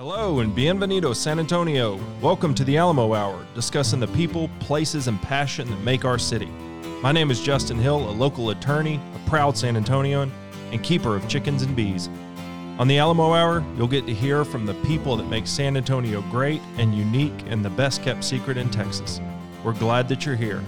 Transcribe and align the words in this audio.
Hello 0.00 0.40
and 0.40 0.56
bienvenido, 0.56 1.14
San 1.14 1.38
Antonio. 1.38 2.00
Welcome 2.22 2.54
to 2.54 2.64
the 2.64 2.78
Alamo 2.78 3.12
Hour, 3.12 3.44
discussing 3.54 4.00
the 4.00 4.06
people, 4.06 4.48
places, 4.58 5.08
and 5.08 5.20
passion 5.20 5.68
that 5.68 5.82
make 5.82 6.06
our 6.06 6.18
city. 6.18 6.46
My 7.02 7.12
name 7.12 7.30
is 7.30 7.42
Justin 7.42 7.76
Hill, 7.76 8.08
a 8.08 8.10
local 8.10 8.48
attorney, 8.48 8.98
a 9.14 9.28
proud 9.28 9.58
San 9.58 9.76
Antonian, 9.76 10.30
and 10.72 10.82
keeper 10.82 11.16
of 11.16 11.28
chickens 11.28 11.64
and 11.64 11.76
bees. 11.76 12.08
On 12.78 12.88
the 12.88 12.96
Alamo 12.96 13.34
Hour, 13.34 13.62
you'll 13.76 13.88
get 13.88 14.06
to 14.06 14.14
hear 14.14 14.42
from 14.42 14.64
the 14.64 14.72
people 14.86 15.18
that 15.18 15.28
make 15.28 15.46
San 15.46 15.76
Antonio 15.76 16.22
great 16.30 16.62
and 16.78 16.94
unique 16.94 17.44
and 17.48 17.62
the 17.62 17.68
best 17.68 18.02
kept 18.02 18.24
secret 18.24 18.56
in 18.56 18.70
Texas. 18.70 19.20
We're 19.62 19.74
glad 19.74 20.08
that 20.08 20.24
you're 20.24 20.34
here. 20.34 20.64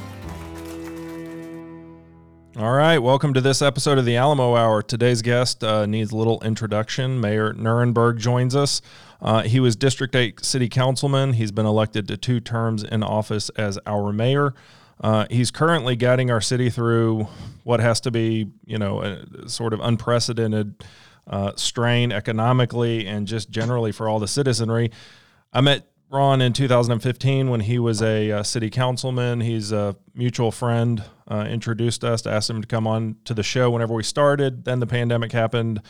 All 2.55 2.73
right, 2.73 2.99
welcome 2.99 3.33
to 3.33 3.41
this 3.41 3.63
episode 3.63 3.97
of 3.97 4.05
the 4.05 4.17
Alamo 4.17 4.57
Hour. 4.57 4.83
Today's 4.83 5.23
guest 5.23 5.65
uh, 5.65 5.87
needs 5.87 6.13
a 6.13 6.17
little 6.19 6.39
introduction. 6.43 7.19
Mayor 7.19 7.55
Nirenberg 7.55 8.19
joins 8.19 8.55
us. 8.55 8.83
Uh, 9.23 9.41
he 9.41 9.59
was 9.59 9.75
District 9.75 10.15
8 10.15 10.45
City 10.45 10.69
Councilman. 10.69 11.33
He's 11.33 11.51
been 11.51 11.65
elected 11.65 12.07
to 12.09 12.19
two 12.19 12.41
terms 12.41 12.85
in 12.85 13.03
office 13.03 13.49
as 13.51 13.79
our 13.87 14.13
mayor. 14.13 14.53
Uh, 15.01 15.25
he's 15.31 15.51
currently 15.51 15.97
guiding 15.97 16.31
our 16.31 16.43
city 16.43 16.69
through 16.69 17.27
what 17.65 17.81
has 17.81 18.03
to 18.03 18.11
be, 18.11 18.51
you 18.67 18.77
know, 18.77 19.01
a 19.01 19.49
sort 19.49 19.73
of 19.73 19.81
unprecedented 19.81 20.85
uh, 21.27 21.53
strain 21.57 22.13
economically 22.13 23.07
and 23.07 23.27
just 23.27 23.49
generally 23.49 23.93
for 23.93 24.11
all 24.11 24.19
the 24.19 24.29
citizenry. 24.29 24.91
I 25.55 25.63
met 25.63 25.87
Ron 26.13 26.43
in 26.43 26.53
2015 26.53 27.49
when 27.49 27.61
he 27.61 27.79
was 27.79 28.03
a 28.03 28.31
uh, 28.31 28.43
city 28.43 28.69
councilman. 28.69 29.41
He's 29.41 29.73
a 29.73 29.97
mutual 30.15 30.53
friend, 30.53 31.03
uh, 31.27 31.47
introduced 31.49 32.05
us, 32.05 32.21
to 32.23 32.31
asked 32.31 32.51
him 32.51 32.61
to 32.61 32.69
come 32.69 32.87
on 32.87 33.17
to 33.25 33.33
the 33.33 33.43
show 33.43 33.71
whenever 33.71 33.95
we 33.95 34.03
started. 34.03 34.67
Then 34.67 34.81
the 34.81 34.87
pandemic 34.87 35.33
happened. 35.33 35.81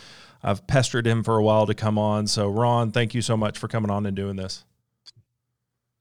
I've 0.40 0.64
pestered 0.68 1.08
him 1.08 1.24
for 1.24 1.38
a 1.38 1.42
while 1.42 1.66
to 1.66 1.74
come 1.74 1.98
on. 1.98 2.28
So, 2.28 2.48
Ron, 2.48 2.92
thank 2.92 3.14
you 3.14 3.22
so 3.22 3.36
much 3.36 3.58
for 3.58 3.66
coming 3.66 3.90
on 3.90 4.06
and 4.06 4.14
doing 4.14 4.36
this. 4.36 4.64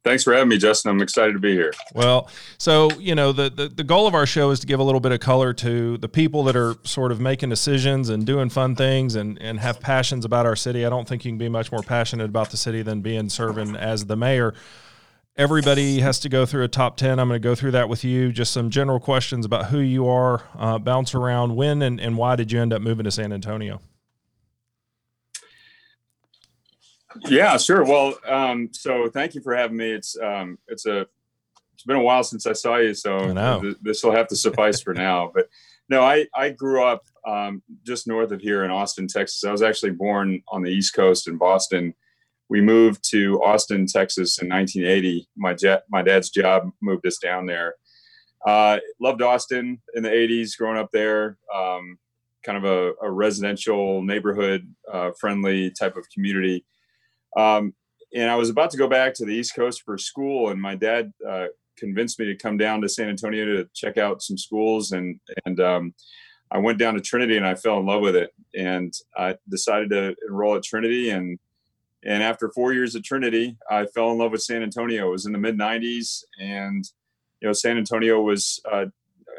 Thanks 0.04 0.24
for 0.24 0.34
having 0.34 0.50
me, 0.50 0.58
Justin. 0.58 0.90
I'm 0.90 1.02
excited 1.02 1.34
to 1.34 1.40
be 1.40 1.54
here. 1.54 1.72
Well, 1.94 2.28
so 2.58 2.90
you 2.94 3.14
know 3.14 3.32
the, 3.32 3.52
the, 3.52 3.68
the 3.68 3.84
goal 3.84 4.08
of 4.08 4.16
our 4.16 4.26
show 4.26 4.50
is 4.50 4.60
to 4.62 4.68
give 4.68 4.80
a 4.80 4.84
little 4.84 5.00
bit 5.00 5.12
of 5.12 5.20
color 5.20 5.54
to 5.54 5.98
the 5.98 6.10
people 6.10 6.44
that 6.46 6.56
are 6.56 6.76
sort 6.84 7.12
of 7.12 7.22
making 7.22 7.50
decisions 7.50 8.10
and 8.10 8.26
doing 8.26 8.50
fun 8.50 8.76
things 8.76 9.14
and 9.14 9.40
and 9.40 9.60
have 9.60 9.80
passions 9.80 10.26
about 10.26 10.48
our 10.48 10.56
city. 10.56 10.88
I 10.88 10.90
don't 10.90 11.08
think 11.08 11.24
you 11.24 11.32
can 11.32 11.38
be 11.38 11.50
much 11.50 11.72
more 11.72 11.84
passionate 11.84 12.26
about 12.26 12.50
the 12.50 12.58
city 12.58 12.82
than 12.82 13.02
being 13.02 13.30
serving 13.30 13.76
as 13.76 14.08
the 14.08 14.16
mayor. 14.16 14.56
Everybody 15.38 16.00
has 16.00 16.20
to 16.22 16.30
go 16.30 16.48
through 16.48 16.64
a 16.64 16.68
top 16.68 16.98
ten. 16.98 17.20
I'm 17.20 17.28
going 17.28 17.40
to 17.40 17.48
go 17.48 17.54
through 17.54 17.72
that 17.72 17.88
with 17.88 18.04
you. 18.04 18.32
Just 18.32 18.52
some 18.52 18.72
general 18.72 19.00
questions 19.00 19.46
about 19.46 19.68
who 19.68 19.80
you 19.80 20.08
are. 20.08 20.42
Uh, 20.58 20.80
bounce 20.80 21.14
around. 21.14 21.56
When 21.56 21.84
and, 21.84 22.02
and 22.02 22.18
why 22.18 22.36
did 22.36 22.52
you 22.52 22.60
end 22.60 22.74
up 22.74 22.82
moving 22.82 23.04
to 23.04 23.12
San 23.12 23.32
Antonio? 23.32 23.82
Yeah, 27.28 27.58
sure. 27.58 27.84
Well, 27.84 28.16
um, 28.28 28.70
so 28.72 29.10
thank 29.10 29.36
you 29.36 29.42
for 29.42 29.56
having 29.56 29.78
me. 29.78 29.92
It's 29.92 30.18
um, 30.18 30.58
it's 30.68 30.86
a 30.86 31.06
it's 31.74 31.84
been 31.84 31.98
a 31.98 32.04
while 32.04 32.24
since 32.24 32.46
I 32.46 32.54
saw 32.54 32.78
you, 32.78 32.94
so 32.94 33.34
th- 33.62 33.78
this 33.82 34.04
will 34.04 34.16
have 34.16 34.28
to 34.28 34.36
suffice 34.36 34.82
for 34.82 34.94
now. 34.94 35.32
But 35.34 35.48
no, 35.90 36.04
I 36.04 36.28
I 36.36 36.50
grew 36.52 36.84
up 36.84 37.04
um, 37.28 37.62
just 37.86 38.08
north 38.08 38.32
of 38.32 38.42
here 38.42 38.64
in 38.64 38.72
Austin, 38.72 39.08
Texas. 39.08 39.44
I 39.44 39.52
was 39.52 39.62
actually 39.62 39.92
born 39.92 40.42
on 40.48 40.62
the 40.62 40.70
East 40.70 40.94
Coast 40.94 41.28
in 41.28 41.38
Boston. 41.38 41.94
We 42.50 42.62
moved 42.62 43.10
to 43.12 43.42
Austin, 43.44 43.86
Texas 43.88 44.42
in 44.42 44.50
1980. 44.50 45.28
My 45.38 45.54
jet, 45.54 45.84
my 45.90 46.02
dad's 46.02 46.30
job 46.30 46.70
moved 46.82 47.06
us 47.06 47.18
down 47.18 47.46
there. 47.46 47.76
Uh, 48.46 48.80
loved 49.00 49.22
Austin 49.22 49.82
in 49.94 50.04
the 50.04 50.10
80s, 50.10 50.58
growing 50.58 50.78
up 50.78 50.92
there. 50.92 51.38
Um, 51.54 51.98
kind 52.44 52.58
of 52.58 52.66
a, 52.66 52.94
a 53.02 53.12
residential 53.12 54.02
neighborhood 54.02 54.74
uh, 54.92 55.12
friendly 55.20 55.72
type 55.72 55.96
of 55.96 56.10
community 56.14 56.66
um, 57.38 57.74
and 58.14 58.30
I 58.30 58.36
was 58.36 58.50
about 58.50 58.72
to 58.72 58.78
go 58.78 58.88
back 58.88 59.14
to 59.16 59.26
the 59.26 59.34
East 59.34 59.56
Coast 59.56 59.84
for 59.84 59.98
school, 59.98 60.50
and 60.50 60.62
my 60.62 60.76
dad 60.76 61.14
uh, 61.28 61.48
convinced 61.78 62.20
me 62.20 62.26
to 62.26 62.36
come 62.36 62.58
down 62.58 62.82
to 62.82 62.90
San 62.90 63.10
Antonio 63.10 63.46
to 63.46 63.70
check 63.74 63.98
out 63.98 64.22
some 64.22 64.38
schools, 64.38 64.92
and 64.92 65.20
and 65.46 65.60
um, 65.60 65.94
I 66.52 66.58
went 66.58 66.78
down 66.78 66.96
to 66.96 67.02
Trinity, 67.02 67.38
and 67.38 67.48
I 67.48 67.56
fell 67.56 67.80
in 67.80 67.86
love 67.86 68.02
with 68.02 68.16
it, 68.16 68.34
and 68.54 68.94
I 69.16 69.36
decided 69.50 69.90
to 69.92 70.16
enroll 70.28 70.56
at 70.56 70.64
Trinity, 70.64 71.10
and 71.10 71.40
and 72.04 72.24
after 72.24 72.50
four 72.50 72.74
years 72.74 72.96
at 72.96 73.04
Trinity, 73.04 73.58
I 73.70 73.86
fell 73.86 74.12
in 74.12 74.18
love 74.18 74.32
with 74.32 74.42
San 74.42 74.64
Antonio. 74.64 75.08
It 75.08 75.12
was 75.12 75.26
in 75.26 75.32
the 75.32 75.38
mid 75.38 75.58
'90s, 75.58 76.24
and 76.40 76.84
you 77.40 77.48
know 77.48 77.54
San 77.54 77.78
Antonio 77.78 78.22
was 78.22 78.62
uh, 78.70 78.88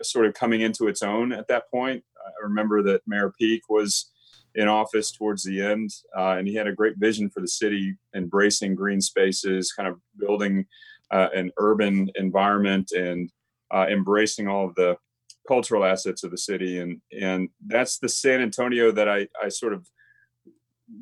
sort 0.02 0.26
of 0.26 0.34
coming 0.34 0.62
into 0.62 0.88
its 0.88 1.02
own 1.02 1.32
at 1.32 1.48
that 1.48 1.70
point. 1.70 2.04
I 2.16 2.44
remember 2.44 2.82
that 2.84 3.02
Mayor 3.06 3.32
Peak 3.38 3.68
was 3.68 4.11
in 4.54 4.68
office 4.68 5.10
towards 5.10 5.42
the 5.42 5.62
end, 5.62 5.90
uh, 6.16 6.36
and 6.38 6.46
he 6.46 6.54
had 6.54 6.66
a 6.66 6.72
great 6.72 6.96
vision 6.98 7.30
for 7.30 7.40
the 7.40 7.48
city, 7.48 7.96
embracing 8.14 8.74
green 8.74 9.00
spaces, 9.00 9.72
kind 9.72 9.88
of 9.88 9.98
building 10.18 10.66
uh, 11.10 11.28
an 11.34 11.50
urban 11.58 12.10
environment, 12.16 12.92
and 12.92 13.30
uh, 13.70 13.86
embracing 13.90 14.48
all 14.48 14.66
of 14.66 14.74
the 14.74 14.96
cultural 15.48 15.84
assets 15.84 16.22
of 16.24 16.30
the 16.30 16.38
city. 16.38 16.78
And 16.78 17.00
and 17.20 17.48
that's 17.66 17.98
the 17.98 18.08
San 18.08 18.40
Antonio 18.40 18.92
that 18.92 19.08
I 19.08 19.28
I 19.42 19.48
sort 19.48 19.72
of 19.72 19.88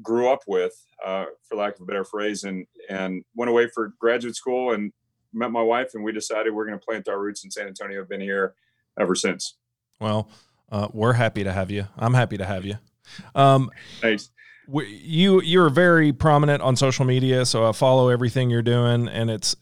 grew 0.03 0.29
up 0.29 0.41
with, 0.47 0.73
uh, 1.05 1.27
for 1.49 1.57
lack 1.57 1.75
of 1.77 1.83
a 1.83 1.85
better 1.87 2.05
phrase, 2.05 2.45
and 2.45 2.67
and 2.89 3.25
went 3.35 3.51
away 3.51 3.69
for 3.69 3.95
graduate 3.99 4.37
school 4.37 4.73
and 4.73 4.93
met 5.33 5.51
my 5.51 5.63
wife, 5.63 5.91
and 5.95 6.05
we 6.05 6.13
decided 6.13 6.53
we're 6.53 6.67
going 6.67 6.79
to 6.79 6.85
plant 6.85 7.09
our 7.09 7.21
roots 7.21 7.45
in 7.45 7.51
San 7.51 7.67
Antonio. 7.67 8.01
I've 8.01 8.09
been 8.09 8.21
here 8.21 8.55
ever 8.99 9.15
since. 9.15 9.57
Well, 10.01 10.29
uh, 10.71 10.89
we're 10.93 11.13
happy 11.15 11.45
to 11.45 11.53
have 11.53 11.71
you. 11.71 11.87
I'm 11.97 12.15
happy 12.15 12.37
to 12.37 12.47
have 12.47 12.65
you. 12.65 12.77
Um. 13.35 13.71
You 14.73 15.43
you're 15.43 15.69
very 15.69 16.13
prominent 16.13 16.63
on 16.63 16.77
social 16.77 17.05
media, 17.05 17.45
so 17.45 17.69
I 17.69 17.73
follow 17.73 18.09
everything 18.09 18.51
you're 18.51 18.63
doing, 18.63 19.09
and 19.09 19.29
it's 19.29 19.57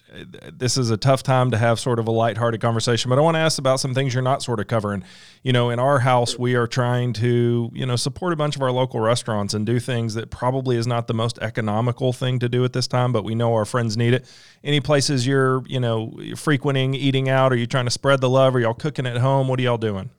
this 0.53 0.77
is 0.77 0.91
a 0.91 0.99
tough 0.99 1.23
time 1.23 1.51
to 1.51 1.57
have 1.57 1.81
sort 1.81 1.99
of 1.99 2.09
a 2.09 2.11
lighthearted 2.11 2.61
conversation. 2.61 3.09
But 3.09 3.19
I 3.19 3.23
want 3.23 3.37
to 3.37 3.39
ask 3.39 3.59
about 3.59 3.81
some 3.81 3.95
things 3.95 4.13
you're 4.13 4.23
not 4.23 4.43
sort 4.43 4.61
of 4.61 4.67
covering. 4.67 5.03
You 5.43 5.55
know, 5.55 5.71
in 5.71 5.79
our 5.79 6.01
house, 6.01 6.39
we 6.39 6.57
are 6.57 6.67
trying 6.67 7.15
to 7.15 7.71
you 7.73 7.87
know 7.87 7.97
support 7.97 8.35
a 8.35 8.37
bunch 8.37 8.55
of 8.55 8.61
our 8.61 8.71
local 8.71 9.01
restaurants 9.01 9.55
and 9.55 9.65
do 9.65 9.81
things 9.81 10.13
that 10.13 10.31
probably 10.31 10.77
is 10.77 10.87
not 10.87 11.07
the 11.07 11.15
most 11.15 11.39
economical 11.39 12.13
thing 12.13 12.39
to 12.41 12.49
do 12.49 12.63
at 12.65 12.75
this 12.75 12.87
time, 12.87 13.11
but 13.11 13.25
we 13.25 13.35
know 13.35 13.55
our 13.55 13.65
friends 13.65 13.97
need 13.97 14.13
it. 14.13 14.27
Any 14.63 14.81
places 14.81 15.27
you're 15.27 15.63
you 15.67 15.81
know 15.81 16.13
frequenting, 16.37 16.95
eating 16.95 17.31
out? 17.31 17.51
Are 17.51 17.57
you 17.57 17.67
trying 17.67 17.87
to 17.87 17.91
spread 17.91 18.21
the 18.21 18.29
love? 18.29 18.55
Are 18.55 18.61
y'all 18.61 18.75
cooking 18.75 19.07
at 19.07 19.17
home? 19.17 19.49
What 19.49 19.59
are 19.59 19.63
y'all 19.63 19.79
doing? 19.79 20.11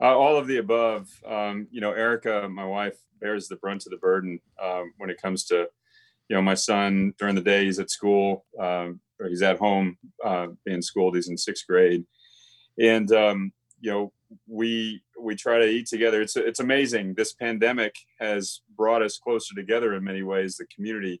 Uh, 0.00 0.16
all 0.18 0.36
of 0.36 0.46
the 0.46 0.58
above. 0.58 1.08
Um, 1.26 1.68
you 1.70 1.80
know, 1.80 1.92
Erica, 1.92 2.48
my 2.48 2.64
wife, 2.64 2.98
bears 3.20 3.48
the 3.48 3.56
brunt 3.56 3.86
of 3.86 3.90
the 3.90 3.96
burden 3.98 4.40
um, 4.62 4.92
when 4.98 5.10
it 5.10 5.20
comes 5.20 5.44
to, 5.44 5.68
you 6.28 6.36
know, 6.36 6.42
my 6.42 6.54
son 6.54 7.14
during 7.18 7.34
the 7.34 7.40
day 7.40 7.64
he's 7.64 7.78
at 7.78 7.90
school 7.90 8.44
um, 8.60 9.00
or 9.20 9.28
he's 9.28 9.42
at 9.42 9.58
home 9.58 9.96
uh, 10.24 10.48
being 10.64 10.82
schooled. 10.82 11.14
He's 11.14 11.28
in 11.28 11.38
sixth 11.38 11.66
grade, 11.66 12.04
and 12.78 13.10
um, 13.12 13.52
you 13.80 13.90
know, 13.90 14.12
we 14.46 15.02
we 15.20 15.34
try 15.36 15.58
to 15.58 15.68
eat 15.68 15.86
together. 15.86 16.20
It's 16.20 16.36
it's 16.36 16.60
amazing. 16.60 17.14
This 17.14 17.32
pandemic 17.32 17.94
has 18.18 18.60
brought 18.76 19.02
us 19.02 19.18
closer 19.18 19.54
together 19.54 19.94
in 19.94 20.04
many 20.04 20.22
ways. 20.22 20.56
The 20.56 20.66
community, 20.66 21.20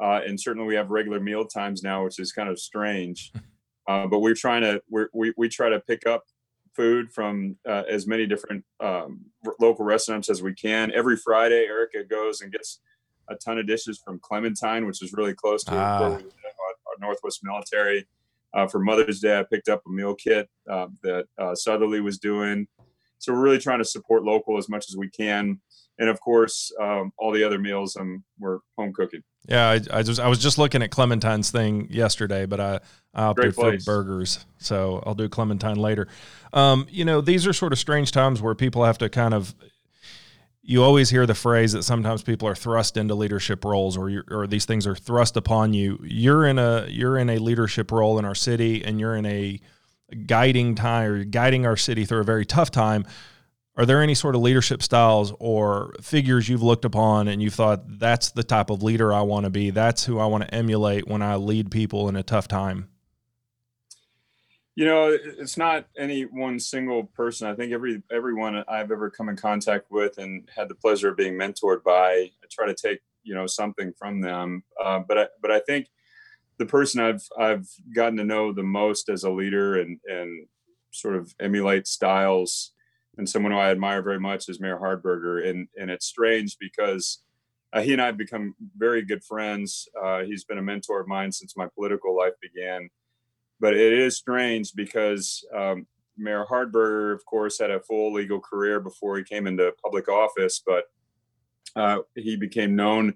uh, 0.00 0.20
and 0.26 0.40
certainly 0.40 0.66
we 0.66 0.74
have 0.74 0.90
regular 0.90 1.20
meal 1.20 1.44
times 1.44 1.82
now, 1.82 2.04
which 2.04 2.18
is 2.18 2.32
kind 2.32 2.48
of 2.48 2.58
strange. 2.58 3.32
Uh, 3.88 4.04
but 4.04 4.18
we're 4.18 4.34
trying 4.34 4.62
to 4.62 4.82
we're, 4.90 5.06
we 5.14 5.32
we 5.36 5.48
try 5.48 5.68
to 5.68 5.78
pick 5.78 6.08
up 6.08 6.24
food 6.76 7.10
from 7.10 7.56
uh, 7.68 7.82
as 7.88 8.06
many 8.06 8.26
different 8.26 8.64
um, 8.80 9.20
local 9.58 9.84
restaurants 9.84 10.28
as 10.28 10.42
we 10.42 10.54
can. 10.54 10.92
Every 10.92 11.16
Friday, 11.16 11.64
Erica 11.64 12.04
goes 12.04 12.42
and 12.42 12.52
gets 12.52 12.80
a 13.28 13.34
ton 13.36 13.58
of 13.58 13.66
dishes 13.66 14.00
from 14.04 14.20
Clementine, 14.20 14.86
which 14.86 15.02
is 15.02 15.12
really 15.12 15.34
close 15.34 15.64
to 15.64 15.74
ah. 15.74 16.02
our, 16.02 16.12
our, 16.12 16.20
Northwest 17.00 17.40
Military. 17.42 18.06
Uh, 18.54 18.66
for 18.66 18.78
Mother's 18.78 19.20
Day, 19.20 19.38
I 19.38 19.42
picked 19.42 19.68
up 19.68 19.82
a 19.86 19.90
meal 19.90 20.14
kit 20.14 20.48
uh, 20.70 20.86
that 21.02 21.26
uh, 21.38 21.54
Southerleigh 21.54 22.02
was 22.02 22.18
doing. 22.18 22.66
So 23.18 23.32
we're 23.32 23.42
really 23.42 23.58
trying 23.58 23.78
to 23.78 23.84
support 23.84 24.24
local 24.24 24.56
as 24.56 24.68
much 24.68 24.86
as 24.88 24.96
we 24.96 25.10
can, 25.10 25.60
and 25.98 26.08
of 26.08 26.20
course, 26.20 26.72
um, 26.80 27.12
all 27.18 27.32
the 27.32 27.42
other 27.42 27.58
meals 27.58 27.96
um, 27.96 28.22
we're 28.38 28.58
home 28.78 28.92
cooking. 28.92 29.22
Yeah, 29.48 29.68
I, 29.68 29.98
I, 29.98 30.02
just 30.02 30.20
I 30.20 30.28
was 30.28 30.38
just 30.38 30.58
looking 30.58 30.82
at 30.82 30.90
Clementine's 30.90 31.50
thing 31.50 31.88
yesterday, 31.90 32.46
but 32.46 32.60
I, 32.60 32.80
I 33.14 33.24
opted 33.24 33.54
for 33.54 33.76
burgers, 33.84 34.44
so 34.58 35.02
I'll 35.06 35.14
do 35.14 35.28
Clementine 35.28 35.76
later. 35.76 36.08
Um, 36.52 36.86
you 36.90 37.04
know, 37.04 37.20
these 37.20 37.46
are 37.46 37.52
sort 37.52 37.72
of 37.72 37.78
strange 37.78 38.10
times 38.10 38.42
where 38.42 38.54
people 38.54 38.84
have 38.84 38.98
to 38.98 39.08
kind 39.08 39.34
of. 39.34 39.54
You 40.68 40.82
always 40.82 41.10
hear 41.10 41.26
the 41.26 41.34
phrase 41.34 41.74
that 41.74 41.84
sometimes 41.84 42.24
people 42.24 42.48
are 42.48 42.54
thrust 42.56 42.96
into 42.96 43.14
leadership 43.14 43.64
roles, 43.64 43.96
or 43.96 44.24
or 44.28 44.48
these 44.48 44.64
things 44.64 44.84
are 44.84 44.96
thrust 44.96 45.36
upon 45.36 45.74
you. 45.74 46.00
You're 46.02 46.44
in 46.44 46.58
a 46.58 46.86
you're 46.88 47.16
in 47.18 47.30
a 47.30 47.38
leadership 47.38 47.92
role 47.92 48.18
in 48.18 48.24
our 48.24 48.34
city, 48.34 48.84
and 48.84 48.98
you're 48.98 49.14
in 49.14 49.26
a 49.26 49.60
guiding 50.26 50.74
time 50.74 51.10
or 51.10 51.24
guiding 51.24 51.66
our 51.66 51.76
city 51.76 52.04
through 52.04 52.20
a 52.20 52.24
very 52.24 52.44
tough 52.44 52.72
time 52.72 53.04
are 53.76 53.84
there 53.84 54.02
any 54.02 54.14
sort 54.14 54.34
of 54.34 54.40
leadership 54.40 54.82
styles 54.82 55.34
or 55.38 55.94
figures 56.00 56.48
you've 56.48 56.62
looked 56.62 56.84
upon 56.84 57.28
and 57.28 57.42
you've 57.42 57.54
thought 57.54 57.98
that's 57.98 58.30
the 58.30 58.42
type 58.42 58.70
of 58.70 58.82
leader 58.82 59.12
I 59.12 59.20
want 59.20 59.44
to 59.44 59.50
be? 59.50 59.70
That's 59.70 60.04
who 60.04 60.18
I 60.18 60.26
want 60.26 60.44
to 60.44 60.54
emulate 60.54 61.06
when 61.06 61.20
I 61.20 61.36
lead 61.36 61.70
people 61.70 62.08
in 62.08 62.16
a 62.16 62.22
tough 62.22 62.48
time? 62.48 62.88
You 64.74 64.84
know, 64.84 65.16
it's 65.38 65.56
not 65.56 65.86
any 65.98 66.22
one 66.22 66.58
single 66.58 67.04
person. 67.04 67.48
I 67.48 67.54
think 67.54 67.72
every 67.72 68.02
everyone 68.10 68.62
I've 68.68 68.90
ever 68.90 69.10
come 69.10 69.28
in 69.30 69.36
contact 69.36 69.90
with 69.90 70.18
and 70.18 70.48
had 70.54 70.68
the 70.68 70.74
pleasure 70.74 71.10
of 71.10 71.16
being 71.16 71.34
mentored 71.34 71.82
by, 71.82 72.10
I 72.10 72.46
try 72.50 72.66
to 72.66 72.74
take 72.74 73.00
you 73.22 73.34
know 73.34 73.46
something 73.46 73.92
from 73.98 74.20
them. 74.20 74.64
Uh, 74.82 75.00
but 75.00 75.18
I, 75.18 75.26
but 75.40 75.50
I 75.50 75.60
think 75.60 75.88
the 76.58 76.66
person 76.66 77.00
I've 77.00 77.26
I've 77.38 77.66
gotten 77.94 78.18
to 78.18 78.24
know 78.24 78.52
the 78.52 78.62
most 78.62 79.08
as 79.08 79.24
a 79.24 79.30
leader 79.30 79.80
and 79.80 79.98
and 80.06 80.46
sort 80.92 81.16
of 81.16 81.34
emulate 81.40 81.86
styles 81.86 82.72
and 83.16 83.28
someone 83.28 83.52
who 83.52 83.58
I 83.58 83.70
admire 83.70 84.02
very 84.02 84.20
much 84.20 84.48
is 84.48 84.60
Mayor 84.60 84.78
Hardberger. 84.78 85.48
And 85.48 85.68
and 85.76 85.90
it's 85.90 86.06
strange 86.06 86.56
because 86.58 87.22
uh, 87.72 87.82
he 87.82 87.92
and 87.92 88.02
I 88.02 88.06
have 88.06 88.18
become 88.18 88.54
very 88.76 89.02
good 89.02 89.24
friends. 89.24 89.88
Uh, 90.02 90.22
he's 90.22 90.44
been 90.44 90.58
a 90.58 90.62
mentor 90.62 91.00
of 91.00 91.08
mine 91.08 91.32
since 91.32 91.56
my 91.56 91.66
political 91.74 92.16
life 92.16 92.34
began. 92.40 92.88
But 93.58 93.74
it 93.74 93.92
is 93.92 94.16
strange 94.16 94.72
because 94.74 95.44
um, 95.54 95.86
Mayor 96.16 96.44
Hardberger, 96.48 97.14
of 97.14 97.24
course, 97.24 97.58
had 97.58 97.70
a 97.70 97.80
full 97.80 98.12
legal 98.12 98.40
career 98.40 98.80
before 98.80 99.16
he 99.16 99.24
came 99.24 99.46
into 99.46 99.72
public 99.82 100.08
office, 100.08 100.62
but 100.64 100.84
uh, 101.74 101.98
he 102.14 102.36
became 102.36 102.76
known 102.76 103.14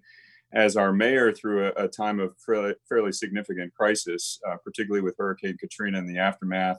as 0.53 0.77
our 0.77 0.93
mayor 0.93 1.33
through 1.33 1.67
a, 1.67 1.85
a 1.85 1.89
time 1.89 2.21
of 2.21 2.35
fairly, 2.45 2.75
fairly 2.89 3.13
significant 3.13 3.73
crisis, 3.75 4.41
uh, 4.49 4.57
particularly 4.65 5.03
with 5.03 5.15
Hurricane 5.19 5.57
Katrina 5.59 5.99
and 5.99 6.09
the 6.09 6.19
aftermath, 6.19 6.79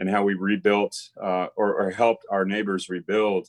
and 0.00 0.10
how 0.10 0.24
we 0.24 0.34
rebuilt 0.34 0.96
uh, 1.22 1.46
or, 1.56 1.74
or, 1.74 1.90
helped 1.90 2.24
our 2.30 2.44
neighbors 2.44 2.88
rebuild. 2.88 3.48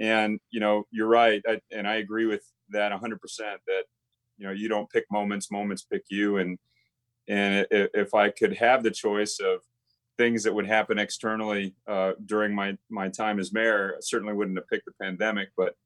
And 0.00 0.40
you 0.50 0.58
know, 0.58 0.84
you're 0.90 1.06
right, 1.06 1.42
I, 1.46 1.60
and 1.70 1.86
I 1.86 1.96
agree 1.96 2.26
with 2.26 2.42
that 2.70 2.90
100%. 2.90 3.18
That 3.38 3.84
you 4.38 4.46
know, 4.46 4.52
you 4.52 4.68
don't 4.68 4.90
pick 4.90 5.04
moments; 5.12 5.50
moments 5.52 5.82
pick 5.82 6.04
you. 6.08 6.38
And 6.38 6.58
and 7.28 7.66
if 7.70 8.14
I 8.14 8.30
could 8.30 8.54
have 8.54 8.82
the 8.82 8.90
choice 8.90 9.38
of 9.38 9.60
things 10.16 10.42
that 10.42 10.54
would 10.54 10.66
happen 10.66 10.98
externally 10.98 11.74
uh, 11.86 12.12
during 12.24 12.54
my 12.54 12.76
my 12.88 13.08
time 13.08 13.38
as 13.38 13.52
mayor, 13.52 13.94
I 13.96 14.00
certainly 14.00 14.34
wouldn't 14.34 14.58
have 14.58 14.68
picked 14.68 14.86
the 14.86 14.92
pandemic, 15.00 15.50
but 15.56 15.76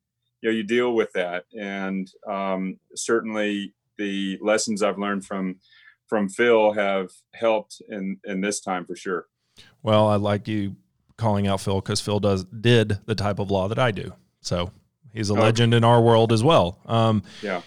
you 0.43 0.51
know 0.51 0.57
you 0.57 0.65
deal 0.65 0.93
with 0.93 1.13
that 1.13 1.45
and 1.59 2.11
um, 2.29 2.79
certainly 2.95 3.73
the 3.99 4.39
lessons 4.43 4.83
i've 4.83 4.99
learned 4.99 5.25
from 5.25 5.57
from 6.07 6.29
phil 6.29 6.73
have 6.73 7.11
helped 7.35 7.81
in 7.89 8.19
in 8.25 8.41
this 8.41 8.61
time 8.61 8.85
for 8.85 8.97
sure 8.97 9.27
well 9.83 10.09
i 10.09 10.17
like 10.17 10.49
you 10.49 10.77
calling 11.17 11.47
out 11.47 11.61
phil 11.61 11.81
because 11.81 12.01
phil 12.01 12.21
does 12.21 12.45
did 12.45 12.99
the 13.07 13.15
type 13.15 13.39
of 13.39 13.51
law 13.51 13.69
that 13.69 13.79
i 13.79 13.91
do 13.91 14.13
so 14.41 14.71
he's 15.13 15.31
a 15.31 15.33
okay. 15.33 15.43
legend 15.43 15.75
in 15.75 15.85
our 15.85 16.01
world 16.01 16.33
as 16.33 16.43
well 16.43 16.79
um, 16.87 17.23
yeah 17.43 17.63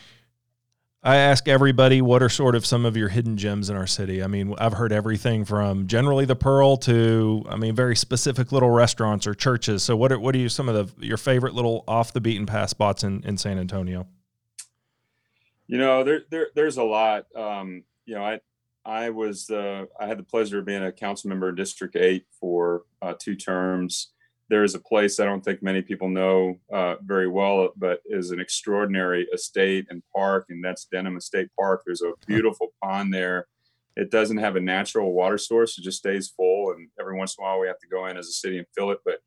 I 1.06 1.18
ask 1.18 1.48
everybody 1.48 2.02
what 2.02 2.24
are 2.24 2.30
sort 2.30 2.56
of 2.56 2.66
some 2.66 2.84
of 2.84 2.98
your 2.98 3.10
hidden 3.10 3.38
gems 3.38 3.70
in 3.70 3.78
our 3.78 3.86
city. 3.86 4.24
I 4.24 4.28
mean, 4.28 4.56
I've 4.58 4.74
heard 4.74 4.92
everything 4.92 5.46
from 5.46 5.86
generally 5.86 6.26
the 6.26 6.36
Pearl 6.36 6.78
to, 6.78 7.46
I 7.48 7.58
mean, 7.58 7.76
very 7.76 7.96
specific 7.96 8.52
little 8.52 8.72
restaurants 8.72 9.28
or 9.28 9.36
churches. 9.36 9.84
So, 9.84 9.96
what 9.96 10.12
are 10.12 10.18
what 10.18 10.34
are 10.34 10.40
you 10.40 10.50
some 10.50 10.68
of 10.68 10.98
the 10.98 11.06
your 11.06 11.18
favorite 11.18 11.54
little 11.54 11.84
off 11.88 12.12
the 12.12 12.22
beaten 12.22 12.48
path 12.48 12.72
spots 12.72 13.04
in 13.04 13.22
in 13.24 13.38
San 13.38 13.60
Antonio? 13.60 14.08
You 15.68 15.78
know, 15.78 16.04
there, 16.04 16.22
there 16.32 16.48
there's 16.56 16.78
a 16.78 16.84
lot. 16.84 17.28
Um, 17.36 17.84
you 18.08 18.16
know, 18.16 18.26
I 18.26 18.40
I 18.86 19.10
was 19.10 19.50
uh, 19.50 19.86
I 20.00 20.08
had 20.08 20.20
the 20.20 20.24
pleasure 20.24 20.60
of 20.60 20.66
being 20.66 20.84
a 20.84 20.92
council 20.92 21.30
member 21.30 21.50
in 21.50 21.56
District 21.56 21.96
Eight 21.96 22.26
for 22.40 22.84
uh, 23.02 23.14
two 23.20 23.36
terms 23.36 24.14
there 24.50 24.64
is 24.64 24.76
a 24.76 24.80
place 24.80 25.20
I 25.20 25.26
don't 25.26 25.44
think 25.44 25.64
many 25.64 25.82
people 25.82 26.08
know 26.08 26.60
uh, 26.72 26.96
very 27.04 27.28
well, 27.28 27.70
but 27.76 28.02
is 28.06 28.32
an 28.32 28.40
extraordinary 28.40 29.28
estate 29.34 29.88
and 29.90 30.04
park, 30.16 30.46
and 30.50 30.64
that's 30.64 30.86
Denman 30.86 31.18
Estate 31.18 31.50
Park. 31.60 31.82
There's 31.86 32.04
a 32.04 32.14
beautiful 32.28 32.74
pond 32.84 33.14
there. 33.14 33.48
It 33.96 34.12
doesn't 34.12 34.38
have 34.38 34.56
a 34.56 34.62
natural 34.62 35.14
water 35.14 35.38
source; 35.38 35.78
it 35.78 35.84
just 35.84 35.98
stays 35.98 36.30
full, 36.30 36.72
and 36.72 36.90
every 37.00 37.18
once 37.18 37.36
in 37.38 37.44
a 37.44 37.48
while 37.48 37.60
we 37.60 37.68
have 37.68 37.80
to 37.80 37.88
go 37.88 38.06
in 38.06 38.18
as 38.18 38.28
a 38.28 38.34
city 38.34 38.58
and 38.58 38.68
fill 38.76 38.92
it. 38.92 39.00
But 39.04 39.20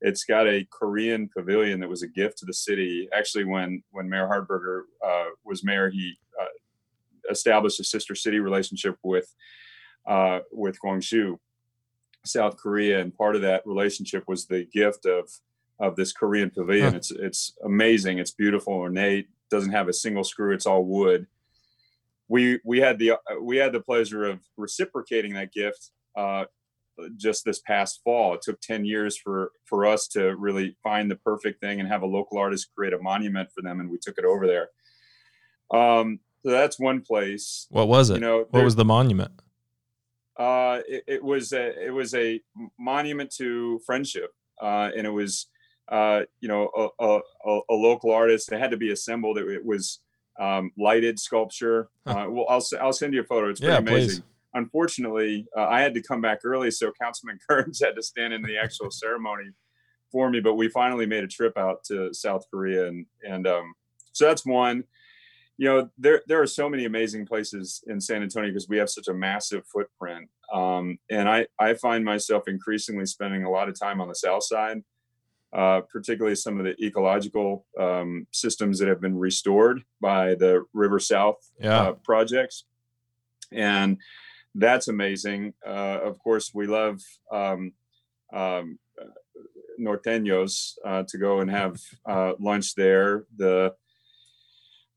it's 0.00 0.24
got 0.24 0.46
a 0.46 0.66
Korean 0.70 1.28
pavilion 1.34 1.80
that 1.80 1.88
was 1.88 2.02
a 2.02 2.08
gift 2.08 2.38
to 2.38 2.46
the 2.46 2.54
city. 2.54 3.08
Actually, 3.12 3.44
when 3.44 3.82
when 3.90 4.08
Mayor 4.08 4.28
Hardberger 4.28 4.82
uh, 5.04 5.30
was 5.44 5.64
mayor, 5.64 5.90
he 5.90 6.16
established 7.30 7.80
a 7.80 7.84
sister 7.84 8.14
city 8.14 8.38
relationship 8.38 8.96
with 9.02 9.34
uh, 10.06 10.40
with 10.52 10.78
Gwangju 10.84 11.38
South 12.24 12.56
Korea, 12.56 13.00
and 13.00 13.16
part 13.16 13.36
of 13.36 13.42
that 13.42 13.62
relationship 13.66 14.24
was 14.26 14.46
the 14.46 14.66
gift 14.72 15.06
of 15.06 15.28
of 15.80 15.96
this 15.96 16.12
Korean 16.12 16.50
pavilion. 16.50 16.92
Huh. 16.92 16.96
It's 16.96 17.10
it's 17.10 17.52
amazing. 17.64 18.18
It's 18.18 18.30
beautiful, 18.30 18.74
ornate. 18.74 19.28
Doesn't 19.50 19.72
have 19.72 19.88
a 19.88 19.92
single 19.92 20.24
screw. 20.24 20.54
It's 20.54 20.66
all 20.66 20.84
wood. 20.84 21.26
We 22.28 22.60
we 22.64 22.78
had 22.78 22.98
the 22.98 23.12
we 23.40 23.56
had 23.58 23.72
the 23.72 23.80
pleasure 23.80 24.24
of 24.24 24.40
reciprocating 24.56 25.34
that 25.34 25.52
gift 25.52 25.90
uh, 26.16 26.44
just 27.16 27.44
this 27.44 27.60
past 27.60 28.00
fall. 28.04 28.34
It 28.34 28.42
took 28.42 28.60
ten 28.60 28.84
years 28.84 29.18
for 29.18 29.52
for 29.64 29.84
us 29.84 30.08
to 30.08 30.34
really 30.36 30.76
find 30.82 31.10
the 31.10 31.16
perfect 31.16 31.60
thing 31.60 31.80
and 31.80 31.88
have 31.88 32.02
a 32.02 32.06
local 32.06 32.38
artist 32.38 32.70
create 32.74 32.94
a 32.94 32.98
monument 32.98 33.50
for 33.54 33.62
them, 33.62 33.80
and 33.80 33.90
we 33.90 33.98
took 33.98 34.18
it 34.18 34.24
over 34.24 34.46
there. 34.46 34.68
Um, 35.70 36.20
so 36.44 36.50
that's 36.50 36.78
one 36.78 37.00
place. 37.00 37.66
What 37.70 37.88
was 37.88 38.10
it? 38.10 38.14
You 38.14 38.20
know, 38.20 38.46
what 38.50 38.64
was 38.64 38.76
the 38.76 38.84
monument? 38.84 39.32
uh, 40.36 40.80
it, 40.88 41.04
it, 41.06 41.22
was 41.22 41.52
a, 41.52 41.86
it 41.86 41.90
was 41.90 42.14
a 42.14 42.40
monument 42.78 43.32
to 43.36 43.80
friendship, 43.86 44.32
uh, 44.60 44.90
and 44.96 45.06
it 45.06 45.10
was 45.10 45.46
uh, 45.90 46.22
you 46.40 46.48
know 46.48 46.92
a, 46.98 47.04
a, 47.04 47.60
a, 47.70 47.74
local 47.74 48.10
artist. 48.10 48.50
It 48.50 48.58
had 48.58 48.70
to 48.70 48.76
be 48.76 48.90
assembled. 48.90 49.38
It, 49.38 49.48
it 49.48 49.64
was 49.64 50.00
um, 50.40 50.72
lighted 50.78 51.20
sculpture. 51.20 51.88
Uh, 52.06 52.26
well, 52.28 52.46
I'll 52.48 52.64
I'll 52.80 52.92
send 52.92 53.14
you 53.14 53.20
a 53.20 53.24
photo. 53.24 53.50
It's 53.50 53.60
pretty 53.60 53.72
yeah, 53.72 53.78
amazing. 53.78 54.08
Please. 54.08 54.22
Unfortunately, 54.54 55.46
uh, 55.56 55.66
I 55.66 55.80
had 55.80 55.94
to 55.94 56.02
come 56.02 56.20
back 56.20 56.40
early, 56.44 56.70
so 56.70 56.92
Councilman 57.00 57.38
Kearns 57.48 57.82
had 57.82 57.96
to 57.96 58.02
stand 58.02 58.32
in 58.32 58.42
the 58.42 58.56
actual 58.56 58.90
ceremony 58.90 59.50
for 60.10 60.30
me. 60.30 60.40
But 60.40 60.54
we 60.54 60.68
finally 60.68 61.06
made 61.06 61.24
a 61.24 61.28
trip 61.28 61.56
out 61.56 61.84
to 61.84 62.12
South 62.12 62.44
Korea, 62.50 62.88
and 62.88 63.06
and 63.28 63.46
um, 63.46 63.74
so 64.12 64.26
that's 64.26 64.44
one 64.44 64.84
you 65.56 65.68
know 65.68 65.88
there 65.98 66.22
there 66.26 66.42
are 66.42 66.46
so 66.46 66.68
many 66.68 66.84
amazing 66.84 67.26
places 67.26 67.82
in 67.86 68.00
San 68.00 68.22
Antonio 68.22 68.50
because 68.50 68.68
we 68.68 68.78
have 68.78 68.90
such 68.90 69.08
a 69.08 69.14
massive 69.14 69.64
footprint. 69.66 70.28
Um, 70.52 70.98
and 71.10 71.28
I 71.28 71.46
I 71.58 71.74
find 71.74 72.04
myself 72.04 72.48
increasingly 72.48 73.06
spending 73.06 73.44
a 73.44 73.50
lot 73.50 73.68
of 73.68 73.78
time 73.78 74.00
on 74.00 74.08
the 74.08 74.14
south 74.14 74.44
side, 74.44 74.82
uh, 75.52 75.82
particularly 75.82 76.34
some 76.34 76.58
of 76.58 76.64
the 76.64 76.74
ecological 76.84 77.66
um, 77.78 78.26
systems 78.32 78.78
that 78.80 78.88
have 78.88 79.00
been 79.00 79.16
restored 79.16 79.82
by 80.00 80.34
the 80.34 80.64
River 80.72 80.98
South 80.98 81.38
yeah. 81.60 81.82
uh, 81.82 81.92
projects, 81.92 82.64
and 83.52 83.98
that's 84.56 84.88
amazing. 84.88 85.54
Uh, 85.64 86.00
of 86.02 86.18
course, 86.18 86.52
we 86.54 86.66
love. 86.66 87.00
Um, 87.30 87.72
um 88.32 88.78
norteños 89.80 90.78
uh, 90.84 91.02
to 91.08 91.18
go 91.18 91.40
and 91.40 91.50
have 91.50 91.80
uh, 92.06 92.32
lunch 92.38 92.74
there. 92.74 93.24
The 93.36 93.74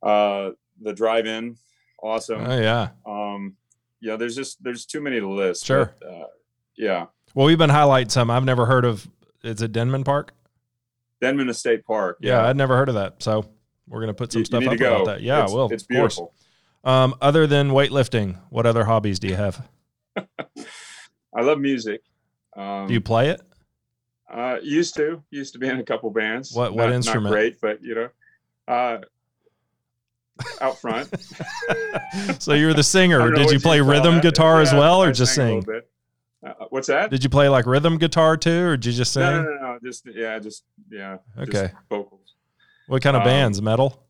uh, 0.04 0.52
the 0.82 0.94
drive-in, 0.94 1.58
awesome. 2.02 2.46
Oh 2.46 2.60
yeah. 2.60 2.90
Um, 3.06 3.56
yeah, 4.02 4.16
there's 4.16 4.36
just 4.36 4.64
there's 4.64 4.86
too 4.86 5.02
many 5.02 5.20
to 5.20 5.30
list. 5.30 5.66
Sure. 5.66 5.96
But, 6.00 6.08
uh, 6.08 6.28
yeah. 6.78 7.06
Well, 7.34 7.48
we've 7.48 7.58
been 7.58 7.70
highlighting 7.70 8.12
some. 8.12 8.30
I've 8.30 8.46
never 8.46 8.66
heard 8.66 8.86
of. 8.86 9.08
Is 9.44 9.62
it 9.62 9.72
Denman 9.72 10.04
Park? 10.04 10.34
Denman 11.22 11.50
Estate 11.50 11.86
Park. 11.86 12.18
Yeah, 12.22 12.42
yeah 12.42 12.50
I'd 12.50 12.58
never 12.58 12.78
heard 12.78 12.90
of 12.90 12.96
that. 12.96 13.22
So 13.24 13.46
we're 13.88 14.02
gonna 14.02 14.14
put 14.14 14.32
some 14.32 14.40
you, 14.40 14.46
stuff 14.46 14.64
you 14.64 14.70
up 14.70 14.76
about 14.76 15.06
that. 15.06 15.22
Yeah, 15.22 15.44
it's, 15.44 15.54
well, 15.54 15.70
it's 15.72 15.84
beautiful. 15.84 16.34
Um, 16.84 17.16
other 17.22 17.48
than 17.48 17.70
weightlifting, 17.70 18.38
what 18.50 18.66
other 18.66 18.86
hobbies 18.86 19.20
do 19.20 19.28
you 19.28 19.36
have? 19.36 19.68
I 20.18 21.42
love 21.42 21.60
music. 21.60 22.02
Um, 22.56 22.88
do 22.88 22.94
you 22.94 23.02
play 23.02 23.30
it? 23.30 23.42
Uh, 24.32 24.58
used 24.62 24.96
to, 24.96 25.24
used 25.32 25.54
to 25.54 25.60
be 25.60 25.68
in 25.68 25.80
a 25.80 25.84
couple 25.84 26.10
bands. 26.12 26.54
What 26.54 26.74
what 26.74 26.88
not, 26.88 26.94
instrument? 26.94 27.26
Not 27.26 27.32
great, 27.32 27.62
but 27.62 27.84
you 27.84 27.96
know, 27.96 28.10
uh, 28.68 29.00
out 30.62 30.78
front. 30.80 31.10
so 32.40 32.54
you're 32.54 32.74
the 32.74 32.84
singer. 32.84 33.32
Did 33.36 33.52
you 33.52 33.60
play 33.60 33.82
rhythm 33.82 34.16
that. 34.16 34.24
guitar 34.24 34.58
yeah, 34.58 34.62
as 34.64 34.74
well, 34.74 35.04
or 35.04 35.10
I 35.10 35.12
just 35.12 35.36
sing? 35.36 35.64
Uh, 36.46 36.54
what's 36.70 36.88
that? 36.88 37.10
Did 37.10 37.24
you 37.24 37.30
play 37.30 37.50
like 37.50 37.66
rhythm 37.66 37.98
guitar 37.98 38.38
too, 38.38 38.66
or 38.66 38.78
did 38.78 38.86
you 38.86 38.94
just 38.94 39.12
sing? 39.12 39.24
No, 39.24 39.42
no, 39.42 39.50
no, 39.50 39.62
no. 39.74 39.80
just 39.84 40.08
yeah, 40.14 40.38
just 40.40 40.64
yeah. 40.90 41.18
Okay. 41.38 41.52
Just 41.52 41.74
vocals. 41.90 42.36
What 42.88 43.02
kind 43.02 43.16
of 43.16 43.22
um, 43.22 43.28
bands? 43.28 43.62
Metal? 43.62 44.04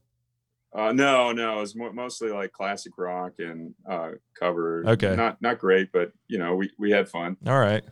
Uh, 0.75 0.91
no, 0.91 1.31
no. 1.31 1.61
It's 1.61 1.75
mostly 1.75 2.29
like 2.29 2.51
classic 2.51 2.93
rock 2.97 3.33
and 3.39 3.73
uh, 3.89 4.11
cover. 4.37 4.83
Okay. 4.85 5.15
Not 5.15 5.41
not 5.41 5.57
great, 5.57 5.91
but 5.91 6.11
you 6.27 6.37
know 6.37 6.55
we 6.55 6.69
we 6.77 6.91
had 6.91 7.09
fun. 7.09 7.37
All 7.47 7.59
right. 7.59 7.83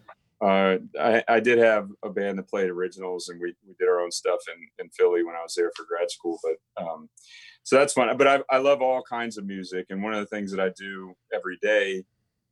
Uh, 0.42 0.78
I, 1.00 1.24
I 1.28 1.40
did 1.40 1.58
have 1.60 1.90
a 2.04 2.10
band 2.10 2.38
that 2.38 2.50
played 2.50 2.70
originals, 2.70 3.30
and 3.30 3.40
we, 3.40 3.56
we 3.66 3.74
did 3.80 3.88
our 3.88 4.02
own 4.02 4.12
stuff 4.12 4.40
in, 4.54 4.84
in 4.84 4.92
Philly 4.92 5.24
when 5.24 5.34
I 5.34 5.42
was 5.42 5.56
there 5.56 5.72
for 5.76 5.86
grad 5.86 6.12
school. 6.12 6.38
But 6.44 6.84
um, 6.84 7.10
so 7.66 7.78
that's 7.78 7.94
fun. 7.94 8.16
But 8.16 8.28
I, 8.28 8.40
I 8.50 8.60
love 8.60 8.82
all 8.82 9.02
kinds 9.02 9.38
of 9.38 9.46
music, 9.46 9.88
and 9.90 10.02
one 10.02 10.14
of 10.14 10.20
the 10.20 10.28
things 10.28 10.52
that 10.52 10.60
I 10.62 10.70
do 10.78 11.16
every 11.34 11.58
day, 11.62 12.06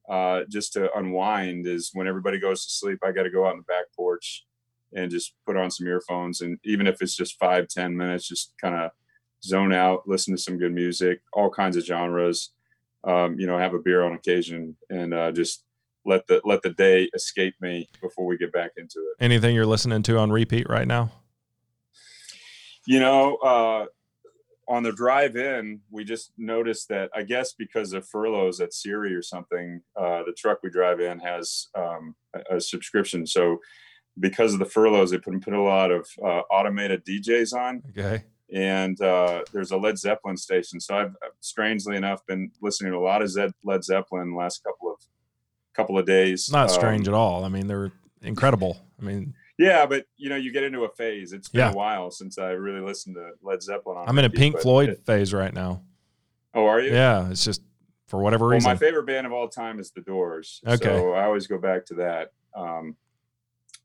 uh, 0.09 0.41
just 0.49 0.73
to 0.73 0.91
unwind, 0.97 1.67
is 1.67 1.91
when 1.93 2.07
everybody 2.07 2.39
goes 2.39 2.65
to 2.65 2.71
sleep, 2.71 2.99
I 3.05 3.11
got 3.11 3.23
to 3.23 3.29
go 3.29 3.45
out 3.45 3.51
on 3.51 3.57
the 3.57 3.63
back 3.63 3.85
porch 3.95 4.45
and 4.91 5.11
just 5.11 5.35
put 5.45 5.55
on 5.55 5.71
some 5.71 5.87
earphones, 5.87 6.41
and 6.41 6.57
even 6.65 6.87
if 6.87 7.01
it's 7.01 7.15
just 7.15 7.39
five 7.39 7.67
ten 7.67 7.95
minutes, 7.95 8.27
just 8.27 8.53
kind 8.59 8.75
of 8.75 8.91
zone 9.43 9.71
out, 9.71 10.07
listen 10.07 10.35
to 10.35 10.41
some 10.41 10.57
good 10.57 10.73
music, 10.73 11.21
all 11.31 11.49
kinds 11.49 11.77
of 11.77 11.85
genres. 11.85 12.49
Um, 13.05 13.37
you 13.37 13.45
know, 13.45 13.57
have 13.57 13.73
a 13.73 13.79
beer 13.79 14.01
on 14.03 14.13
occasion, 14.13 14.77
and 14.89 15.13
uh, 15.13 15.31
just 15.31 15.63
let 16.05 16.25
the 16.27 16.41
let 16.43 16.61
the 16.61 16.69
day 16.69 17.09
escape 17.13 17.53
me 17.61 17.87
before 18.01 18.25
we 18.25 18.37
get 18.37 18.51
back 18.51 18.71
into 18.77 18.99
it. 18.99 19.23
Anything 19.23 19.53
you're 19.53 19.65
listening 19.65 20.01
to 20.03 20.17
on 20.17 20.31
repeat 20.31 20.69
right 20.69 20.87
now? 20.87 21.11
You 22.87 22.99
know, 22.99 23.35
uh, 23.37 23.85
on 24.67 24.83
the 24.83 24.91
drive 24.91 25.35
in, 25.35 25.81
we 25.91 26.03
just 26.03 26.31
noticed 26.37 26.89
that 26.89 27.09
I 27.15 27.23
guess 27.23 27.53
because 27.53 27.93
of 27.93 28.07
furloughs 28.07 28.59
at 28.59 28.73
Siri 28.73 29.13
or 29.13 29.21
something, 29.21 29.81
uh, 29.95 30.23
the 30.25 30.33
truck 30.37 30.59
we 30.63 30.69
drive 30.69 30.99
in 30.99 31.19
has 31.19 31.67
um, 31.75 32.15
a, 32.33 32.57
a, 32.57 32.61
subscription. 32.61 33.25
So 33.27 33.57
because 34.19 34.53
of 34.53 34.59
the 34.59 34.65
furloughs, 34.65 35.11
they 35.11 35.17
put, 35.17 35.39
put 35.41 35.53
a 35.53 35.61
lot 35.61 35.91
of 35.91 36.07
uh, 36.23 36.41
automated 36.51 37.05
DJs 37.05 37.53
on. 37.53 37.83
Okay. 37.89 38.23
And 38.53 38.99
uh, 39.01 39.43
there's 39.51 39.71
a 39.71 39.77
Led 39.77 39.97
Zeppelin 39.97 40.37
station. 40.37 40.79
So 40.79 40.95
I've 40.95 41.15
strangely 41.39 41.95
enough 41.95 42.25
been 42.25 42.51
listening 42.61 42.91
to 42.91 42.97
a 42.97 43.01
lot 43.01 43.21
of 43.21 43.29
Zed, 43.29 43.51
Led 43.63 43.83
Zeppelin 43.83 44.31
the 44.31 44.37
last 44.37 44.63
couple 44.63 44.91
of 44.91 44.97
couple 45.73 45.97
of 45.97 46.05
days. 46.05 46.49
Not 46.51 46.69
strange 46.69 47.07
um, 47.07 47.15
at 47.15 47.17
all. 47.17 47.45
I 47.45 47.49
mean, 47.49 47.65
they're 47.65 47.91
incredible. 48.21 48.77
I 49.01 49.05
mean, 49.05 49.33
yeah, 49.57 49.85
but 49.85 50.05
you 50.17 50.29
know, 50.29 50.35
you 50.35 50.51
get 50.51 50.63
into 50.63 50.83
a 50.83 50.89
phase. 50.89 51.33
It's 51.33 51.49
been 51.49 51.59
yeah. 51.59 51.71
a 51.71 51.75
while 51.75 52.11
since 52.11 52.37
I 52.37 52.51
really 52.51 52.85
listened 52.85 53.15
to 53.15 53.31
Led 53.41 53.61
Zeppelin. 53.61 54.03
I'm 54.07 54.17
in 54.17 54.25
a 54.25 54.29
Pink 54.29 54.59
Floyd 54.59 54.89
it, 54.89 55.05
phase 55.05 55.33
right 55.33 55.53
now. 55.53 55.83
Oh, 56.53 56.65
are 56.65 56.79
you? 56.79 56.91
Yeah, 56.91 57.29
it's 57.29 57.43
just 57.43 57.61
for 58.07 58.19
whatever 58.19 58.45
well, 58.45 58.55
reason. 58.55 58.69
My 58.69 58.75
favorite 58.75 59.05
band 59.05 59.25
of 59.25 59.33
all 59.33 59.47
time 59.47 59.79
is 59.79 59.91
The 59.91 60.01
Doors. 60.01 60.61
Okay. 60.65 60.83
So 60.83 61.13
I 61.13 61.25
always 61.25 61.47
go 61.47 61.57
back 61.57 61.85
to 61.87 61.95
that. 61.95 62.31
Um, 62.55 62.95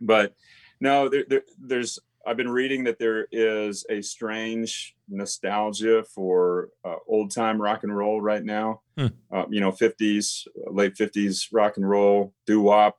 but 0.01 0.35
no, 0.81 1.09
there, 1.09 1.25
there, 1.29 1.43
there's. 1.59 1.99
I've 2.27 2.37
been 2.37 2.51
reading 2.51 2.85
that 2.85 2.99
there 2.99 3.27
is 3.33 3.87
a 3.89 4.03
strange 4.03 4.95
nostalgia 5.09 6.05
for 6.15 6.69
uh, 6.85 6.97
old 7.07 7.35
time 7.35 7.61
rock 7.61 7.85
and 7.85 7.97
roll 7.97 8.21
right 8.21 8.45
now. 8.45 8.83
Hmm. 8.99 9.07
Uh, 9.33 9.45
you 9.49 9.61
know, 9.61 9.73
50s, 9.73 10.47
late 10.67 10.95
50s 10.95 11.49
rock 11.53 11.79
and 11.79 11.89
roll, 11.89 12.35
doo 12.45 12.61
wop. 12.61 12.99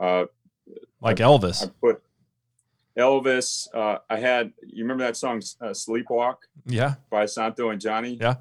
Uh, 0.00 0.24
like 1.00 1.20
I, 1.20 1.24
Elvis. 1.24 1.64
I 1.64 1.70
put 1.80 2.02
Elvis. 2.98 3.68
Uh, 3.74 3.98
I 4.08 4.18
had 4.18 4.52
you 4.62 4.84
remember 4.84 5.04
that 5.04 5.16
song 5.16 5.42
uh, 5.60 5.70
"Sleepwalk"? 5.70 6.36
Yeah, 6.66 6.94
by 7.10 7.26
Santo 7.26 7.70
and 7.70 7.80
Johnny. 7.80 8.18
Yeah, 8.20 8.36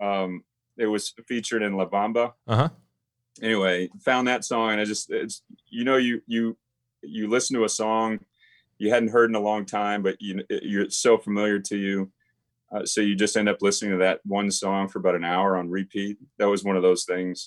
um, 0.00 0.44
it 0.76 0.86
was 0.86 1.14
featured 1.26 1.62
in 1.62 1.76
La 1.76 1.86
Bamba. 1.86 2.32
Uh 2.46 2.56
huh. 2.56 2.68
Anyway, 3.42 3.88
found 4.00 4.28
that 4.28 4.44
song 4.44 4.72
and 4.72 4.80
I 4.80 4.84
just 4.84 5.10
it's 5.10 5.42
you 5.68 5.84
know 5.84 5.96
you 5.96 6.22
you 6.26 6.56
you 7.02 7.28
listen 7.28 7.56
to 7.56 7.64
a 7.64 7.68
song 7.68 8.18
you 8.80 8.88
hadn't 8.90 9.10
heard 9.10 9.30
in 9.30 9.36
a 9.36 9.40
long 9.40 9.66
time, 9.66 10.02
but 10.02 10.16
you 10.20 10.42
you're 10.62 10.88
so 10.88 11.18
familiar 11.18 11.60
to 11.60 11.76
you. 11.76 12.10
Uh, 12.72 12.84
so 12.84 13.02
you 13.02 13.14
just 13.14 13.36
end 13.36 13.48
up 13.48 13.58
listening 13.60 13.92
to 13.92 13.98
that 13.98 14.20
one 14.24 14.50
song 14.50 14.88
for 14.88 14.98
about 14.98 15.14
an 15.14 15.24
hour 15.24 15.56
on 15.56 15.68
repeat. 15.68 16.16
That 16.38 16.48
was 16.48 16.64
one 16.64 16.76
of 16.76 16.82
those 16.82 17.04
things. 17.04 17.46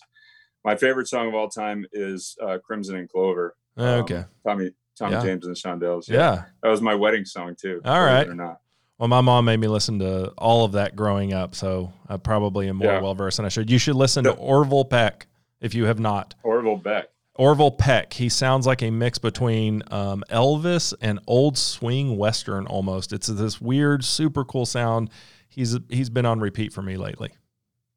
My 0.64 0.76
favorite 0.76 1.08
song 1.08 1.28
of 1.28 1.34
all 1.34 1.50
time 1.50 1.86
is 1.92 2.38
uh, 2.42 2.60
"Crimson 2.64 2.96
and 2.98 3.10
Clover." 3.10 3.56
Okay. 3.78 4.18
Um, 4.18 4.26
Tommy 4.46 4.72
Tommy 4.98 5.14
yeah. 5.14 5.24
James 5.24 5.46
and 5.46 5.56
the 5.56 5.60
Shondells. 5.60 6.08
Yeah. 6.08 6.18
yeah. 6.18 6.44
That 6.62 6.70
was 6.70 6.82
my 6.82 6.96
wedding 6.96 7.26
song 7.26 7.56
too. 7.60 7.82
All 7.84 8.04
right. 8.04 8.28
Or 8.28 8.36
not. 8.36 8.60
Well, 9.00 9.08
my 9.08 9.22
mom 9.22 9.46
made 9.46 9.60
me 9.60 9.68
listen 9.68 10.00
to 10.00 10.30
all 10.38 10.66
of 10.66 10.74
that 10.74 10.96
growing 10.96 11.34
up, 11.34 11.56
so 11.56 11.92
I 12.08 12.18
probably 12.18 12.70
am 12.70 12.78
more 12.78 12.88
yeah. 12.88 13.02
well 13.02 13.16
versed 13.16 13.38
than 13.38 13.46
I 13.46 13.50
should. 13.50 13.70
You 13.70 13.80
should 13.80 13.96
listen 13.96 14.24
the, 14.24 14.34
to 14.34 14.40
Orville 14.40 14.86
Peck 14.86 15.28
if 15.60 15.74
you 15.74 15.86
have 15.86 16.00
not. 16.00 16.36
Orville 16.44 16.78
Peck. 16.78 17.10
Orville 17.36 17.72
Peck. 17.72 18.14
He 18.14 18.30
sounds 18.30 18.68
like 18.68 18.84
a 18.84 18.92
mix 18.92 19.18
between 19.18 19.82
um, 19.88 20.24
Elvis 20.30 20.94
and 21.02 21.20
old 21.26 21.58
swing 21.58 22.18
western 22.18 22.68
almost. 22.68 23.12
It's 23.12 23.28
this 23.28 23.60
weird, 23.60 24.04
super 24.04 24.46
cool 24.46 24.66
sound. 24.66 25.10
He's 25.50 25.78
he's 25.90 26.10
been 26.10 26.26
on 26.26 26.40
repeat 26.40 26.72
for 26.72 26.82
me 26.82 26.96
lately, 26.96 27.32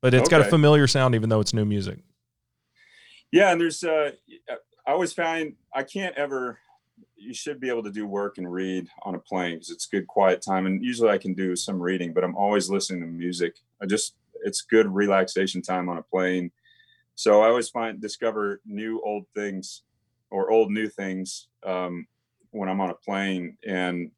but 0.00 0.14
it's 0.14 0.28
okay. 0.28 0.38
got 0.38 0.46
a 0.46 0.50
familiar 0.50 0.86
sound 0.86 1.14
even 1.14 1.28
though 1.28 1.40
it's 1.40 1.52
new 1.52 1.64
music. 1.64 1.98
Yeah, 3.30 3.52
and 3.52 3.60
there's 3.60 3.84
uh, 3.84 4.12
I 4.86 4.92
always 4.92 5.12
find 5.12 5.54
I 5.76 5.82
can't 5.82 6.16
ever. 6.16 6.58
You 7.16 7.34
should 7.34 7.60
be 7.60 7.68
able 7.68 7.82
to 7.82 7.92
do 7.92 8.06
work 8.06 8.38
and 8.38 8.50
read 8.50 8.88
on 9.02 9.14
a 9.14 9.18
plane 9.18 9.56
because 9.56 9.70
it's 9.70 9.86
good 9.86 10.06
quiet 10.06 10.40
time. 10.40 10.64
And 10.64 10.82
usually 10.82 11.10
I 11.10 11.18
can 11.18 11.34
do 11.34 11.54
some 11.54 11.80
reading, 11.80 12.14
but 12.14 12.24
I'm 12.24 12.34
always 12.34 12.70
listening 12.70 13.02
to 13.02 13.06
music. 13.06 13.56
I 13.82 13.86
just 13.86 14.16
it's 14.42 14.62
good 14.62 14.92
relaxation 14.92 15.60
time 15.60 15.90
on 15.90 15.98
a 15.98 16.02
plane. 16.02 16.50
So 17.14 17.42
I 17.42 17.48
always 17.48 17.68
find 17.68 18.00
discover 18.00 18.60
new 18.64 19.02
old 19.04 19.26
things 19.34 19.82
or 20.30 20.50
old 20.50 20.70
new 20.70 20.88
things 20.88 21.48
um, 21.64 22.06
when 22.50 22.70
I'm 22.70 22.80
on 22.80 22.90
a 22.90 22.94
plane. 22.94 23.58
And 23.66 24.10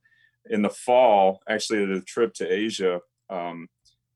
in 0.50 0.62
the 0.62 0.70
fall, 0.70 1.42
actually, 1.48 1.84
the 1.86 2.00
trip 2.02 2.34
to 2.34 2.46
Asia, 2.46 3.00
um, 3.30 3.68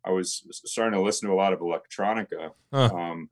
I 0.05 0.11
was 0.11 0.45
starting 0.65 0.99
to 0.99 1.05
listen 1.05 1.29
to 1.29 1.35
a 1.35 1.37
lot 1.37 1.53
of 1.53 1.61
electronica. 1.61 2.53
Huh. 2.73 2.91
Um, 2.95 3.31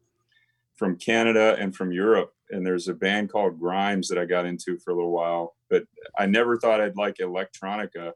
from 0.81 0.97
Canada 0.97 1.57
and 1.61 1.77
from 1.77 1.93
Europe. 1.93 2.33
And 2.51 2.67
there's 2.67 2.89
a 2.89 2.95
band 2.95 3.31
called 3.31 3.59
Grimes 3.59 4.09
that 4.09 4.19
I 4.19 4.25
got 4.25 4.47
into 4.47 4.79
for 4.79 4.91
a 4.91 4.95
little 4.95 5.11
while, 5.11 5.57
but 5.69 5.85
I 6.19 6.27
never 6.27 6.59
thought 6.59 6.81
I'd 6.81 6.97
like 6.97 7.17
electronica. 7.17 8.13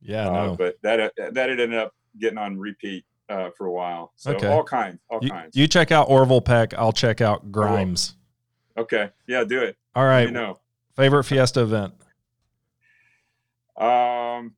Yeah, 0.00 0.28
uh, 0.28 0.46
no. 0.46 0.56
but 0.56 0.76
that 0.82 1.12
that 1.16 1.48
had 1.48 1.60
ended 1.60 1.74
up 1.74 1.94
getting 2.18 2.38
on 2.38 2.58
repeat 2.58 3.04
uh, 3.28 3.50
for 3.56 3.66
a 3.66 3.72
while. 3.72 4.12
So 4.16 4.32
okay. 4.32 4.48
all 4.48 4.62
kinds, 4.62 4.98
all 5.08 5.18
you, 5.22 5.30
kinds. 5.30 5.56
You 5.56 5.66
check 5.66 5.90
out 5.90 6.08
Orville 6.08 6.40
Peck. 6.40 6.74
I'll 6.74 6.92
check 6.92 7.20
out 7.20 7.50
Grimes. 7.50 8.16
Okay. 8.76 9.10
Yeah, 9.26 9.44
do 9.44 9.62
it. 9.62 9.76
All 9.94 10.04
right. 10.04 10.26
You 10.26 10.32
know. 10.32 10.58
Favorite 10.96 11.24
Fiesta 11.24 11.62
event? 11.62 11.94
Um, 13.76 14.54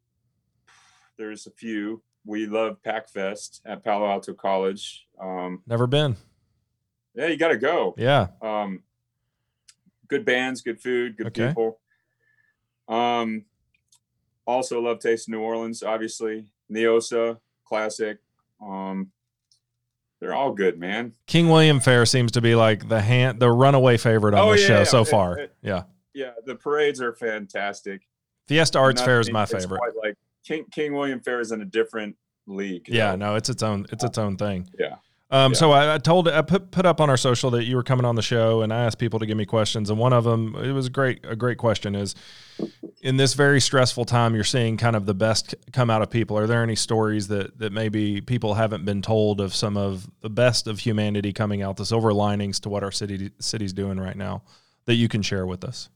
there's 1.17 1.47
a 1.47 1.51
few. 1.51 2.03
We 2.27 2.47
love 2.47 2.79
PACFest 2.83 3.61
at 3.65 3.85
Palo 3.85 4.07
Alto 4.07 4.35
College. 4.35 5.07
Um, 5.19 5.63
Never 5.67 5.87
been 5.87 6.17
yeah, 7.17 7.27
you 7.29 7.37
got 7.37 7.49
to 7.49 7.57
go. 7.57 7.95
Yeah. 7.97 8.29
Um, 8.43 8.83
good 10.09 10.25
bands, 10.25 10.63
good 10.63 10.81
food, 10.81 11.17
good 11.17 11.29
okay. 11.29 11.49
people. 11.49 11.79
Um, 12.89 13.45
also 14.47 14.81
love 14.81 15.01
Taste 15.01 15.29
New 15.29 15.41
Orleans, 15.41 15.83
obviously. 15.83 16.47
NIOSA, 16.71 17.39
classic. 17.65 18.19
Um, 18.65 19.11
they're 20.21 20.35
all 20.35 20.53
good, 20.53 20.79
man. 20.79 21.13
King 21.27 21.49
William 21.49 21.81
Fair 21.81 22.07
seems 22.07 22.33
to 22.33 22.41
be 22.41 22.55
like 22.55 22.89
the 22.89 23.01
hand, 23.01 23.41
the 23.41 23.51
runaway 23.51 23.97
favorite 23.97 24.35
on 24.35 24.49
oh, 24.49 24.53
the 24.53 24.61
yeah, 24.61 24.67
show 24.67 24.79
yeah. 24.79 24.85
so 24.85 25.01
it, 25.03 25.09
far. 25.09 25.39
It, 25.39 25.55
yeah. 25.63 25.83
Yeah. 26.15 26.33
The 26.47 26.55
parades 26.55 27.01
are 27.01 27.15
fantastic. 27.15 28.07
Fiesta 28.49 28.79
Arts 28.79 29.03
Fair 29.03 29.21
is 29.21 29.31
my 29.31 29.45
favorite. 29.45 29.81
like 30.03 30.15
King, 30.45 30.65
King 30.71 30.95
William 30.95 31.21
Fair 31.21 31.41
is 31.41 31.53
in 31.53 31.61
a 31.61 31.65
different 31.65 32.17
league. 32.47 32.89
Yeah. 32.89 33.15
Know? 33.17 33.31
No, 33.31 33.35
it's 33.37 33.51
its 33.51 33.63
own, 33.63 33.87
it's 33.93 34.05
its 34.05 34.17
own 34.17 34.37
thing. 34.37 34.69
Yeah. 34.79 34.97
Um, 35.29 35.53
yeah. 35.53 35.57
So 35.57 35.73
I, 35.73 35.95
I, 35.95 35.99
told 35.99 36.29
I 36.29 36.43
put 36.43 36.71
put 36.71 36.87
up 36.87 37.01
on 37.01 37.11
our 37.11 37.17
social 37.17 37.51
that 37.51 37.65
you 37.65 37.75
were 37.75 37.83
coming 37.83 38.05
on 38.05 38.15
the 38.15 38.23
show, 38.23 38.63
and 38.63 38.73
I 38.73 38.85
asked 38.85 38.99
people 38.99 39.19
to 39.19 39.27
give 39.27 39.37
me 39.37 39.45
questions, 39.45 39.91
and 39.91 39.99
one 39.99 40.13
of 40.13 40.23
them 40.23 40.55
it 40.55 40.71
was 40.71 40.87
a 40.87 40.91
great 40.91 41.25
a 41.25 41.35
great 41.35 41.59
question 41.59 41.97
is, 41.97 42.15
in 43.03 43.17
this 43.17 43.35
very 43.35 43.61
stressful 43.61 44.05
time, 44.05 44.37
you're 44.37 44.45
seeing 44.45 44.77
kind 44.77 44.95
of 44.95 45.05
the 45.05 45.15
best 45.15 45.55
come 45.73 45.91
out 45.91 46.01
of 46.01 46.11
people. 46.11 46.39
Are 46.39 46.47
there 46.47 46.63
any 46.63 46.77
stories 46.77 47.27
that 47.29 47.59
that 47.59 47.73
maybe 47.73 48.21
people 48.21 48.55
haven't 48.55 48.85
been 48.85 49.03
told 49.03 49.41
of 49.41 49.53
some 49.53 49.77
of 49.77 50.09
the 50.21 50.31
best 50.31 50.69
of 50.69 50.79
humanity 50.79 51.33
coming 51.33 51.61
out, 51.61 51.77
the 51.77 51.87
silver 51.87 52.13
linings 52.13 52.61
to 52.61 52.69
what 52.69 52.85
our 52.85 52.93
city 52.93 53.33
city's 53.41 53.73
doing 53.73 53.99
right 53.99 54.17
now 54.17 54.43
that 54.85 54.95
you 54.95 55.09
can 55.09 55.23
share 55.23 55.45
with 55.45 55.65
us? 55.65 55.89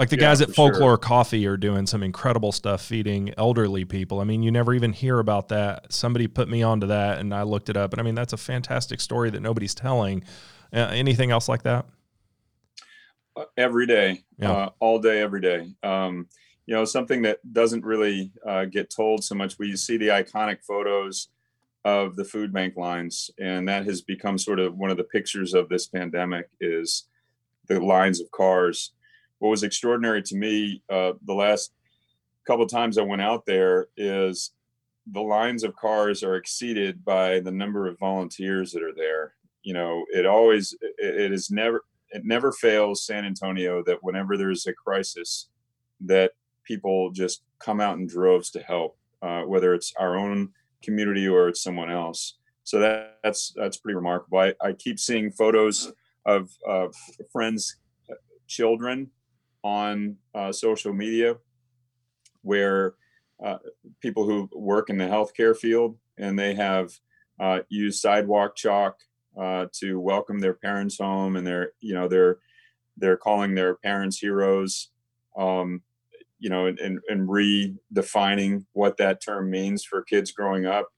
Like 0.00 0.08
the 0.08 0.16
yeah, 0.16 0.28
guys 0.28 0.40
at 0.40 0.54
Folklore 0.54 0.92
sure. 0.92 0.96
Coffee 0.96 1.46
are 1.46 1.58
doing 1.58 1.86
some 1.86 2.02
incredible 2.02 2.52
stuff 2.52 2.80
feeding 2.80 3.34
elderly 3.36 3.84
people. 3.84 4.18
I 4.20 4.24
mean, 4.24 4.42
you 4.42 4.50
never 4.50 4.72
even 4.72 4.94
hear 4.94 5.18
about 5.18 5.48
that. 5.48 5.92
Somebody 5.92 6.26
put 6.26 6.48
me 6.48 6.62
onto 6.62 6.86
that 6.86 7.18
and 7.18 7.34
I 7.34 7.42
looked 7.42 7.68
it 7.68 7.76
up. 7.76 7.92
And 7.92 8.00
I 8.00 8.02
mean, 8.02 8.14
that's 8.14 8.32
a 8.32 8.38
fantastic 8.38 8.98
story 9.02 9.28
that 9.28 9.40
nobody's 9.40 9.74
telling. 9.74 10.24
Uh, 10.72 10.88
anything 10.90 11.30
else 11.30 11.50
like 11.50 11.64
that? 11.64 11.84
Uh, 13.36 13.44
every 13.58 13.86
day, 13.86 14.24
yeah. 14.38 14.50
uh, 14.50 14.68
all 14.80 15.00
day, 15.00 15.20
every 15.20 15.42
day. 15.42 15.68
Um, 15.82 16.28
you 16.64 16.74
know, 16.74 16.86
something 16.86 17.20
that 17.22 17.40
doesn't 17.52 17.84
really 17.84 18.32
uh, 18.48 18.64
get 18.64 18.88
told 18.88 19.22
so 19.22 19.34
much. 19.34 19.58
We 19.58 19.76
see 19.76 19.98
the 19.98 20.08
iconic 20.08 20.64
photos 20.66 21.28
of 21.84 22.16
the 22.16 22.24
food 22.24 22.54
bank 22.54 22.74
lines, 22.78 23.30
and 23.38 23.68
that 23.68 23.84
has 23.84 24.00
become 24.00 24.38
sort 24.38 24.60
of 24.60 24.78
one 24.78 24.88
of 24.88 24.96
the 24.96 25.04
pictures 25.04 25.52
of 25.52 25.68
this 25.68 25.88
pandemic 25.88 26.48
is 26.58 27.06
the 27.68 27.80
lines 27.80 28.18
of 28.18 28.30
cars 28.30 28.92
what 29.40 29.50
was 29.50 29.64
extraordinary 29.64 30.22
to 30.22 30.36
me 30.36 30.82
uh, 30.88 31.12
the 31.26 31.34
last 31.34 31.72
couple 32.46 32.64
of 32.64 32.70
times 32.70 32.98
I 32.98 33.02
went 33.02 33.22
out 33.22 33.44
there 33.46 33.88
is 33.96 34.52
the 35.12 35.20
lines 35.20 35.64
of 35.64 35.76
cars 35.76 36.22
are 36.22 36.36
exceeded 36.36 37.04
by 37.04 37.40
the 37.40 37.50
number 37.50 37.86
of 37.86 37.98
volunteers 37.98 38.72
that 38.72 38.82
are 38.82 38.94
there. 38.94 39.34
You 39.62 39.74
know, 39.74 40.04
it 40.10 40.26
always 40.26 40.74
it, 40.80 41.20
it 41.20 41.32
is 41.32 41.50
never 41.50 41.84
it 42.10 42.24
never 42.24 42.52
fails 42.52 43.04
San 43.04 43.24
Antonio 43.24 43.82
that 43.84 44.02
whenever 44.02 44.36
there's 44.36 44.66
a 44.66 44.72
crisis, 44.72 45.48
that 46.00 46.32
people 46.64 47.10
just 47.10 47.42
come 47.58 47.80
out 47.80 47.98
in 47.98 48.06
droves 48.06 48.50
to 48.50 48.60
help, 48.60 48.96
uh, 49.22 49.42
whether 49.42 49.74
it's 49.74 49.92
our 49.98 50.16
own 50.16 50.50
community 50.82 51.28
or 51.28 51.48
it's 51.48 51.62
someone 51.62 51.90
else. 51.90 52.38
So 52.64 52.78
that, 52.80 53.18
that's 53.22 53.52
that's 53.56 53.76
pretty 53.76 53.96
remarkable. 53.96 54.38
I, 54.38 54.54
I 54.60 54.72
keep 54.72 54.98
seeing 54.98 55.30
photos 55.30 55.92
of 56.26 56.50
uh, 56.68 56.88
friends' 57.32 57.76
children 58.46 59.10
on 59.62 60.16
uh, 60.34 60.52
social 60.52 60.92
media 60.92 61.36
where 62.42 62.94
uh, 63.44 63.58
people 64.00 64.24
who 64.24 64.48
work 64.54 64.90
in 64.90 64.98
the 64.98 65.04
healthcare 65.04 65.56
field 65.56 65.96
and 66.18 66.38
they 66.38 66.54
have 66.54 66.92
uh, 67.38 67.60
used 67.68 68.00
sidewalk 68.00 68.54
chalk 68.56 68.96
uh, 69.38 69.66
to 69.72 69.98
welcome 69.98 70.38
their 70.38 70.54
parents 70.54 70.98
home 70.98 71.36
and 71.36 71.46
they're 71.46 71.72
you 71.80 71.94
know 71.94 72.08
they're 72.08 72.38
they're 72.96 73.16
calling 73.16 73.54
their 73.54 73.76
parents 73.76 74.18
heroes 74.18 74.90
um, 75.36 75.82
you 76.40 76.48
know, 76.48 76.66
and, 76.66 76.78
and, 76.80 76.98
and 77.08 77.28
redefining 77.28 78.64
what 78.72 78.96
that 78.96 79.22
term 79.22 79.50
means 79.50 79.84
for 79.84 80.02
kids 80.02 80.32
growing 80.32 80.66
up. 80.66 80.88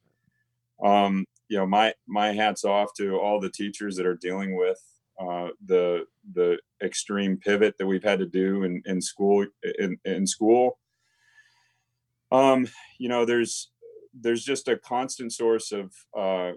Um, 0.82 1.26
you 1.48 1.58
know, 1.58 1.66
my 1.66 1.92
my 2.06 2.32
hats 2.32 2.64
off 2.64 2.94
to 2.94 3.18
all 3.18 3.40
the 3.40 3.50
teachers 3.50 3.96
that 3.96 4.06
are 4.06 4.14
dealing 4.16 4.56
with 4.56 4.80
uh, 5.22 5.48
the 5.64 6.04
the 6.32 6.58
extreme 6.82 7.36
pivot 7.36 7.76
that 7.78 7.86
we've 7.86 8.02
had 8.02 8.18
to 8.18 8.26
do 8.26 8.64
in, 8.64 8.82
in 8.86 9.00
school 9.00 9.46
in, 9.78 9.98
in 10.04 10.26
school. 10.26 10.78
Um, 12.30 12.66
you 12.98 13.08
know, 13.08 13.24
there's 13.24 13.70
there's 14.18 14.44
just 14.44 14.68
a 14.68 14.76
constant 14.76 15.32
source 15.32 15.72
of 15.72 15.92
uh, 16.18 16.52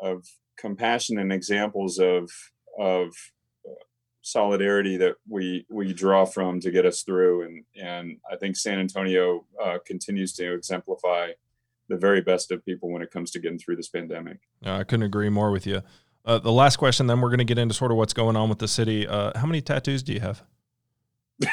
of 0.00 0.24
compassion 0.58 1.18
and 1.18 1.32
examples 1.32 1.98
of 1.98 2.30
of 2.78 3.12
solidarity 4.22 4.96
that 4.96 5.16
we 5.28 5.66
we 5.70 5.92
draw 5.92 6.24
from 6.24 6.60
to 6.60 6.70
get 6.70 6.86
us 6.86 7.02
through. 7.02 7.44
And 7.44 7.64
and 7.82 8.18
i 8.30 8.36
think 8.36 8.54
san 8.56 8.78
antonio 8.78 9.46
uh, 9.62 9.78
continues 9.86 10.34
to 10.34 10.54
exemplify 10.54 11.30
the 11.88 11.96
very 11.96 12.20
best 12.20 12.52
of 12.52 12.64
people 12.64 12.90
when 12.92 13.02
it 13.02 13.10
comes 13.10 13.30
to 13.32 13.40
getting 13.40 13.58
through 13.58 13.74
this 13.74 13.88
pandemic. 13.88 14.38
I 14.62 14.84
couldn't 14.84 15.06
agree 15.06 15.30
more 15.30 15.50
with 15.50 15.66
you 15.66 15.82
uh, 16.30 16.38
the 16.38 16.52
last 16.52 16.76
question 16.76 17.06
then 17.06 17.20
we're 17.20 17.28
going 17.28 17.38
to 17.38 17.44
get 17.44 17.58
into 17.58 17.74
sort 17.74 17.90
of 17.90 17.96
what's 17.96 18.12
going 18.12 18.36
on 18.36 18.48
with 18.48 18.58
the 18.58 18.68
city 18.68 19.06
uh, 19.06 19.36
how 19.36 19.46
many 19.46 19.60
tattoos 19.60 20.02
do 20.02 20.12
you 20.12 20.20
have 20.20 20.42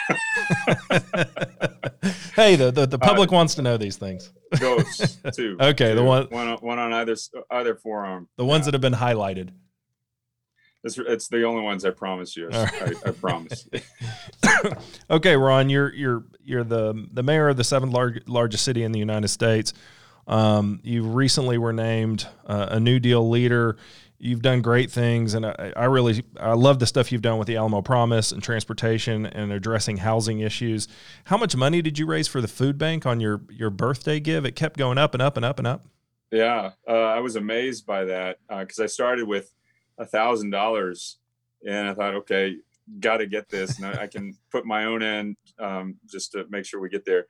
hey 2.35 2.55
the, 2.55 2.71
the, 2.71 2.85
the 2.85 2.99
public 2.99 3.31
uh, 3.31 3.35
wants 3.35 3.55
to 3.55 3.61
know 3.61 3.77
these 3.77 3.97
things 3.97 4.31
ghosts 4.59 5.17
two 5.33 5.57
okay 5.59 5.89
two. 5.89 5.95
the 5.95 6.03
one 6.03 6.27
one 6.29 6.47
on, 6.47 6.57
one 6.57 6.77
on 6.77 6.93
either 6.93 7.15
either 7.51 7.75
forearm 7.75 8.27
the 8.37 8.45
ones 8.45 8.61
yeah. 8.61 8.65
that 8.65 8.73
have 8.75 8.81
been 8.81 8.93
highlighted 8.93 9.49
it's, 10.83 10.97
it's 10.97 11.27
the 11.27 11.43
only 11.43 11.63
ones 11.63 11.83
I 11.83 11.89
promise 11.89 12.37
you. 12.37 12.49
I, 12.51 12.93
I, 13.05 13.11
promise. 13.11 13.67
okay, 15.09 15.35
Ron, 15.35 15.69
you're 15.69 15.93
you're 15.93 16.23
you're 16.41 16.63
the 16.63 17.07
the 17.11 17.23
mayor 17.23 17.49
of 17.49 17.57
the 17.57 17.63
seventh 17.65 17.91
large, 17.91 18.21
largest 18.27 18.63
city 18.63 18.83
in 18.83 18.93
the 18.93 18.99
United 18.99 19.27
States. 19.27 19.73
Um, 20.27 20.79
you 20.83 21.03
recently 21.03 21.57
were 21.57 21.73
named 21.73 22.27
uh, 22.45 22.67
a 22.71 22.79
New 22.79 22.99
Deal 22.99 23.27
leader. 23.27 23.77
You've 24.19 24.41
done 24.41 24.61
great 24.63 24.89
things, 24.89 25.35
and 25.35 25.45
I, 25.45 25.73
I, 25.75 25.85
really 25.85 26.23
I 26.39 26.53
love 26.53 26.79
the 26.79 26.87
stuff 26.87 27.11
you've 27.11 27.21
done 27.21 27.37
with 27.37 27.47
the 27.47 27.55
Alamo 27.55 27.83
Promise 27.83 28.31
and 28.31 28.41
transportation 28.41 29.27
and 29.27 29.51
addressing 29.51 29.97
housing 29.97 30.39
issues. 30.39 30.87
How 31.25 31.37
much 31.37 31.55
money 31.55 31.83
did 31.83 31.99
you 31.99 32.07
raise 32.07 32.27
for 32.27 32.41
the 32.41 32.47
food 32.47 32.79
bank 32.79 33.05
on 33.05 33.19
your 33.19 33.41
your 33.51 33.69
birthday 33.69 34.19
give? 34.19 34.43
It 34.43 34.55
kept 34.55 34.75
going 34.75 34.97
up 34.97 35.13
and 35.13 35.21
up 35.21 35.37
and 35.37 35.45
up 35.45 35.59
and 35.59 35.67
up. 35.67 35.85
Yeah, 36.31 36.71
uh, 36.87 36.93
I 36.93 37.19
was 37.19 37.35
amazed 37.35 37.85
by 37.85 38.05
that 38.05 38.39
because 38.49 38.79
uh, 38.79 38.83
I 38.83 38.87
started 38.87 39.27
with 39.27 39.51
a 39.99 40.05
thousand 40.05 40.49
dollars 40.49 41.19
and 41.65 41.87
I 41.87 41.93
thought, 41.93 42.15
okay, 42.15 42.57
got 42.99 43.17
to 43.17 43.27
get 43.27 43.49
this, 43.49 43.77
and 43.77 43.85
I, 43.85 44.03
I, 44.03 44.07
can 44.07 44.35
put 44.51 44.65
my 44.65 44.85
own 44.85 45.01
in 45.01 45.35
um, 45.59 45.95
just 46.09 46.31
to 46.31 46.45
make 46.49 46.65
sure 46.65 46.79
we 46.79 46.89
get 46.89 47.05
there. 47.05 47.27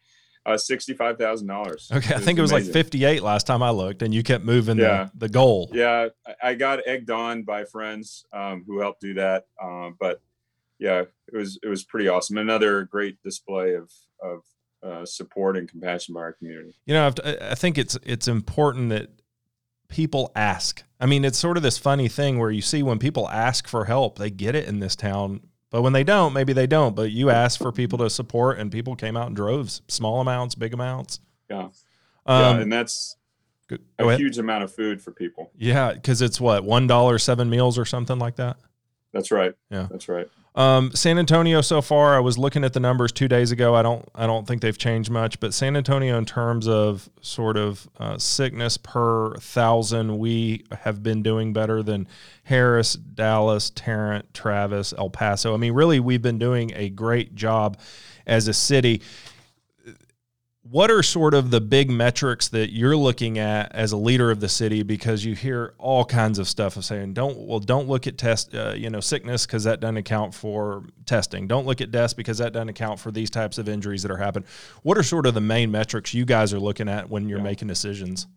Uh, 0.48 0.58
sixty-five 0.58 1.18
thousand 1.18 1.46
dollars. 1.48 1.92
Okay, 1.94 2.16
I 2.16 2.20
think 2.20 2.40
it 2.40 2.42
was 2.42 2.54
amazing. 2.54 2.70
like 2.70 2.74
fifty-eight 2.74 3.22
last 3.22 3.46
time 3.46 3.62
I 3.62 3.70
looked, 3.72 4.02
and 4.02 4.16
you 4.16 4.24
kept 4.24 4.46
moving 4.46 4.78
yeah. 4.78 5.10
the, 5.14 5.28
the 5.28 5.30
goal. 5.30 5.70
Yeah, 5.74 6.08
I 6.42 6.54
got 6.54 6.80
egged 6.88 7.12
on 7.12 7.44
by 7.44 7.66
friends 7.66 8.26
um, 8.32 8.64
who 8.66 8.80
helped 8.80 9.02
do 9.02 9.14
that, 9.16 9.48
uh, 9.62 9.90
but 10.00 10.22
yeah, 10.80 11.02
it 11.02 11.36
was 11.36 11.60
it 11.62 11.68
was 11.68 11.84
pretty 11.84 12.08
awesome. 12.08 12.38
Another 12.38 12.84
great 12.84 13.22
display 13.24 13.74
of 13.74 13.92
of 14.24 14.44
uh, 14.82 15.06
support 15.06 15.58
and 15.58 15.68
compassion 15.68 16.14
by 16.14 16.22
our 16.22 16.32
community. 16.32 16.74
You 16.86 16.94
know, 16.94 17.12
I 17.26 17.56
think 17.56 17.78
it's 17.78 17.98
it's 18.04 18.30
important 18.30 18.90
that 18.92 19.10
people 19.90 20.32
ask. 20.34 20.82
I 21.00 21.08
mean, 21.08 21.26
it's 21.26 21.38
sort 21.38 21.58
of 21.58 21.64
this 21.64 21.78
funny 21.78 22.08
thing 22.08 22.40
where 22.40 22.52
you 22.52 22.62
see 22.62 22.84
when 22.84 23.00
people 23.00 23.28
ask 23.30 23.68
for 23.68 23.84
help, 23.84 24.18
they 24.18 24.30
get 24.30 24.56
it 24.56 24.66
in 24.66 24.80
this 24.80 24.96
town. 24.96 25.42
But 25.70 25.82
when 25.82 25.94
they 25.94 26.04
don't, 26.04 26.34
maybe 26.34 26.54
they 26.54 26.68
don't. 26.68 26.96
But 26.96 27.12
you 27.12 27.30
ask 27.30 27.60
for 27.60 27.72
people 27.72 27.98
to 28.00 28.10
support, 28.10 28.60
and 28.60 28.72
people 28.72 28.96
came 28.96 29.18
out 29.18 29.28
in 29.28 29.34
droves, 29.34 29.82
small 29.88 30.22
amounts, 30.22 30.56
big 30.56 30.74
amounts. 30.74 31.20
Yeah, 31.50 31.70
um, 32.26 32.42
yeah, 32.42 32.60
and 32.60 32.72
that's 32.72 33.18
a 33.70 33.78
ahead. 34.00 34.20
huge 34.20 34.38
amount 34.38 34.64
of 34.64 34.74
food 34.74 35.02
for 35.02 35.12
people. 35.12 35.52
Yeah, 35.58 35.94
because 35.94 36.22
it's 36.22 36.40
what 36.40 36.64
one 36.64 36.88
dollar 36.88 37.20
seven 37.20 37.50
meals 37.50 37.78
or 37.78 37.86
something 37.86 38.20
like 38.20 38.38
that. 38.38 38.58
That's 39.14 39.32
right. 39.32 39.54
Yeah, 39.70 39.88
that's 39.90 40.08
right. 40.08 40.28
Um, 40.58 40.92
San 40.96 41.20
Antonio 41.20 41.62
so 41.62 41.84
far, 41.84 42.16
I 42.16 42.20
was 42.20 42.36
looking 42.40 42.64
at 42.64 42.74
the 42.74 42.80
numbers 42.80 43.12
two 43.12 43.28
days 43.28 43.52
ago. 43.52 43.76
I 43.76 43.84
don't, 43.84 44.04
I 44.16 44.26
don't 44.26 44.48
think 44.48 44.64
they've 44.64 44.78
changed 44.78 45.12
much. 45.12 45.40
But 45.40 45.54
San 45.54 45.78
Antonio, 45.78 46.18
in 46.18 46.26
terms 46.26 46.68
of 46.68 47.08
sort 47.22 47.58
of 47.58 47.88
uh, 48.00 48.18
sickness 48.18 48.76
per 48.76 49.36
thousand, 49.36 50.18
we 50.18 50.66
have 50.82 51.04
been 51.04 51.22
doing 51.22 51.54
better 51.54 51.84
than 51.84 52.08
Harris, 52.44 52.96
Dallas, 52.96 53.70
Tarrant, 53.70 54.34
Travis, 54.34 54.96
El 54.98 55.12
Paso. 55.12 55.54
I 55.54 55.58
mean, 55.58 55.74
really, 55.74 56.00
we've 56.00 56.24
been 56.24 56.40
doing 56.40 56.72
a 56.76 56.90
great 56.90 57.36
job 57.36 57.78
as 58.26 58.48
a 58.48 58.54
city 58.54 59.04
what 60.70 60.92
are 60.92 61.02
sort 61.02 61.34
of 61.34 61.50
the 61.50 61.62
big 61.62 61.90
metrics 61.90 62.50
that 62.50 62.72
you're 62.72 62.96
looking 62.96 63.38
at 63.38 63.74
as 63.74 63.92
a 63.92 63.98
leader 63.98 64.32
of 64.32 64.40
the 64.40 64.50
city? 64.50 64.84
Because 64.84 65.24
you 65.24 65.36
hear 65.36 65.74
all 65.78 66.04
kinds 66.04 66.40
of 66.40 66.48
stuff 66.48 66.76
of 66.78 66.86
saying 66.86 67.14
don't 67.14 67.38
well 67.38 67.60
don't 67.60 67.88
look 67.88 68.08
at 68.08 68.18
test 68.18 68.54
uh, 68.54 68.74
you 68.76 68.90
know 68.90 69.00
sickness 69.00 69.46
because 69.46 69.64
that 69.64 69.80
doesn't 69.80 69.98
account 69.98 70.34
for 70.34 70.84
testing. 71.06 71.48
Don't 71.48 71.66
look 71.66 71.80
at 71.82 71.92
deaths 71.92 72.14
because 72.14 72.40
that 72.40 72.54
doesn't 72.54 72.70
account 72.70 73.00
for 73.00 73.12
these 73.12 73.30
types 73.30 73.58
of 73.58 73.70
injuries 73.70 74.02
that 74.04 74.12
are 74.12 74.18
happening. 74.18 74.48
What 74.84 74.98
are 74.98 75.04
sort 75.04 75.26
of 75.26 75.34
the 75.34 75.42
main 75.42 75.72
metrics 75.72 76.14
you 76.14 76.26
guys 76.26 76.54
are 76.54 76.60
looking 76.60 76.90
at 76.90 77.10
when 77.10 77.30
you're 77.30 77.40
yeah. 77.40 77.44
making 77.44 77.68
decisions? 77.68 78.28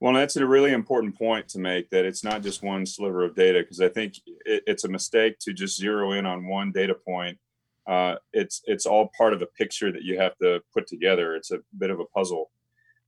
Well 0.00 0.12
that's 0.12 0.36
a 0.36 0.46
really 0.46 0.72
important 0.72 1.16
point 1.16 1.48
to 1.48 1.58
make 1.58 1.90
that 1.90 2.04
it's 2.04 2.22
not 2.22 2.42
just 2.42 2.62
one 2.62 2.84
sliver 2.84 3.24
of 3.24 3.34
data 3.34 3.60
because 3.60 3.80
i 3.80 3.88
think 3.88 4.18
it, 4.44 4.62
it's 4.66 4.84
a 4.84 4.88
mistake 4.88 5.38
to 5.38 5.54
just 5.54 5.78
zero 5.78 6.12
in 6.12 6.26
on 6.26 6.46
one 6.46 6.70
data 6.70 6.94
point 6.94 7.38
uh, 7.86 8.16
it's 8.32 8.62
it's 8.64 8.86
all 8.86 9.10
part 9.16 9.32
of 9.32 9.42
a 9.42 9.46
picture 9.46 9.92
that 9.92 10.02
you 10.02 10.18
have 10.18 10.36
to 10.38 10.60
put 10.72 10.86
together. 10.86 11.34
It's 11.36 11.52
a 11.52 11.60
bit 11.78 11.90
of 11.90 12.00
a 12.00 12.04
puzzle. 12.06 12.50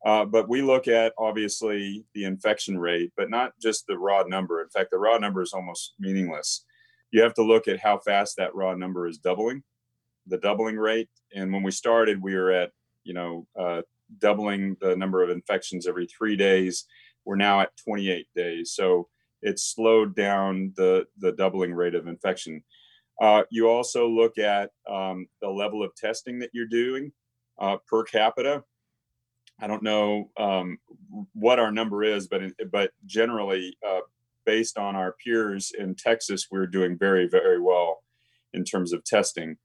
Uh, 0.07 0.25
but 0.25 0.49
we 0.49 0.63
look 0.63 0.87
at 0.87 1.13
obviously 1.19 2.05
the 2.15 2.25
infection 2.25 2.79
rate, 2.79 3.13
but 3.17 3.31
not 3.31 3.53
just 3.61 3.87
the 3.87 3.99
raw 3.99 4.23
number. 4.23 4.63
In 4.63 4.69
fact, 4.69 4.91
the 4.93 4.99
raw 4.99 5.19
number 5.19 5.43
is 5.43 5.53
almost 5.53 5.95
meaningless. 5.99 6.65
You 7.11 7.23
have 7.23 7.35
to 7.35 7.43
look 7.43 7.67
at 7.67 7.81
how 7.81 7.99
fast 7.99 8.37
that 8.37 8.55
raw 8.55 8.75
number 8.75 9.09
is 9.09 9.19
doubling, 9.19 9.65
the 10.27 10.39
doubling 10.39 10.77
rate. 10.77 11.09
And 11.35 11.53
when 11.53 11.65
we 11.65 11.73
started, 11.73 12.23
we 12.23 12.35
were 12.35 12.53
at 12.53 12.71
you 13.03 13.15
know 13.15 13.47
uh, 13.59 13.83
doubling 14.19 14.77
the 14.81 14.95
number 14.95 15.23
of 15.23 15.31
infections 15.31 15.87
every 15.87 16.07
three 16.07 16.37
days. 16.37 16.87
We're 17.25 17.37
now 17.37 17.61
at 17.61 17.77
28 17.85 18.27
days, 18.35 18.73
so 18.73 19.09
it's 19.43 19.63
slowed 19.63 20.15
down 20.15 20.73
the 20.77 21.07
the 21.19 21.33
doubling 21.33 21.75
rate 21.75 21.95
of 21.95 22.07
infection. 22.07 22.63
Uh, 23.21 23.43
you 23.51 23.69
also 23.69 24.09
look 24.09 24.39
at 24.39 24.71
um, 24.89 25.27
the 25.43 25.49
level 25.49 25.83
of 25.83 25.95
testing 25.97 26.39
that 26.39 26.51
you're 26.53 26.67
doing 26.67 27.13
uh, 27.59 27.77
per 27.87 28.05
capita. 28.05 28.63
I 29.61 29.67
don't 29.67 29.83
know 29.83 30.31
um, 30.39 30.79
what 31.35 31.59
our 31.59 31.73
number 31.73 32.05
is, 32.05 32.29
but 32.29 32.43
but 32.71 32.93
generally, 33.07 33.77
uh, 33.87 34.01
based 34.47 34.79
on 34.79 34.95
our 34.95 35.17
peers 35.25 35.73
in 35.77 35.97
Texas, 35.97 36.47
we're 36.51 36.67
doing 36.67 36.97
very 36.97 37.29
very 37.29 37.61
well 37.61 38.05
in 38.53 38.65
terms 38.65 38.93
of 38.93 39.05
testing. 39.05 39.57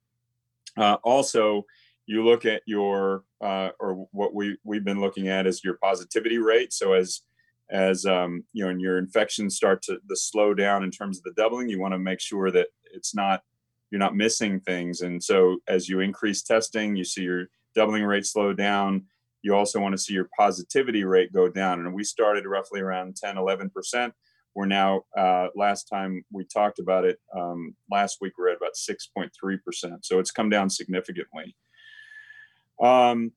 Uh, 0.76 0.98
also, 1.04 1.66
you 2.08 2.26
look 2.26 2.46
at 2.46 2.64
your 2.66 3.24
uh, 3.40 3.70
or 3.80 4.08
what 4.12 4.34
we 4.34 4.58
we've 4.64 4.84
been 4.84 5.00
looking 5.00 5.28
at 5.28 5.46
is 5.46 5.64
your 5.64 5.76
positivity 5.76 6.40
rate. 6.40 6.74
So 6.74 6.94
as 6.94 7.22
as 7.70 8.06
um, 8.06 8.44
you 8.52 8.64
know, 8.64 8.72
and 8.72 8.82
your 8.82 8.98
infections 8.98 9.56
start 9.56 9.84
to 9.84 10.00
the 10.08 10.18
slow 10.18 10.54
down 10.56 10.84
in 10.84 10.92
terms 10.92 11.18
of 11.18 11.24
the 11.24 11.42
doubling, 11.42 11.70
you 11.70 11.80
want 11.80 11.94
to 11.94 12.00
make 12.00 12.20
sure 12.20 12.50
that 12.52 12.68
it's 12.94 13.14
not 13.16 13.42
you're 13.94 14.00
not 14.00 14.16
missing 14.16 14.60
things. 14.60 15.02
And 15.02 15.24
so 15.24 15.58
as 15.68 15.88
you 15.88 16.00
increase 16.00 16.42
testing, 16.42 16.96
you 16.96 17.04
see 17.04 17.22
your 17.22 17.46
doubling 17.76 18.04
rate 18.04 18.26
slow 18.26 18.52
down. 18.52 19.06
You 19.44 19.54
also 19.56 19.80
want 19.80 19.94
to 19.94 20.00
see 20.00 20.16
your 20.16 20.30
positivity 20.36 21.04
rate 21.04 21.32
go 21.32 21.48
down. 21.48 21.80
And 21.80 21.94
we 21.94 22.04
started 22.04 22.48
roughly 22.48 22.82
around 22.82 23.18
10, 23.18 23.36
11%. 23.36 24.12
We're 24.56 24.66
now, 24.66 25.02
uh, 25.16 25.50
last 25.56 25.84
time 25.84 26.26
we 26.32 26.44
talked 26.44 26.80
about 26.80 27.06
it, 27.06 27.20
um, 27.38 27.76
last 27.92 28.18
week 28.20 28.34
we're 28.36 28.50
at 28.50 28.58
about 28.58 28.74
6.3%. 28.74 29.30
So 30.02 30.18
it's 30.18 30.32
come 30.32 30.50
down 30.50 30.72
significantly. 30.72 31.56
Um, 32.82 33.32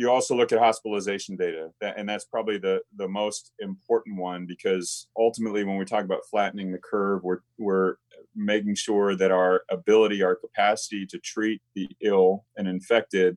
you 0.00 0.10
also 0.10 0.34
look 0.34 0.50
at 0.50 0.58
hospitalization 0.58 1.36
data, 1.36 1.68
and 1.82 2.08
that's 2.08 2.24
probably 2.24 2.56
the 2.56 2.80
the 2.96 3.06
most 3.06 3.52
important 3.58 4.16
one 4.16 4.46
because 4.46 5.08
ultimately, 5.14 5.62
when 5.62 5.76
we 5.76 5.84
talk 5.84 6.06
about 6.06 6.24
flattening 6.30 6.72
the 6.72 6.78
curve, 6.78 7.22
we're 7.22 7.40
we're 7.58 7.96
making 8.34 8.76
sure 8.76 9.14
that 9.14 9.30
our 9.30 9.62
ability, 9.70 10.22
our 10.22 10.34
capacity 10.34 11.04
to 11.04 11.18
treat 11.18 11.60
the 11.74 11.86
ill 12.00 12.46
and 12.56 12.66
infected, 12.66 13.36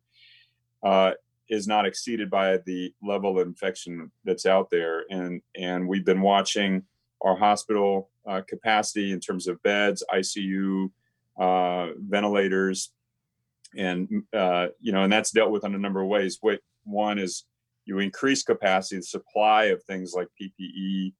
uh, 0.83 1.11
is 1.49 1.67
not 1.67 1.85
exceeded 1.85 2.29
by 2.29 2.57
the 2.65 2.93
level 3.03 3.37
of 3.37 3.45
infection 3.45 4.09
that's 4.23 4.45
out 4.45 4.69
there. 4.71 5.03
And 5.09 5.41
and 5.57 5.85
we've 5.85 6.05
been 6.05 6.21
watching 6.21 6.83
our 7.21 7.35
hospital 7.35 8.09
uh, 8.25 8.39
capacity 8.47 9.11
in 9.11 9.19
terms 9.19 9.49
of 9.49 9.61
beds, 9.63 10.01
ICU, 10.13 10.89
uh, 11.37 11.87
ventilators, 11.97 12.93
and 13.77 14.23
uh, 14.33 14.67
you 14.79 14.91
know, 14.91 15.03
and 15.03 15.11
that's 15.11 15.31
dealt 15.31 15.51
with 15.51 15.65
in 15.65 15.75
a 15.75 15.79
number 15.79 16.01
of 16.01 16.07
ways. 16.07 16.37
What 16.41 16.59
one 16.83 17.19
is 17.19 17.45
you 17.85 17.99
increase 17.99 18.43
capacity, 18.43 18.97
the 18.97 19.03
supply 19.03 19.65
of 19.65 19.83
things 19.83 20.13
like 20.15 20.27
PPE 20.41 21.13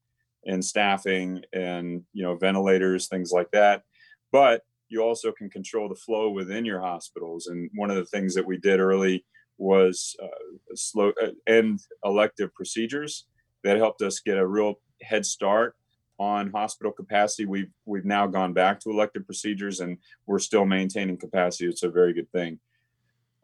and 0.46 0.64
staffing, 0.64 1.42
and 1.54 2.04
you 2.14 2.24
know, 2.24 2.36
ventilators, 2.36 3.08
things 3.08 3.32
like 3.32 3.52
that. 3.52 3.84
But 4.32 4.62
you 4.90 5.02
also 5.02 5.32
can 5.32 5.50
control 5.50 5.90
the 5.90 5.96
flow 5.96 6.30
within 6.30 6.66
your 6.66 6.80
hospitals. 6.80 7.48
And 7.48 7.70
one 7.76 7.90
of 7.90 7.98
the 7.98 8.06
things 8.06 8.36
that 8.36 8.46
we 8.46 8.58
did 8.58 8.80
early 8.80 9.26
was 9.58 10.16
uh, 10.22 10.76
slow 10.76 11.14
uh, 11.22 11.30
end 11.48 11.80
elective 12.04 12.54
procedures 12.54 13.28
that 13.64 13.78
helped 13.78 14.02
us 14.02 14.20
get 14.20 14.38
a 14.38 14.46
real 14.46 14.76
head 15.02 15.26
start 15.26 15.76
on 16.20 16.52
hospital 16.52 16.92
capacity. 16.92 17.46
We've 17.46 17.72
we've 17.86 18.06
now 18.06 18.28
gone 18.28 18.54
back 18.54 18.80
to 18.82 18.90
elective 18.90 19.26
procedures, 19.26 19.80
and 19.80 19.98
we're 20.26 20.40
still 20.40 20.66
maintaining 20.66 21.18
capacity. 21.18 21.68
It's 21.68 21.84
a 21.84 21.90
very 21.90 22.14
good 22.14 22.32
thing. 22.32 22.60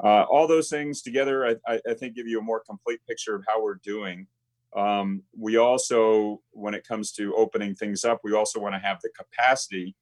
Uh, 0.01 0.23
all 0.23 0.47
those 0.47 0.69
things 0.69 1.01
together, 1.01 1.60
I, 1.67 1.79
I, 1.86 1.93
think, 1.93 2.15
give 2.15 2.27
you 2.27 2.39
a 2.39 2.43
more 2.43 2.62
complete 2.65 3.01
picture 3.05 3.36
of 3.36 3.43
how 3.47 3.62
we're 3.62 3.82
doing. 3.84 4.27
Um, 4.73 5.23
we 5.38 5.58
also, 5.58 6.41
when 6.51 6.73
it 6.73 6.88
comes 6.88 7.12
to 7.13 7.36
opening 7.36 7.75
things 7.75 8.05
up, 8.05 8.21
we 8.23 8.34
also 8.34 8.62
want 8.62 8.75
to 8.75 8.79
have 8.79 8.99
the 9.01 9.10
capacity 9.10 9.95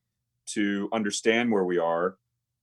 to 0.47 0.88
understand 0.93 1.51
where 1.51 1.63
we 1.63 1.80
are 1.80 2.17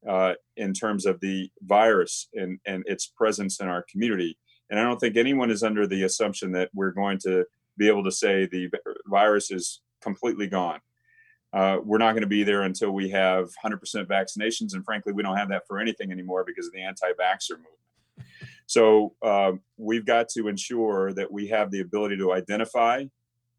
uh, 0.08 0.34
in 0.56 0.72
terms 0.72 1.06
of 1.06 1.18
the 1.20 1.50
virus 1.62 2.28
and, 2.34 2.60
and 2.66 2.84
its 2.86 3.06
presence 3.06 3.58
in 3.60 3.66
our 3.66 3.84
community. 3.90 4.38
And 4.70 4.78
I 4.78 4.84
don't 4.84 4.98
think 4.98 5.16
anyone 5.16 5.50
is 5.50 5.62
under 5.62 5.86
the 5.86 6.04
assumption 6.04 6.52
that 6.52 6.70
we're 6.72 6.92
going 6.92 7.18
to 7.20 7.44
be 7.76 7.88
able 7.88 8.04
to 8.04 8.12
say 8.12 8.46
the 8.46 8.70
virus 9.06 9.50
is 9.50 9.80
completely 10.04 10.46
gone. 10.46 10.80
Uh, 11.52 11.78
we're 11.84 11.98
not 11.98 12.12
going 12.12 12.22
to 12.22 12.28
be 12.28 12.42
there 12.42 12.62
until 12.62 12.90
we 12.90 13.08
have 13.10 13.48
100% 13.64 13.78
vaccinations. 14.06 14.74
And 14.74 14.84
frankly, 14.84 15.12
we 15.12 15.22
don't 15.22 15.36
have 15.36 15.48
that 15.50 15.62
for 15.68 15.78
anything 15.78 16.12
anymore 16.12 16.44
because 16.44 16.66
of 16.66 16.72
the 16.72 16.82
anti 16.82 17.06
vaxxer 17.12 17.56
movement. 17.56 18.28
So 18.66 19.14
uh, 19.22 19.52
we've 19.76 20.06
got 20.06 20.28
to 20.30 20.48
ensure 20.48 21.12
that 21.12 21.30
we 21.30 21.48
have 21.48 21.70
the 21.70 21.80
ability 21.80 22.16
to 22.18 22.32
identify 22.32 23.04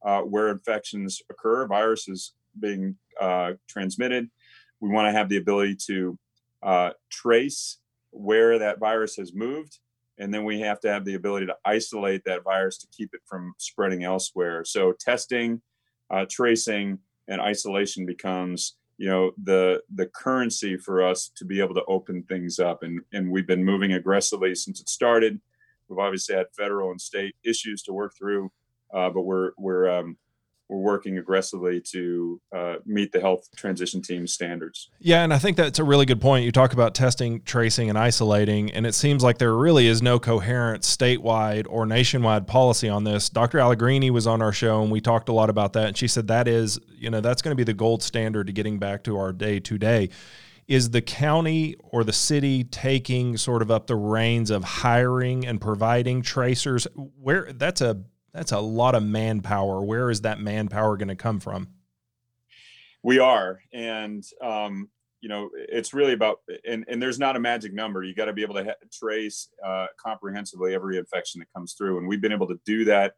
uh, 0.03 0.21
where 0.21 0.49
infections 0.49 1.21
occur, 1.29 1.67
viruses 1.67 2.33
being 2.59 2.95
uh, 3.19 3.53
transmitted. 3.67 4.29
We 4.81 4.89
want 4.89 5.07
to 5.07 5.17
have 5.17 5.29
the 5.29 5.37
ability 5.37 5.77
to 5.87 6.17
uh, 6.63 6.91
trace 7.09 7.77
where 8.11 8.59
that 8.59 8.79
virus 8.79 9.15
has 9.17 9.33
moved. 9.33 9.79
And 10.17 10.33
then 10.33 10.45
we 10.45 10.61
have 10.61 10.79
to 10.81 10.91
have 10.91 11.05
the 11.05 11.15
ability 11.15 11.45
to 11.47 11.57
isolate 11.65 12.23
that 12.25 12.43
virus 12.43 12.77
to 12.79 12.87
keep 12.87 13.13
it 13.13 13.21
from 13.25 13.53
spreading 13.57 14.03
elsewhere. 14.03 14.63
So 14.63 14.93
testing, 14.99 15.61
uh, 16.09 16.25
tracing, 16.29 16.99
and 17.27 17.41
isolation 17.41 18.05
becomes 18.05 18.75
you 18.97 19.09
know 19.09 19.31
the 19.43 19.81
the 19.95 20.07
currency 20.07 20.77
for 20.77 21.03
us 21.03 21.29
to 21.35 21.45
be 21.45 21.59
able 21.59 21.75
to 21.75 21.85
open 21.87 22.23
things 22.23 22.59
up. 22.59 22.83
And 22.83 23.01
and 23.13 23.29
we've 23.29 23.47
been 23.47 23.63
moving 23.63 23.93
aggressively 23.93 24.55
since 24.55 24.79
it 24.79 24.89
started. 24.89 25.39
We've 25.87 25.99
obviously 25.99 26.35
had 26.35 26.47
federal 26.57 26.91
and 26.91 26.99
state 26.99 27.35
issues 27.43 27.83
to 27.83 27.93
work 27.93 28.13
through 28.17 28.51
uh, 28.93 29.09
but 29.09 29.21
we're 29.21 29.51
we're 29.57 29.89
um, 29.89 30.17
we're 30.67 30.77
working 30.77 31.17
aggressively 31.17 31.79
to 31.79 32.41
uh, 32.55 32.75
meet 32.85 33.11
the 33.11 33.21
health 33.21 33.47
transition 33.55 34.01
team 34.01 34.25
standards. 34.25 34.89
Yeah, 34.99 35.23
and 35.23 35.33
I 35.33 35.37
think 35.37 35.57
that's 35.57 35.79
a 35.79 35.83
really 35.83 36.05
good 36.05 36.19
point. 36.19 36.43
You 36.43 36.51
talk 36.51 36.73
about 36.73 36.95
testing, 36.95 37.41
tracing, 37.41 37.89
and 37.89 37.97
isolating, 37.97 38.71
and 38.71 38.85
it 38.85 38.95
seems 38.95 39.23
like 39.23 39.37
there 39.37 39.55
really 39.55 39.87
is 39.87 40.01
no 40.01 40.19
coherent 40.19 40.83
statewide 40.83 41.67
or 41.69 41.85
nationwide 41.85 42.47
policy 42.47 42.89
on 42.89 43.03
this. 43.03 43.29
Dr. 43.29 43.59
Allegrini 43.59 44.09
was 44.09 44.25
on 44.25 44.41
our 44.41 44.51
show, 44.51 44.81
and 44.81 44.91
we 44.91 45.01
talked 45.01 45.29
a 45.29 45.33
lot 45.33 45.49
about 45.49 45.73
that. 45.73 45.87
And 45.89 45.97
she 45.97 46.07
said 46.07 46.27
that 46.27 46.47
is, 46.47 46.79
you 46.97 47.09
know, 47.09 47.21
that's 47.21 47.41
going 47.41 47.51
to 47.51 47.55
be 47.55 47.63
the 47.63 47.73
gold 47.73 48.01
standard 48.01 48.47
to 48.47 48.53
getting 48.53 48.79
back 48.79 49.03
to 49.03 49.17
our 49.17 49.31
day 49.31 49.59
to 49.59 49.77
day. 49.77 50.09
Is 50.67 50.89
the 50.89 51.01
county 51.01 51.75
or 51.83 52.03
the 52.03 52.13
city 52.13 52.63
taking 52.63 53.37
sort 53.37 53.61
of 53.61 53.69
up 53.69 53.85
the 53.85 53.95
reins 53.95 54.49
of 54.49 54.63
hiring 54.63 55.45
and 55.45 55.61
providing 55.61 56.23
tracers? 56.23 56.87
Where 56.95 57.53
that's 57.53 57.81
a 57.81 58.01
that's 58.35 58.51
a 58.51 58.59
lot 58.59 58.95
of 58.95 59.03
manpower. 59.03 59.81
Where 59.81 60.09
is 60.09 60.21
that 60.21 60.39
manpower 60.39 60.97
going 60.97 61.07
to 61.07 61.15
come 61.15 61.39
from? 61.39 61.69
We 63.01 63.19
are, 63.19 63.61
and 63.71 64.23
um, 64.41 64.89
you 65.21 65.29
know, 65.29 65.49
it's 65.55 65.93
really 65.93 66.13
about, 66.13 66.41
and, 66.67 66.83
and 66.87 67.01
there's 67.01 67.17
not 67.17 67.35
a 67.35 67.39
magic 67.39 67.73
number. 67.73 68.03
You 68.03 68.13
got 68.13 68.25
to 68.25 68.33
be 68.33 68.41
able 68.41 68.55
to 68.55 68.65
ha- 68.65 68.87
trace 68.91 69.49
uh, 69.65 69.87
comprehensively 69.97 70.73
every 70.73 70.97
infection 70.97 71.39
that 71.39 71.53
comes 71.53 71.73
through, 71.73 71.99
and 71.99 72.07
we've 72.07 72.19
been 72.19 72.33
able 72.33 72.47
to 72.47 72.59
do 72.65 72.83
that. 72.85 73.15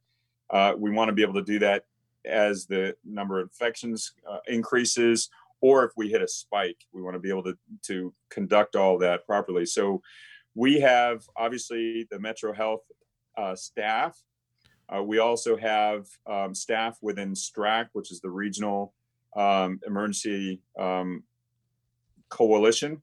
Uh, 0.49 0.73
we 0.77 0.91
want 0.91 1.09
to 1.09 1.13
be 1.13 1.23
able 1.23 1.33
to 1.33 1.41
do 1.41 1.57
that 1.59 1.85
as 2.25 2.65
the 2.65 2.95
number 3.03 3.39
of 3.39 3.45
infections 3.47 4.13
uh, 4.29 4.39
increases, 4.47 5.29
or 5.61 5.83
if 5.83 5.91
we 5.97 6.09
hit 6.09 6.21
a 6.21 6.27
spike, 6.27 6.85
we 6.91 7.01
want 7.01 7.15
to 7.15 7.19
be 7.19 7.29
able 7.29 7.43
to 7.43 7.57
to 7.83 8.13
conduct 8.29 8.75
all 8.75 8.99
that 8.99 9.25
properly. 9.25 9.65
So, 9.65 10.01
we 10.53 10.79
have 10.81 11.23
obviously 11.35 12.07
the 12.11 12.19
Metro 12.19 12.53
Health 12.53 12.81
uh, 13.37 13.55
staff 13.55 14.21
uh, 14.93 15.03
we 15.03 15.19
also 15.19 15.57
have 15.57 16.07
um, 16.25 16.55
staff 16.55 16.97
within 17.01 17.33
STRAC, 17.33 17.87
which 17.93 18.11
is 18.11 18.21
the 18.21 18.29
regional 18.29 18.93
um, 19.35 19.79
emergency 19.85 20.61
um, 20.79 21.23
coalition. 22.29 23.01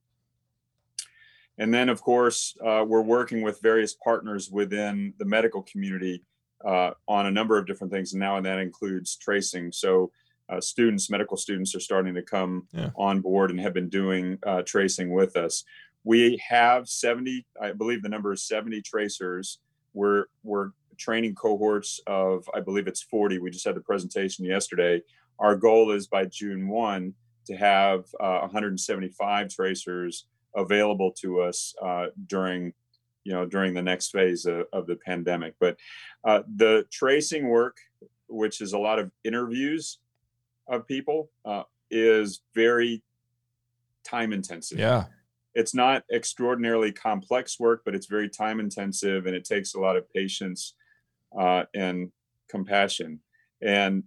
And 1.57 1.73
then, 1.73 1.89
of 1.89 2.01
course, 2.01 2.55
uh, 2.65 2.83
we're 2.85 3.01
working 3.01 3.41
with 3.41 3.61
various 3.61 3.93
partners 3.93 4.49
within 4.51 5.13
the 5.19 5.25
medical 5.25 5.63
community 5.63 6.23
uh, 6.65 6.91
on 7.07 7.27
a 7.27 7.31
number 7.31 7.57
of 7.57 7.65
different 7.65 7.93
things. 7.93 8.13
And 8.13 8.19
now 8.19 8.37
and 8.37 8.45
that 8.45 8.59
includes 8.59 9.15
tracing. 9.15 9.71
So, 9.71 10.11
uh, 10.47 10.61
students, 10.61 11.09
medical 11.09 11.37
students, 11.37 11.73
are 11.75 11.79
starting 11.79 12.13
to 12.13 12.21
come 12.21 12.67
yeah. 12.71 12.89
on 12.95 13.21
board 13.21 13.49
and 13.49 13.59
have 13.59 13.73
been 13.73 13.89
doing 13.89 14.37
uh, 14.45 14.61
tracing 14.63 15.11
with 15.11 15.35
us. 15.37 15.63
We 16.03 16.39
have 16.47 16.87
70, 16.87 17.47
I 17.59 17.71
believe 17.71 18.03
the 18.03 18.09
number 18.09 18.31
is 18.31 18.43
70 18.43 18.81
tracers. 18.83 19.59
We're, 19.93 20.25
we're 20.43 20.69
training 20.97 21.35
cohorts 21.35 21.99
of, 22.07 22.49
I 22.53 22.59
believe 22.59 22.87
it's 22.87 23.01
40. 23.01 23.39
We 23.39 23.51
just 23.51 23.65
had 23.65 23.75
the 23.75 23.81
presentation 23.81 24.45
yesterday. 24.45 25.01
Our 25.39 25.55
goal 25.55 25.91
is 25.91 26.07
by 26.07 26.25
June 26.25 26.67
1 26.67 27.13
to 27.47 27.55
have 27.55 28.05
uh, 28.19 28.39
175 28.39 29.49
tracers 29.49 30.25
available 30.55 31.11
to 31.11 31.41
us 31.41 31.75
uh, 31.81 32.07
during 32.27 32.73
you 33.23 33.33
know 33.33 33.45
during 33.45 33.73
the 33.73 33.81
next 33.81 34.11
phase 34.11 34.45
of, 34.45 34.65
of 34.71 34.87
the 34.87 34.95
pandemic 34.95 35.55
but 35.59 35.75
uh, 36.23 36.41
the 36.55 36.85
tracing 36.91 37.49
work 37.49 37.77
which 38.27 38.61
is 38.61 38.73
a 38.73 38.77
lot 38.77 38.99
of 38.99 39.11
interviews 39.23 39.99
of 40.67 40.87
people 40.87 41.29
uh, 41.43 41.63
is 41.91 42.41
very 42.53 43.03
time 44.03 44.31
intensive 44.31 44.79
yeah 44.79 45.05
it's 45.55 45.73
not 45.73 46.03
extraordinarily 46.13 46.91
complex 46.91 47.59
work 47.59 47.81
but 47.83 47.95
it's 47.95 48.07
very 48.07 48.29
time 48.29 48.59
intensive 48.59 49.25
and 49.25 49.35
it 49.35 49.43
takes 49.43 49.73
a 49.73 49.79
lot 49.79 49.97
of 49.97 50.09
patience 50.13 50.75
uh, 51.37 51.63
and 51.73 52.11
compassion. 52.49 53.19
And 53.61 54.03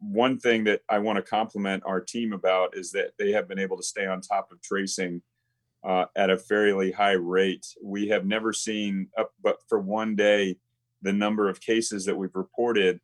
one 0.00 0.38
thing 0.38 0.64
that 0.64 0.80
I 0.88 0.98
want 0.98 1.16
to 1.16 1.22
compliment 1.22 1.82
our 1.86 2.00
team 2.00 2.32
about 2.32 2.76
is 2.76 2.90
that 2.92 3.12
they 3.18 3.32
have 3.32 3.48
been 3.48 3.58
able 3.58 3.76
to 3.76 3.82
stay 3.82 4.06
on 4.06 4.20
top 4.20 4.50
of 4.50 4.60
tracing 4.60 5.22
uh, 5.84 6.06
at 6.16 6.30
a 6.30 6.38
fairly 6.38 6.92
high 6.92 7.12
rate. 7.12 7.66
We 7.82 8.08
have 8.08 8.24
never 8.26 8.52
seen, 8.52 9.08
up, 9.18 9.32
but 9.42 9.58
for 9.68 9.78
one 9.78 10.16
day, 10.16 10.56
the 11.02 11.12
number 11.12 11.48
of 11.48 11.60
cases 11.60 12.04
that 12.04 12.16
we've 12.16 12.34
reported 12.34 13.00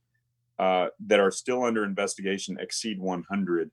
uh, 0.59 0.89
that 1.07 1.21
are 1.21 1.31
still 1.31 1.65
under 1.65 1.85
investigation 1.85 2.59
exceed 2.61 3.01
100, 3.01 3.71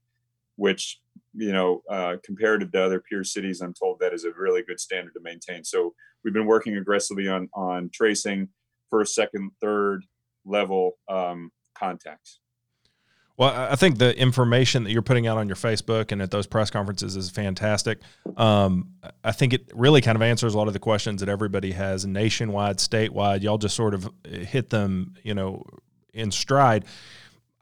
which 0.56 0.99
you 1.36 1.51
know, 1.51 1.84
uh, 1.89 2.15
comparative 2.23 2.71
to 2.71 2.84
other 2.84 2.99
peer 3.01 3.23
cities, 3.23 3.62
I'm 3.62 3.73
told 3.73 3.99
that 3.99 4.13
is 4.13 4.23
a 4.23 4.32
really 4.32 4.63
good 4.63 4.80
standard 4.80 5.13
to 5.15 5.19
maintain. 5.19 5.63
So 5.63 5.93
we've 6.23 6.34
been 6.34 6.45
working 6.45 6.78
aggressively 6.78 7.28
on 7.28 7.49
on 7.54 7.89
tracing 7.93 8.49
first, 8.89 9.15
second, 9.15 9.52
third 9.62 10.06
level 10.45 10.93
um, 11.10 11.52
contacts. 11.78 12.39
Well, 13.38 13.54
I 13.54 13.76
think 13.76 13.98
the 13.98 14.17
information 14.17 14.86
that 14.86 14.91
you're 14.91 15.02
putting 15.02 15.28
out 15.28 15.38
on 15.38 15.48
your 15.50 15.58
Facebook 15.58 16.13
and 16.13 16.21
at 16.21 16.32
those 16.32 16.48
press 16.48 16.69
conferences 16.69 17.17
is 17.17 17.30
fantastic. 17.30 18.00
Um, 18.38 18.91
I 19.26 19.34
think 19.34 19.54
it 19.54 19.69
really 19.74 20.00
kind 20.00 20.15
of 20.15 20.21
answers 20.21 20.54
a 20.54 20.58
lot 20.58 20.67
of 20.67 20.74
the 20.74 20.80
questions 20.80 21.19
that 21.19 21.28
everybody 21.28 21.74
has 21.74 22.06
nationwide, 22.06 22.78
statewide. 22.78 23.41
Y'all 23.41 23.58
just 23.58 23.76
sort 23.76 23.93
of 23.93 24.10
hit 24.24 24.69
them, 24.69 25.15
you 25.21 25.34
know, 25.34 25.63
in 26.13 26.32
stride. 26.32 26.86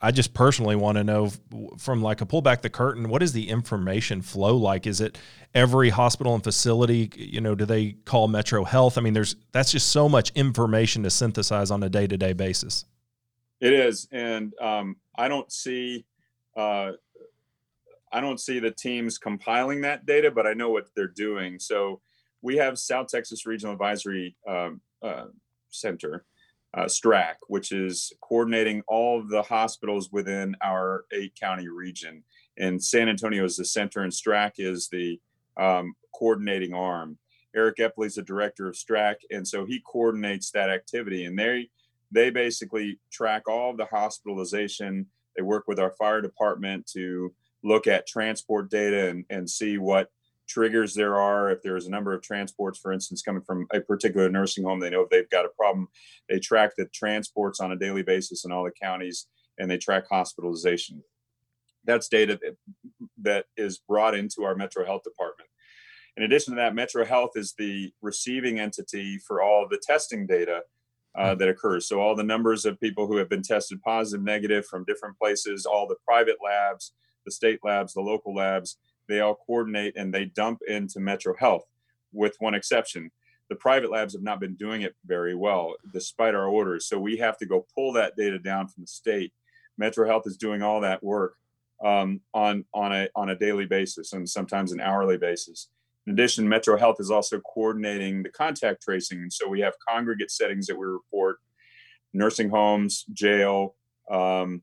I 0.04 0.12
just 0.12 0.34
personally 0.34 0.76
want 0.76 0.98
to 0.98 1.04
know 1.06 1.32
from 1.78 2.02
like 2.02 2.20
a 2.20 2.26
pull 2.26 2.42
back 2.42 2.62
the 2.62 2.70
curtain, 2.70 3.08
what 3.08 3.24
is 3.24 3.32
the 3.32 3.48
information 3.50 4.22
flow 4.22 4.58
like? 4.58 4.86
Is 4.86 5.00
it 5.00 5.18
every 5.56 5.90
hospital 5.90 6.36
and 6.36 6.44
facility? 6.44 7.10
You 7.16 7.40
know, 7.40 7.56
do 7.56 7.64
they 7.64 7.94
call 8.04 8.28
Metro 8.28 8.66
Health? 8.66 8.98
I 8.98 9.02
mean, 9.02 9.14
there's 9.14 9.38
that's 9.54 9.72
just 9.72 9.90
so 9.90 10.10
much 10.10 10.34
information 10.36 11.04
to 11.04 11.10
synthesize 11.10 11.72
on 11.72 11.82
a 11.84 11.90
day 11.90 12.06
to 12.06 12.18
day 12.18 12.34
basis. 12.34 12.84
It 13.62 13.72
is, 13.72 14.10
and 14.12 14.54
um, 14.60 14.98
I 15.16 15.30
don't 15.30 15.50
see, 15.50 16.04
uh, 16.58 16.92
I 18.12 18.20
don't 18.20 18.42
see 18.42 18.60
the 18.60 18.72
teams 18.72 19.18
compiling 19.18 19.80
that 19.82 20.06
data, 20.06 20.32
but 20.32 20.46
I 20.46 20.54
know 20.54 20.70
what 20.70 20.90
they're 20.98 21.08
doing. 21.08 21.60
So 21.60 22.02
we 22.42 22.58
have 22.58 22.78
South 22.78 23.08
Texas 23.08 23.46
Regional 23.46 23.72
Advisory 23.72 24.36
um, 24.46 24.82
uh, 25.02 25.28
Center 25.70 26.26
uh, 26.76 26.86
STRAC, 26.86 27.36
which 27.48 27.72
is 27.72 28.12
coordinating 28.22 28.82
all 28.88 29.20
of 29.20 29.30
the 29.30 29.44
hospitals 29.44 30.12
within 30.12 30.56
our 30.62 31.06
eight 31.12 31.34
county 31.40 31.68
region. 31.68 32.24
And 32.58 32.84
San 32.84 33.10
Antonio 33.10 33.44
is 33.46 33.58
the 33.58 33.66
center, 33.66 34.02
and 34.02 34.12
STRAC 34.12 34.54
is 34.58 34.90
the 34.90 35.20
um, 35.58 35.94
coordinating 36.16 36.74
arm. 36.74 37.18
Eric 37.56 37.78
Epley 37.78 38.08
is 38.08 38.16
the 38.16 38.24
director 38.24 38.68
of 38.68 38.76
STRAC, 38.76 39.16
and 39.30 39.48
so 39.48 39.66
he 39.66 39.84
coordinates 39.86 40.50
that 40.52 40.70
activity. 40.70 41.26
And 41.26 41.38
they 41.38 41.70
they 42.12 42.30
basically 42.30 43.00
track 43.12 43.48
all 43.48 43.72
of 43.72 43.78
the 43.78 43.86
hospitalization. 43.86 45.08
They 45.36 45.42
work 45.42 45.64
with 45.68 45.80
our 45.80 45.92
fire 45.92 46.22
department 46.22 46.86
to 46.94 47.34
look 47.64 47.88
at 47.88 48.06
transport 48.06 48.70
data 48.70 49.10
and, 49.10 49.26
and 49.30 49.50
see 49.50 49.78
what 49.78 50.12
triggers 50.48 50.94
there 50.94 51.18
are. 51.18 51.52
If 51.52 51.62
there's 51.62 51.88
a 51.88 51.92
number 51.92 52.14
of 52.14 52.22
transports, 52.22 52.80
for 52.80 52.92
instance, 52.92 53.22
coming 53.22 53.42
from 53.42 53.68
a 53.74 53.82
particular 53.82 54.30
nursing 54.30 54.64
home, 54.64 54.80
they 54.80 54.90
know 54.90 55.02
if 55.02 55.10
they've 55.10 55.30
got 55.30 55.46
a 55.46 55.50
problem. 55.58 55.88
They 56.30 56.40
track 56.40 56.72
the 56.78 56.86
transports 56.94 57.60
on 57.60 57.72
a 57.72 57.78
daily 57.78 58.04
basis 58.04 58.46
in 58.46 58.52
all 58.52 58.64
the 58.64 58.72
counties 58.72 59.28
and 59.58 59.70
they 59.70 59.78
track 59.78 60.06
hospitalization. 60.10 61.04
That's 61.86 62.08
data 62.08 62.40
that, 62.42 62.56
that 63.22 63.46
is 63.58 63.80
brought 63.80 64.16
into 64.16 64.44
our 64.44 64.56
Metro 64.56 64.86
Health 64.86 65.04
Department. 65.04 65.50
In 66.16 66.24
addition 66.24 66.54
to 66.54 66.58
that, 66.58 66.76
Metro 66.76 67.04
Health 67.06 67.32
is 67.36 67.54
the 67.58 67.92
receiving 68.02 68.60
entity 68.60 69.18
for 69.18 69.42
all 69.42 69.68
the 69.70 69.82
testing 69.86 70.28
data 70.28 70.62
uh, 71.18 71.36
that 71.36 71.50
occurs. 71.50 71.88
So, 71.88 72.00
all 72.00 72.16
the 72.16 72.24
numbers 72.24 72.66
of 72.66 72.80
people 72.80 73.08
who 73.08 73.18
have 73.18 73.30
been 73.30 73.42
tested 73.42 73.82
positive, 73.82 74.24
negative 74.24 74.66
from 74.66 74.86
different 74.86 75.18
places, 75.18 75.66
all 75.66 75.88
the 75.88 75.96
private 76.06 76.38
labs, 76.44 76.94
the 77.26 77.32
state 77.32 77.60
labs, 77.64 77.94
the 77.94 78.02
local 78.02 78.34
labs, 78.34 78.78
they 79.08 79.20
all 79.20 79.36
coordinate 79.36 79.96
and 79.98 80.14
they 80.14 80.26
dump 80.26 80.60
into 80.68 81.00
Metro 81.00 81.36
Health, 81.38 81.66
with 82.12 82.36
one 82.40 82.54
exception. 82.54 83.12
The 83.50 83.56
private 83.56 83.92
labs 83.92 84.14
have 84.14 84.24
not 84.24 84.40
been 84.40 84.56
doing 84.56 84.82
it 84.82 84.96
very 85.06 85.36
well, 85.36 85.76
despite 85.92 86.36
our 86.36 86.48
orders. 86.48 86.88
So, 86.88 87.00
we 87.00 87.18
have 87.18 87.38
to 87.38 87.46
go 87.46 87.66
pull 87.76 87.94
that 87.94 88.16
data 88.16 88.40
down 88.40 88.68
from 88.68 88.84
the 88.84 88.88
state. 88.88 89.34
Metro 89.78 90.08
Health 90.08 90.24
is 90.26 90.38
doing 90.38 90.62
all 90.62 90.82
that 90.82 91.04
work 91.04 91.36
um, 91.84 92.22
on 92.34 92.66
on 92.74 92.94
a 92.94 93.10
on 93.16 93.30
a 93.30 93.36
daily 93.36 93.66
basis 93.66 94.14
and 94.14 94.28
sometimes 94.28 94.72
an 94.72 94.80
hourly 94.80 95.18
basis. 95.18 95.70
In 96.08 96.14
addition, 96.14 96.48
Metro 96.48 96.78
Health 96.78 96.98
is 97.00 97.12
also 97.12 97.40
coordinating 97.42 98.24
the 98.24 98.30
contact 98.30 98.84
tracing, 98.84 99.20
and 99.20 99.32
so 99.32 99.48
we 99.48 99.62
have 99.62 99.74
congregate 99.88 100.32
settings 100.32 100.68
that 100.68 100.78
we 100.78 100.86
report, 100.86 101.38
nursing 102.14 102.50
homes, 102.50 103.06
jail, 103.14 103.76
um, 104.12 104.62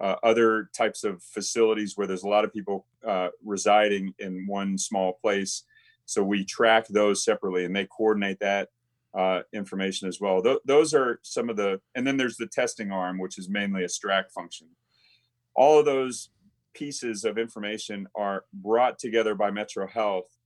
uh, 0.00 0.16
other 0.22 0.70
types 0.74 1.04
of 1.04 1.22
facilities 1.22 1.96
where 1.96 2.06
there's 2.06 2.22
a 2.22 2.28
lot 2.28 2.44
of 2.44 2.52
people 2.52 2.86
uh, 3.06 3.28
residing 3.44 4.14
in 4.18 4.46
one 4.46 4.78
small 4.78 5.12
place. 5.12 5.64
So 6.06 6.24
we 6.24 6.44
track 6.44 6.88
those 6.88 7.22
separately, 7.22 7.64
and 7.64 7.76
they 7.76 7.86
coordinate 7.86 8.40
that 8.40 8.68
uh, 9.14 9.40
information 9.52 10.08
as 10.08 10.20
well. 10.20 10.42
Th- 10.42 10.58
those 10.64 10.94
are 10.94 11.20
some 11.22 11.50
of 11.50 11.56
the, 11.56 11.80
and 11.94 12.06
then 12.06 12.16
there's 12.16 12.36
the 12.36 12.46
testing 12.46 12.90
arm, 12.90 13.18
which 13.18 13.38
is 13.38 13.48
mainly 13.48 13.84
a 13.84 13.88
STRAC 13.88 14.30
function. 14.32 14.68
All 15.54 15.78
of 15.78 15.84
those 15.84 16.30
pieces 16.72 17.24
of 17.24 17.36
information 17.36 18.08
are 18.14 18.44
brought 18.54 18.98
together 18.98 19.34
by 19.34 19.50
Metro 19.50 19.86
Health. 19.86 20.36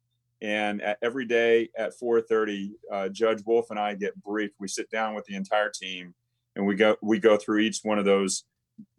And 0.42 0.82
at, 0.82 0.98
every 1.00 1.26
day 1.26 1.70
at 1.78 1.92
4:30, 1.98 2.72
uh, 2.90 3.08
Judge 3.08 3.42
Wolff 3.46 3.70
and 3.70 3.78
I 3.78 3.94
get 3.94 4.20
briefed. 4.22 4.56
We 4.58 4.68
sit 4.68 4.90
down 4.90 5.14
with 5.14 5.24
the 5.26 5.36
entire 5.36 5.70
team, 5.70 6.14
and 6.56 6.66
we 6.66 6.74
go 6.74 6.96
we 7.00 7.18
go 7.18 7.36
through 7.36 7.60
each 7.60 7.80
one 7.82 7.98
of 7.98 8.04
those 8.04 8.44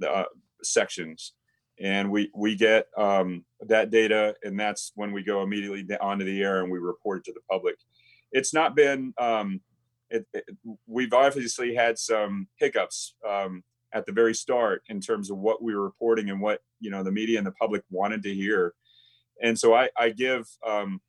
uh, 0.07 0.23
sections, 0.63 1.33
and 1.79 2.11
we 2.11 2.31
we 2.35 2.55
get 2.55 2.87
um, 2.97 3.45
that 3.61 3.91
data, 3.91 4.35
and 4.43 4.59
that's 4.59 4.91
when 4.95 5.11
we 5.11 5.23
go 5.23 5.43
immediately 5.43 5.85
onto 5.99 6.25
the 6.25 6.41
air 6.41 6.61
and 6.61 6.71
we 6.71 6.79
report 6.79 7.19
it 7.19 7.25
to 7.25 7.33
the 7.33 7.41
public. 7.49 7.75
It's 8.31 8.53
not 8.53 8.75
been 8.75 9.13
um, 9.17 9.61
it, 10.09 10.25
it, 10.33 10.45
we've 10.87 11.13
obviously 11.13 11.75
had 11.75 11.97
some 11.97 12.47
hiccups. 12.57 13.15
Um, 13.27 13.63
at 13.95 14.05
the 14.05 14.11
very 14.11 14.33
start 14.35 14.83
in 14.89 14.99
terms 14.99 15.31
of 15.31 15.37
what 15.37 15.63
we 15.63 15.73
were 15.73 15.83
reporting 15.83 16.29
and 16.29 16.41
what 16.41 16.59
you 16.81 16.91
know 16.91 17.01
the 17.01 17.11
media 17.11 17.37
and 17.37 17.47
the 17.47 17.51
public 17.53 17.81
wanted 17.89 18.21
to 18.21 18.33
hear 18.33 18.73
and 19.41 19.57
so 19.57 19.73
i, 19.73 19.89
I 19.97 20.09
give 20.09 20.45
um, 20.67 21.01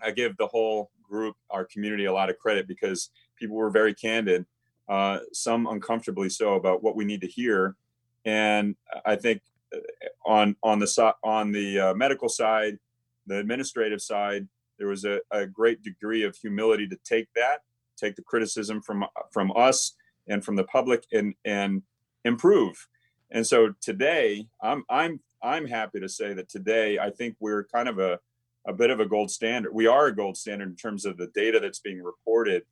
i 0.00 0.10
give 0.10 0.36
the 0.36 0.46
whole 0.46 0.90
group 1.02 1.34
our 1.48 1.64
community 1.64 2.04
a 2.04 2.12
lot 2.12 2.30
of 2.30 2.38
credit 2.38 2.68
because 2.68 3.10
people 3.36 3.56
were 3.56 3.70
very 3.70 3.94
candid 3.94 4.44
uh, 4.88 5.20
some 5.32 5.66
uncomfortably 5.66 6.28
so 6.28 6.54
about 6.54 6.82
what 6.82 6.94
we 6.94 7.04
need 7.04 7.22
to 7.22 7.26
hear 7.26 7.76
and 8.24 8.76
i 9.04 9.16
think 9.16 9.40
uh, 9.74 9.78
on 10.24 10.56
on 10.62 10.78
the 10.78 11.14
on 11.24 11.52
the 11.52 11.78
uh, 11.78 11.94
medical 11.94 12.28
side 12.28 12.78
the 13.26 13.38
administrative 13.38 14.00
side 14.00 14.46
there 14.78 14.88
was 14.88 15.04
a, 15.04 15.20
a 15.30 15.46
great 15.46 15.82
degree 15.82 16.22
of 16.22 16.36
humility 16.36 16.86
to 16.86 16.96
take 17.04 17.28
that 17.34 17.60
take 18.00 18.16
the 18.16 18.22
criticism 18.22 18.80
from 18.80 19.04
from 19.30 19.52
us 19.54 19.94
and 20.28 20.44
from 20.44 20.56
the 20.56 20.64
public 20.64 21.04
and 21.12 21.34
and 21.44 21.82
improve. 22.24 22.88
And 23.30 23.46
so 23.46 23.74
today, 23.80 24.46
I'm 24.62 24.84
I'm 24.88 25.20
I'm 25.42 25.66
happy 25.66 26.00
to 26.00 26.08
say 26.08 26.32
that 26.34 26.48
today 26.48 26.98
I 26.98 27.10
think 27.10 27.36
we're 27.40 27.64
kind 27.64 27.88
of 27.88 27.98
a 27.98 28.18
a 28.66 28.72
bit 28.72 28.90
of 28.90 29.00
a 29.00 29.06
gold 29.06 29.30
standard. 29.30 29.74
We 29.74 29.86
are 29.86 30.06
a 30.06 30.16
gold 30.16 30.36
standard 30.36 30.68
in 30.68 30.76
terms 30.76 31.06
of 31.06 31.16
the 31.16 31.28
data 31.28 31.60
that's 31.60 31.78
being 31.78 32.02
reported 32.02 32.64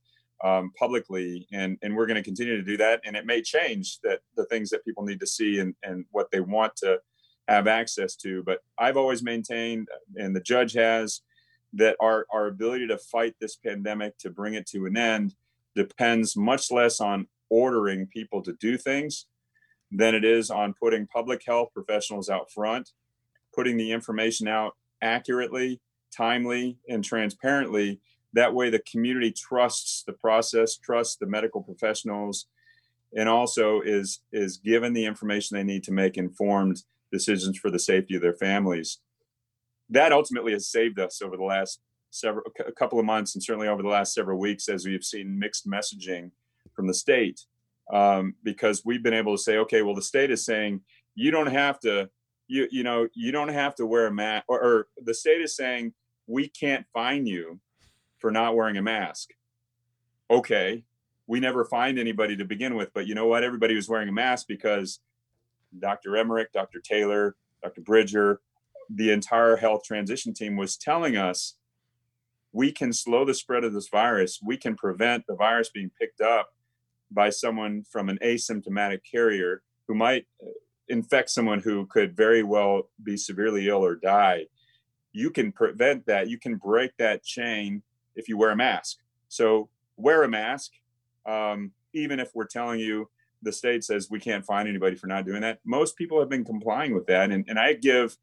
um, 0.44 0.72
publicly, 0.79 1.46
and 1.53 1.79
and 1.83 1.94
we're 1.94 2.07
going 2.07 2.16
to 2.16 2.22
continue 2.22 2.57
to 2.57 2.62
do 2.62 2.77
that. 2.77 3.01
And 3.05 3.16
it 3.16 3.27
may 3.27 3.42
change 3.42 3.98
that 4.05 4.20
the 4.37 4.44
things 4.46 4.70
that 4.70 4.85
people 4.85 5.05
need 5.05 5.20
to 5.20 5.27
see 5.27 5.59
and 5.59 5.74
and 5.83 6.05
what 6.11 6.31
they 6.31 6.40
want 6.40 6.77
to 6.77 7.01
have 7.48 7.66
access 7.66 8.14
to. 8.16 8.42
But 8.42 8.61
I've 8.79 8.96
always 8.96 9.22
maintained, 9.22 9.88
and 10.16 10.35
the 10.35 10.40
judge 10.40 10.74
has, 10.74 11.22
that 11.74 11.96
our 12.01 12.27
our 12.33 12.46
ability 12.46 12.87
to 12.88 12.98
fight 12.98 13.35
this 13.40 13.57
pandemic 13.57 14.16
to 14.18 14.31
bring 14.31 14.55
it 14.55 14.66
to 14.68 14.87
an 14.87 14.96
end 14.96 15.35
depends 15.74 16.37
much 16.37 16.70
less 16.70 17.01
on 17.01 17.27
ordering 17.51 18.07
people 18.07 18.42
to 18.42 18.53
do 18.55 18.77
things 18.77 19.27
than 19.90 20.14
it 20.14 20.24
is 20.24 20.51
on 20.51 20.74
putting 20.74 21.07
public 21.07 21.42
health 21.46 21.70
professionals 21.72 22.29
out 22.29 22.51
front, 22.51 22.90
putting 23.55 23.77
the 23.77 23.90
information 23.92 24.48
out 24.48 24.77
accurately, 25.01 25.81
timely, 26.14 26.79
and 26.88 27.05
transparently. 27.05 28.01
That 28.35 28.55
way, 28.55 28.71
the 28.71 28.81
community 28.81 29.33
trusts 29.33 30.03
the 30.07 30.12
process, 30.12 30.77
trusts 30.77 31.17
the 31.17 31.27
medical 31.27 31.62
professionals, 31.62 32.47
and 33.17 33.29
also 33.29 33.81
is 33.81 34.21
is 34.33 34.59
given 34.59 34.93
the 34.93 35.07
information 35.07 35.57
they 35.57 35.64
need 35.64 35.85
to 35.85 35.93
make 35.93 36.17
informed 36.17 36.83
decisions 37.11 37.59
for 37.59 37.71
the 37.71 37.79
safety 37.79 38.14
of 38.14 38.23
their 38.23 38.35
families. 38.35 38.99
That 39.88 40.12
ultimately 40.12 40.53
has 40.53 40.69
saved 40.69 40.99
us 40.99 41.23
over 41.23 41.37
the 41.37 41.45
last 41.45 41.81
several 42.11 42.45
a 42.67 42.73
couple 42.73 42.99
of 42.99 43.07
months, 43.07 43.35
and 43.35 43.43
certainly 43.43 43.69
over 43.69 43.83
the 43.83 43.88
last 43.88 44.12
several 44.12 44.38
weeks, 44.38 44.69
as 44.69 44.85
we've 44.85 45.05
seen 45.05 45.38
mixed 45.38 45.67
messaging 45.67 46.31
from 46.75 46.87
the 46.87 46.95
state 46.95 47.47
um, 47.93 48.35
because 48.43 48.85
we've 48.85 49.03
been 49.03 49.14
able 49.14 49.37
to 49.37 49.43
say, 49.43 49.59
okay, 49.59 49.83
well, 49.83 49.95
the 49.95 50.03
state 50.03 50.31
is 50.31 50.45
saying 50.45 50.81
you 51.14 51.31
don't 51.31 51.47
have 51.47 51.81
to, 51.81 52.09
you 52.47 52.69
you 52.71 52.83
know, 52.83 53.09
you 53.14 53.33
don't 53.33 53.49
have 53.49 53.75
to 53.77 53.87
wear 53.87 54.07
a 54.07 54.12
mask, 54.12 54.45
or, 54.49 54.62
or 54.62 54.88
the 55.03 55.14
state 55.14 55.41
is 55.41 55.57
saying 55.57 55.93
we 56.27 56.49
can't 56.49 56.87
fine 56.93 57.27
you 57.27 57.59
for 58.19 58.31
not 58.31 58.57
wearing 58.57 58.77
a 58.77 58.83
mask. 58.83 59.31
Okay, 60.31 60.85
we 61.27 61.41
never 61.41 61.65
find 61.65 61.99
anybody 61.99 62.37
to 62.37 62.45
begin 62.45 62.75
with, 62.75 62.93
but 62.93 63.07
you 63.07 63.15
know 63.15 63.27
what? 63.27 63.45
Everybody 63.45 63.75
was 63.75 63.89
wearing 63.89 64.09
a 64.09 64.13
mask 64.13 64.47
because 64.49 65.01
Dr. 65.79 66.17
Emmerich, 66.17 66.53
Dr. 66.53 66.81
Taylor, 66.81 67.37
Dr. 67.63 67.83
Bridger, 67.83 68.41
the 68.91 69.11
entire 69.11 69.57
health 69.57 69.83
transition 69.85 70.33
team 70.33 70.57
was 70.57 70.77
telling 70.77 71.17
us 71.17 71.57
we 72.53 72.73
can 72.73 72.93
slow 72.93 73.25
the 73.25 73.35
spread 73.35 73.65
of 73.65 73.75
this 73.75 73.89
virus. 73.89 74.41
We 74.45 74.57
can 74.57 74.75
prevent 74.75 75.27
the 75.27 75.37
virus 75.37 75.69
being 75.69 75.91
picked 76.01 76.21
up 76.21 76.49
by 77.11 77.31
someone 77.31 77.85
from 77.91 78.09
an 78.09 78.19
asymptomatic 78.25 79.01
carrier 79.11 79.63
who 79.87 79.95
might 79.95 80.27
uh, 80.43 80.51
infect 80.89 81.31
someone 81.31 81.61
who 81.61 81.87
could 81.87 82.17
very 82.17 82.43
well 82.43 82.91
be 83.03 83.17
severely 83.17 83.69
ill 83.69 83.85
or 83.85 83.97
die. 83.97 84.47
You 85.13 85.31
can 85.31 85.53
prevent 85.53 86.07
that. 86.07 86.29
You 86.29 86.39
can 86.39 86.57
break 86.57 86.97
that 86.99 87.23
chain 87.23 87.83
if 88.19 88.29
you 88.29 88.37
wear 88.37 88.51
a 88.51 88.57
mask. 88.57 88.99
So 89.29 89.71
wear 89.97 90.23
a 90.25 90.29
mask, 90.29 90.73
um, 91.25 91.73
even 91.95 92.21
if 92.21 92.31
we're 92.35 92.47
telling 92.47 92.81
you 92.81 93.09
the 93.41 93.53
state 93.53 93.85
says 93.85 94.09
we 94.11 94.19
can't 94.19 94.45
find 94.45 94.69
anybody 94.69 94.97
for 94.97 95.07
not 95.07 95.25
doing 95.25 95.41
that. 95.43 95.61
Most 95.65 95.97
people 95.97 96.19
have 96.19 96.29
been 96.29 96.45
complying 96.45 96.93
with 96.95 97.07
that, 97.07 97.31
and, 97.31 97.45
and 97.49 97.59
I 97.59 97.75
give 97.75 98.19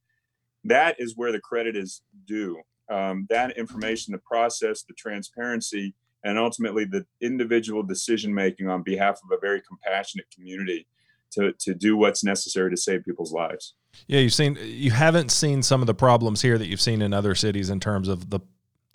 that 0.65 0.99
is 0.99 1.15
where 1.15 1.31
the 1.31 1.39
credit 1.39 1.75
is 1.75 2.01
due. 2.25 2.61
Um, 2.89 3.25
that 3.29 3.57
information, 3.57 4.11
the 4.11 4.19
process, 4.19 4.83
the 4.83 4.93
transparency 4.93 5.95
and 6.25 6.39
ultimately 6.39 6.85
the 6.85 7.05
individual 7.21 7.83
decision 7.83 8.33
making 8.33 8.67
on 8.67 8.81
behalf 8.81 9.21
of 9.23 9.31
a 9.31 9.39
very 9.39 9.61
compassionate 9.61 10.25
community 10.31 10.87
to, 11.31 11.53
to 11.59 11.73
do 11.73 11.95
what's 11.95 12.23
necessary 12.23 12.71
to 12.71 12.77
save 12.77 13.05
people's 13.05 13.31
lives. 13.31 13.75
Yeah, 14.07 14.19
you've 14.19 14.33
seen 14.33 14.57
you 14.61 14.91
haven't 14.91 15.31
seen 15.31 15.61
some 15.61 15.81
of 15.81 15.87
the 15.87 15.93
problems 15.93 16.41
here 16.41 16.57
that 16.57 16.67
you've 16.67 16.81
seen 16.81 17.01
in 17.01 17.13
other 17.13 17.35
cities 17.35 17.69
in 17.69 17.79
terms 17.79 18.07
of 18.07 18.29
the 18.29 18.39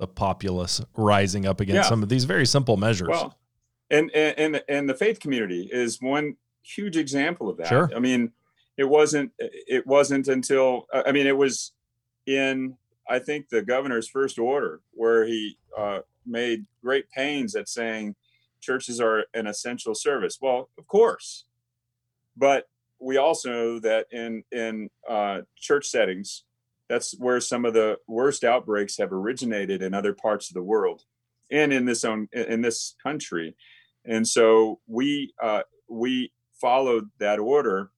the 0.00 0.08
populace 0.08 0.80
rising 0.96 1.46
up 1.46 1.60
against 1.60 1.84
yeah. 1.84 1.88
some 1.88 2.02
of 2.02 2.08
these 2.08 2.24
very 2.24 2.46
simple 2.46 2.78
measures. 2.78 3.08
Well, 3.08 3.38
and 3.90 4.10
and 4.12 4.62
and 4.68 4.88
the 4.88 4.94
faith 4.94 5.20
community 5.20 5.68
is 5.70 6.00
one 6.00 6.36
huge 6.62 6.96
example 6.96 7.48
of 7.48 7.58
that. 7.58 7.68
Sure. 7.68 7.90
I 7.94 8.00
mean, 8.00 8.32
it 8.78 8.88
wasn't 8.88 9.30
it 9.38 9.86
wasn't 9.86 10.26
until 10.26 10.86
I 10.92 11.12
mean 11.12 11.26
it 11.26 11.36
was 11.36 11.72
in 12.26 12.76
I 13.08 13.18
think 13.18 13.50
the 13.50 13.60
governor's 13.60 14.08
first 14.08 14.38
order 14.38 14.80
where 14.92 15.26
he 15.26 15.58
uh, 15.76 16.00
made 16.24 16.64
great 16.82 17.10
pains 17.10 17.54
at 17.54 17.68
saying 17.68 18.14
churches 18.60 19.00
are 19.00 19.26
an 19.34 19.46
essential 19.46 19.94
service. 19.94 20.38
Well, 20.40 20.70
of 20.78 20.86
course, 20.86 21.44
but 22.36 22.68
we 23.00 23.18
also 23.18 23.50
know 23.50 23.78
that 23.80 24.06
in 24.12 24.44
in 24.50 24.88
uh, 25.06 25.42
church 25.56 25.88
settings, 25.88 26.44
that's 26.90 27.16
where 27.18 27.40
some 27.40 27.64
of 27.64 27.72
the 27.72 27.98
worst 28.08 28.42
outbreaks 28.42 28.98
have 28.98 29.12
originated 29.12 29.80
in 29.80 29.94
other 29.94 30.12
parts 30.12 30.50
of 30.50 30.54
the 30.54 30.62
world 30.62 31.04
and 31.48 31.72
in 31.72 31.84
this 31.84 32.04
own 32.04 32.28
in 32.32 32.62
this 32.62 32.96
country. 33.00 33.54
And 34.04 34.26
so 34.26 34.80
we 34.88 35.32
uh, 35.40 35.62
we 35.88 36.32
followed 36.60 37.08
that 37.20 37.38
order 37.38 37.92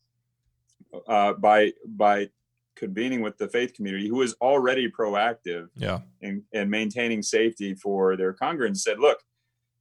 uh, 1.09 1.33
by 1.33 1.73
by 1.87 2.29
convening 2.77 3.23
with 3.23 3.39
the 3.39 3.49
faith 3.49 3.73
community 3.73 4.09
who 4.09 4.17
was 4.17 4.35
already 4.43 4.91
proactive 4.91 5.69
yeah. 5.75 6.01
in, 6.21 6.43
in 6.53 6.69
maintaining 6.69 7.23
safety 7.23 7.75
for 7.75 8.17
their 8.17 8.35
congregants 8.35 8.79
said, 8.79 8.99
look, 8.99 9.21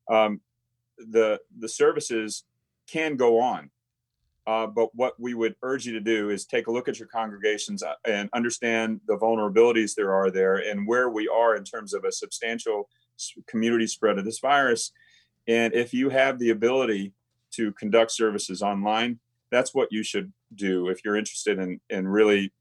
um, 0.10 0.40
the 0.98 1.38
the 1.60 1.68
services 1.68 2.46
can 2.88 3.18
go 3.18 3.42
on. 3.42 3.72
Uh, 4.48 4.66
but 4.66 4.90
what 4.96 5.14
we 5.20 5.34
would 5.34 5.56
urge 5.62 5.86
you 5.86 5.94
to 5.94 6.00
do 6.00 6.30
is 6.30 6.46
take 6.46 6.68
a 6.68 6.72
look 6.72 6.88
at 6.88 6.98
your 6.98 7.08
congregations 7.08 7.84
uh, 7.84 7.94
and 8.06 8.30
understand 8.34 9.00
the 9.08 9.18
vulnerabilities 9.18 9.94
there 9.94 10.14
are 10.14 10.32
there 10.32 10.56
and 10.56 10.88
where 10.88 11.10
we 11.10 11.28
are 11.28 11.56
in 11.56 11.64
terms 11.64 11.94
of 11.94 12.04
a 12.04 12.12
substantial 12.12 12.90
community 13.48 13.86
spread 13.86 14.18
of 14.18 14.26
this 14.26 14.40
virus. 14.40 14.92
And 15.48 15.74
if 15.74 15.94
you 15.94 16.10
have 16.10 16.40
the 16.40 16.50
ability 16.50 17.14
to 17.52 17.72
conduct 17.74 18.12
services 18.12 18.62
online, 18.64 19.20
that's 19.52 19.76
what 19.76 19.90
you 19.92 20.04
should 20.04 20.32
do 20.56 20.88
if 20.88 21.04
you're 21.04 21.18
interested 21.18 21.60
in, 21.60 21.80
in 21.90 22.08
really 22.08 22.52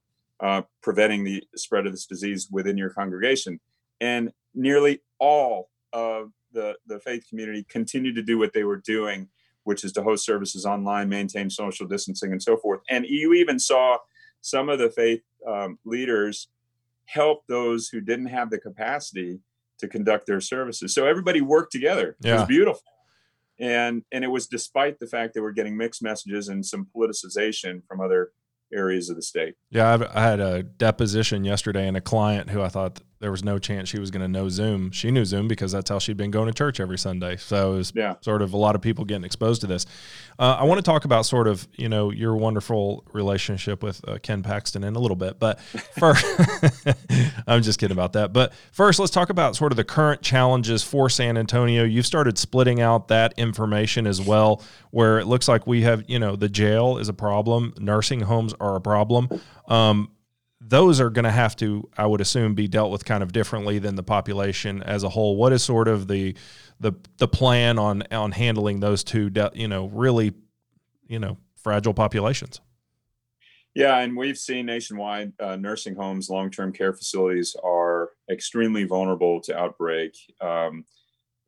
uh, 0.40 0.62
preventing 0.82 1.24
the 1.24 1.42
spread 1.56 1.86
of 1.86 1.92
this 1.92 2.06
disease 2.06 2.48
within 2.50 2.76
your 2.76 2.90
congregation. 2.90 3.60
And 4.00 4.32
nearly 4.54 5.00
all 5.18 5.70
of 5.92 6.32
the, 6.52 6.74
the 6.86 6.98
faith 7.00 7.26
community 7.28 7.64
continued 7.68 8.16
to 8.16 8.22
do 8.22 8.38
what 8.38 8.52
they 8.52 8.64
were 8.64 8.78
doing, 8.78 9.28
which 9.70 9.84
is 9.84 9.92
to 9.92 10.02
host 10.02 10.26
services 10.26 10.66
online, 10.66 11.08
maintain 11.08 11.48
social 11.48 11.86
distancing, 11.86 12.32
and 12.32 12.42
so 12.42 12.56
forth. 12.56 12.80
And 12.90 13.06
you 13.06 13.34
even 13.34 13.60
saw 13.60 13.98
some 14.40 14.68
of 14.68 14.80
the 14.80 14.90
faith 14.90 15.22
um, 15.46 15.78
leaders 15.84 16.48
help 17.04 17.46
those 17.46 17.86
who 17.86 18.00
didn't 18.00 18.26
have 18.26 18.50
the 18.50 18.58
capacity 18.58 19.38
to 19.78 19.86
conduct 19.86 20.26
their 20.26 20.40
services. 20.40 20.92
So 20.92 21.06
everybody 21.06 21.40
worked 21.40 21.70
together. 21.70 22.16
Yeah. 22.20 22.32
It 22.32 22.38
was 22.38 22.48
beautiful. 22.48 22.82
And 23.60 24.02
and 24.10 24.24
it 24.24 24.28
was 24.28 24.48
despite 24.48 24.98
the 24.98 25.06
fact 25.06 25.34
that 25.34 25.42
we're 25.42 25.52
getting 25.52 25.76
mixed 25.76 26.02
messages 26.02 26.48
and 26.48 26.66
some 26.66 26.88
politicization 26.92 27.86
from 27.86 28.00
other 28.00 28.32
areas 28.74 29.08
of 29.08 29.14
the 29.14 29.22
state. 29.22 29.54
Yeah, 29.70 29.94
I've, 29.94 30.02
i 30.02 30.20
had 30.20 30.40
a 30.40 30.64
deposition 30.64 31.44
yesterday 31.44 31.86
and 31.86 31.96
a 31.96 32.00
client 32.00 32.50
who 32.50 32.60
I 32.60 32.70
thought 32.70 32.98
there 33.20 33.30
was 33.30 33.44
no 33.44 33.58
chance 33.58 33.90
she 33.90 34.00
was 34.00 34.10
going 34.10 34.22
to 34.22 34.28
know 34.28 34.48
Zoom. 34.48 34.90
She 34.92 35.10
knew 35.10 35.26
Zoom 35.26 35.46
because 35.46 35.72
that's 35.72 35.90
how 35.90 35.98
she'd 35.98 36.16
been 36.16 36.30
going 36.30 36.46
to 36.46 36.54
church 36.54 36.80
every 36.80 36.96
Sunday. 36.96 37.36
So 37.36 37.74
it 37.74 37.76
was 37.76 37.92
yeah. 37.94 38.14
sort 38.22 38.40
of 38.40 38.54
a 38.54 38.56
lot 38.56 38.74
of 38.74 38.80
people 38.80 39.04
getting 39.04 39.24
exposed 39.24 39.60
to 39.60 39.66
this. 39.66 39.84
Uh, 40.38 40.56
I 40.58 40.64
want 40.64 40.78
to 40.78 40.82
talk 40.82 41.04
about 41.04 41.26
sort 41.26 41.46
of, 41.46 41.68
you 41.76 41.90
know, 41.90 42.10
your 42.10 42.34
wonderful 42.34 43.04
relationship 43.12 43.82
with 43.82 44.00
uh, 44.08 44.18
Ken 44.22 44.42
Paxton 44.42 44.84
in 44.84 44.96
a 44.96 44.98
little 44.98 45.18
bit, 45.18 45.38
but 45.38 45.60
first, 45.60 46.24
I'm 47.46 47.60
just 47.60 47.78
kidding 47.78 47.94
about 47.94 48.14
that. 48.14 48.32
But 48.32 48.54
first, 48.72 48.98
let's 48.98 49.12
talk 49.12 49.28
about 49.28 49.54
sort 49.54 49.70
of 49.70 49.76
the 49.76 49.84
current 49.84 50.22
challenges 50.22 50.82
for 50.82 51.10
San 51.10 51.36
Antonio. 51.36 51.84
You've 51.84 52.06
started 52.06 52.38
splitting 52.38 52.80
out 52.80 53.08
that 53.08 53.34
information 53.36 54.06
as 54.06 54.18
well, 54.18 54.62
where 54.92 55.18
it 55.18 55.26
looks 55.26 55.46
like 55.46 55.66
we 55.66 55.82
have, 55.82 56.08
you 56.08 56.18
know, 56.18 56.36
the 56.36 56.48
jail 56.48 56.96
is 56.96 57.10
a 57.10 57.14
problem, 57.14 57.74
nursing 57.78 58.20
homes 58.20 58.54
are 58.60 58.76
a 58.76 58.80
problem. 58.80 59.28
Um, 59.68 60.10
those 60.70 61.00
are 61.00 61.10
going 61.10 61.24
to 61.24 61.32
have 61.32 61.56
to, 61.56 61.88
I 61.98 62.06
would 62.06 62.20
assume, 62.20 62.54
be 62.54 62.68
dealt 62.68 62.92
with 62.92 63.04
kind 63.04 63.24
of 63.24 63.32
differently 63.32 63.80
than 63.80 63.96
the 63.96 64.04
population 64.04 64.82
as 64.84 65.02
a 65.02 65.08
whole. 65.08 65.36
What 65.36 65.52
is 65.52 65.62
sort 65.64 65.88
of 65.88 66.06
the 66.06 66.36
the 66.78 66.92
the 67.18 67.28
plan 67.28 67.78
on 67.78 68.04
on 68.12 68.30
handling 68.30 68.78
those 68.78 69.02
two, 69.02 69.30
you 69.52 69.66
know, 69.66 69.86
really, 69.88 70.32
you 71.08 71.18
know, 71.18 71.38
fragile 71.56 71.92
populations? 71.92 72.60
Yeah, 73.74 73.98
and 73.98 74.16
we've 74.16 74.38
seen 74.38 74.66
nationwide 74.66 75.32
uh, 75.40 75.56
nursing 75.56 75.96
homes, 75.96 76.30
long 76.30 76.50
term 76.50 76.72
care 76.72 76.92
facilities 76.92 77.56
are 77.64 78.10
extremely 78.30 78.84
vulnerable 78.84 79.40
to 79.42 79.58
outbreak. 79.58 80.14
Um, 80.40 80.84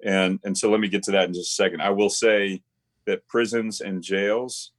and 0.04 0.40
and 0.42 0.58
so 0.58 0.68
let 0.68 0.80
me 0.80 0.88
get 0.88 1.04
to 1.04 1.12
that 1.12 1.28
in 1.28 1.34
just 1.34 1.52
a 1.52 1.62
second. 1.62 1.80
I 1.80 1.90
will 1.90 2.10
say 2.10 2.62
that 3.06 3.28
prisons 3.28 3.80
and 3.80 4.02
jails 4.02 4.72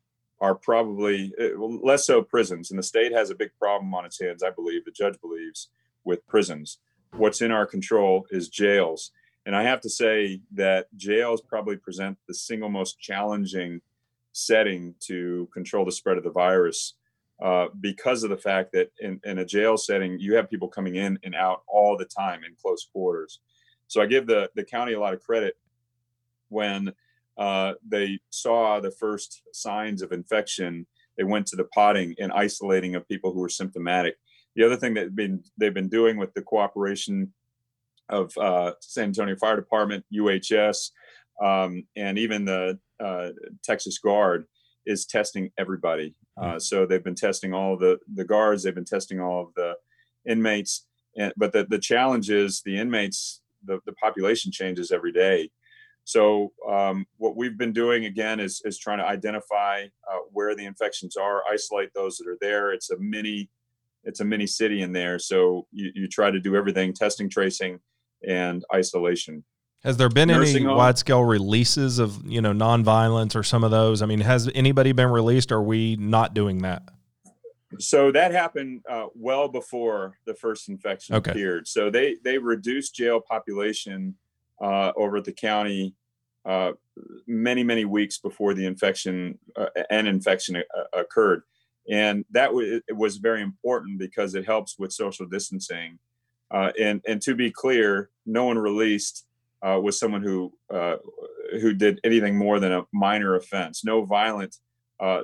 are 0.43 0.53
probably 0.53 1.33
uh, 1.39 1.57
less 1.57 2.05
so 2.05 2.21
prisons. 2.21 2.69
And 2.69 2.77
the 2.77 2.83
state 2.83 3.13
has 3.13 3.29
a 3.29 3.35
big 3.35 3.51
problem 3.57 3.93
on 3.93 4.03
its 4.03 4.19
hands, 4.19 4.43
I 4.43 4.49
believe, 4.49 4.83
the 4.83 4.91
judge 4.91 5.15
believes, 5.21 5.69
with 6.03 6.27
prisons. 6.27 6.79
What's 7.15 7.41
in 7.41 7.49
our 7.49 7.65
control 7.65 8.27
is 8.29 8.49
jails. 8.49 9.11
And 9.45 9.55
I 9.55 9.63
have 9.63 9.79
to 9.81 9.89
say 9.89 10.41
that 10.51 10.87
jails 10.97 11.39
probably 11.39 11.77
present 11.77 12.17
the 12.27 12.33
single 12.33 12.67
most 12.67 12.99
challenging 12.99 13.79
setting 14.33 14.95
to 15.07 15.47
control 15.53 15.85
the 15.85 15.93
spread 15.93 16.17
of 16.17 16.25
the 16.25 16.29
virus 16.29 16.95
uh, 17.41 17.67
because 17.79 18.25
of 18.25 18.29
the 18.29 18.43
fact 18.49 18.73
that 18.73 18.91
in, 18.99 19.21
in 19.23 19.37
a 19.39 19.45
jail 19.45 19.77
setting, 19.77 20.19
you 20.19 20.35
have 20.35 20.49
people 20.49 20.67
coming 20.67 20.95
in 20.97 21.17
and 21.23 21.35
out 21.35 21.63
all 21.67 21.95
the 21.95 22.03
time 22.03 22.43
in 22.43 22.53
close 22.61 22.85
quarters. 22.91 23.39
So 23.87 24.01
I 24.01 24.07
give 24.07 24.27
the, 24.27 24.51
the 24.55 24.65
county 24.65 24.91
a 24.91 24.99
lot 24.99 25.13
of 25.13 25.23
credit 25.23 25.55
when 26.49 26.91
uh, 27.37 27.73
they 27.87 28.19
saw 28.29 28.79
the 28.79 28.91
first 28.91 29.41
signs 29.53 30.01
of 30.01 30.11
infection, 30.11 30.85
they 31.17 31.23
went 31.23 31.47
to 31.47 31.55
the 31.55 31.65
potting 31.65 32.15
and 32.19 32.31
isolating 32.31 32.95
of 32.95 33.07
people 33.07 33.33
who 33.33 33.39
were 33.39 33.49
symptomatic. 33.49 34.15
The 34.55 34.63
other 34.63 34.77
thing 34.77 34.93
that 34.95 35.15
been 35.15 35.43
they've 35.57 35.73
been 35.73 35.89
doing 35.89 36.17
with 36.17 36.33
the 36.33 36.41
cooperation 36.41 37.33
of 38.09 38.37
uh, 38.37 38.73
San 38.81 39.05
Antonio 39.05 39.35
Fire 39.35 39.55
Department, 39.55 40.05
UHS, 40.13 40.91
um, 41.41 41.83
and 41.95 42.17
even 42.19 42.45
the 42.45 42.79
uh, 43.03 43.29
Texas 43.63 43.97
Guard 43.97 44.45
is 44.85 45.05
testing 45.05 45.51
everybody. 45.57 46.15
Uh, 46.39 46.59
so 46.59 46.85
they've 46.85 47.03
been 47.03 47.15
testing 47.15 47.53
all 47.53 47.77
the 47.77 47.97
the 48.13 48.25
guards, 48.25 48.63
they've 48.63 48.75
been 48.75 48.85
testing 48.85 49.19
all 49.19 49.41
of 49.41 49.53
the 49.55 49.73
inmates, 50.29 50.85
and, 51.17 51.33
but 51.37 51.53
the 51.53 51.65
the 51.69 51.79
challenge 51.79 52.29
is 52.29 52.61
the 52.65 52.77
inmates, 52.77 53.41
the 53.63 53.79
the 53.85 53.93
population 53.93 54.51
changes 54.51 54.91
every 54.91 55.11
day. 55.11 55.49
So 56.05 56.51
um, 56.69 57.05
what 57.17 57.35
we've 57.35 57.57
been 57.57 57.73
doing 57.73 58.05
again 58.05 58.39
is, 58.39 58.61
is 58.65 58.77
trying 58.77 58.97
to 58.97 59.05
identify 59.05 59.85
uh, 60.09 60.17
where 60.31 60.55
the 60.55 60.65
infections 60.65 61.15
are, 61.15 61.41
isolate 61.51 61.93
those 61.93 62.17
that 62.17 62.27
are 62.27 62.37
there. 62.41 62.73
It's 62.73 62.91
a 62.91 62.97
mini, 62.99 63.49
it's 64.03 64.19
a 64.19 64.25
mini 64.25 64.47
city 64.47 64.81
in 64.81 64.91
there. 64.91 65.17
So 65.17 65.67
you, 65.71 65.91
you 65.95 66.07
try 66.07 66.29
to 66.29 66.39
do 66.39 66.55
everything: 66.55 66.93
testing, 66.93 67.29
tracing, 67.29 67.79
and 68.27 68.63
isolation. 68.73 69.43
Has 69.83 69.97
there 69.97 70.09
been 70.09 70.29
Nursing 70.29 70.65
any 70.65 70.73
wide 70.73 70.97
scale 70.97 71.23
releases 71.23 71.99
of 71.99 72.25
you 72.25 72.41
know 72.41 72.53
nonviolence 72.53 73.35
or 73.35 73.43
some 73.43 73.63
of 73.63 73.71
those? 73.71 74.01
I 74.01 74.05
mean, 74.05 74.21
has 74.21 74.49
anybody 74.55 74.91
been 74.93 75.09
released? 75.09 75.51
Or 75.51 75.57
are 75.57 75.63
we 75.63 75.95
not 75.97 76.33
doing 76.33 76.59
that? 76.59 76.83
So 77.79 78.11
that 78.11 78.31
happened 78.31 78.81
uh, 78.89 79.07
well 79.15 79.47
before 79.47 80.17
the 80.25 80.33
first 80.35 80.69
infection 80.69 81.15
okay. 81.15 81.31
appeared. 81.31 81.67
So 81.67 81.89
they 81.89 82.17
they 82.23 82.37
reduced 82.37 82.95
jail 82.95 83.19
population 83.19 84.15
uh, 84.61 84.91
over 84.95 85.17
at 85.17 85.25
the 85.25 85.33
county 85.33 85.95
uh, 86.45 86.73
many 87.25 87.63
many 87.63 87.85
weeks 87.85 88.17
before 88.17 88.53
the 88.53 88.65
infection 88.65 89.37
uh, 89.55 89.67
an 89.89 90.07
infection 90.07 90.57
uh, 90.57 90.83
occurred. 90.99 91.43
And 91.89 92.25
that 92.31 92.47
w- 92.47 92.81
was 92.91 93.17
very 93.17 93.41
important 93.41 93.99
because 93.99 94.35
it 94.35 94.45
helps 94.45 94.77
with 94.77 94.91
social 94.91 95.25
distancing. 95.25 95.99
Uh, 96.51 96.71
and 96.79 97.01
and 97.07 97.21
to 97.21 97.35
be 97.35 97.49
clear 97.49 98.09
no 98.25 98.45
one 98.45 98.57
released 98.57 99.25
uh, 99.61 99.79
was 99.81 99.97
someone 99.97 100.21
who 100.21 100.53
who 101.61 101.73
did 101.73 101.99
anything 102.03 102.37
more 102.37 102.59
than 102.59 102.73
a 102.73 102.85
minor 102.91 103.35
offense. 103.35 103.85
No 103.85 104.03
violent 104.03 104.57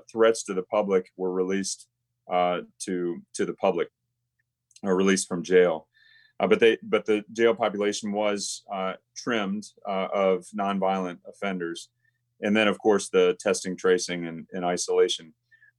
threats 0.10 0.44
to 0.44 0.54
the 0.54 0.64
public 0.64 1.12
were 1.18 1.34
released 1.34 1.88
to 2.30 2.66
to 3.34 3.46
the 3.46 3.54
public 3.54 3.90
or 4.84 4.96
released 4.96 5.28
from 5.28 5.44
jail 5.44 5.89
uh, 6.40 6.48
but 6.48 6.60
they, 6.60 6.78
but 6.84 7.06
the 7.06 7.24
jail 7.34 7.54
population 7.54 8.12
was 8.12 8.64
uh, 8.74 8.94
trimmed 9.16 9.66
uh, 9.88 10.08
of 10.14 10.46
nonviolent 10.58 11.18
offenders, 11.28 11.90
and 12.42 12.56
then 12.56 12.68
of 12.68 12.80
course 12.80 13.10
the 13.10 13.36
testing, 13.40 13.76
tracing, 13.76 14.26
and, 14.26 14.48
and 14.54 14.64
isolation. 14.64 15.34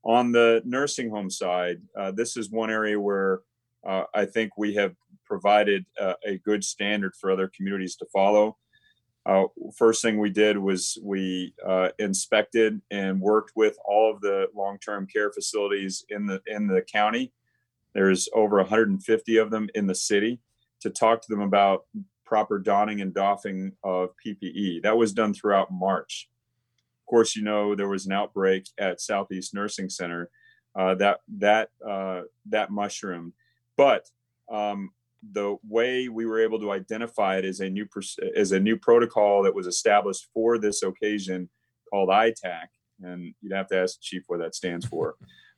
On 0.04 0.32
the 0.32 0.62
nursing 0.64 1.10
home 1.10 1.30
side, 1.30 1.80
uh, 1.96 2.10
this 2.10 2.36
is 2.36 2.50
one 2.50 2.70
area 2.70 3.00
where 3.00 3.40
uh, 3.86 4.04
I 4.14 4.26
think 4.26 4.52
we 4.56 4.74
have 4.74 4.94
provided 5.24 5.86
uh, 5.98 6.14
a 6.26 6.38
good 6.38 6.62
standard 6.62 7.14
for 7.18 7.30
other 7.30 7.50
communities 7.54 7.96
to 7.96 8.06
follow. 8.12 8.56
first 9.76 10.02
thing 10.02 10.18
we 10.18 10.30
did 10.30 10.58
was 10.58 10.98
we 11.02 11.54
inspected 11.98 12.80
and 12.90 13.20
worked 13.20 13.52
with 13.54 13.78
all 13.86 14.12
of 14.12 14.20
the 14.20 14.48
long-term 14.54 15.06
care 15.06 15.32
facilities 15.32 16.04
in 16.10 16.26
the 16.26 16.42
in 16.46 16.66
the 16.66 16.82
county. 16.82 17.32
There's 17.94 18.28
over 18.34 18.56
150 18.56 19.36
of 19.38 19.50
them 19.50 19.68
in 19.74 19.86
the 19.86 19.94
city 19.94 20.40
to 20.80 20.90
talk 20.90 21.22
to 21.22 21.28
them 21.28 21.40
about 21.40 21.84
proper 22.24 22.58
donning 22.58 23.00
and 23.00 23.12
doffing 23.12 23.72
of 23.82 24.10
PPE. 24.24 24.82
That 24.82 24.96
was 24.96 25.12
done 25.12 25.34
throughout 25.34 25.72
March. 25.72 26.28
Of 27.02 27.10
course, 27.10 27.34
you 27.34 27.42
know 27.42 27.74
there 27.74 27.88
was 27.88 28.06
an 28.06 28.12
outbreak 28.12 28.68
at 28.78 29.00
Southeast 29.00 29.52
Nursing 29.52 29.90
Center 29.90 30.30
uh, 30.74 30.94
that 30.96 31.20
that 31.38 31.70
uh, 31.86 32.22
that 32.46 32.70
mushroom, 32.70 33.32
but 33.76 34.08
um, 34.50 34.90
the 35.32 35.56
way 35.68 36.08
we 36.08 36.24
were 36.24 36.40
able 36.40 36.60
to 36.60 36.70
identify 36.70 37.36
it 37.36 37.44
is 37.44 37.60
a 37.60 37.68
new 37.68 37.86
as 38.36 38.52
a 38.52 38.60
new 38.60 38.76
protocol 38.76 39.42
that 39.42 39.54
was 39.54 39.66
established 39.66 40.28
for 40.32 40.58
this 40.58 40.82
occasion 40.82 41.48
called 41.90 42.08
ITAC, 42.08 42.66
and 43.02 43.34
you'd 43.40 43.52
have 43.52 43.66
to 43.68 43.78
ask 43.78 43.96
the 43.96 44.02
chief 44.02 44.22
what 44.28 44.38
that 44.38 44.54
stands 44.54 44.86
for. 44.86 45.16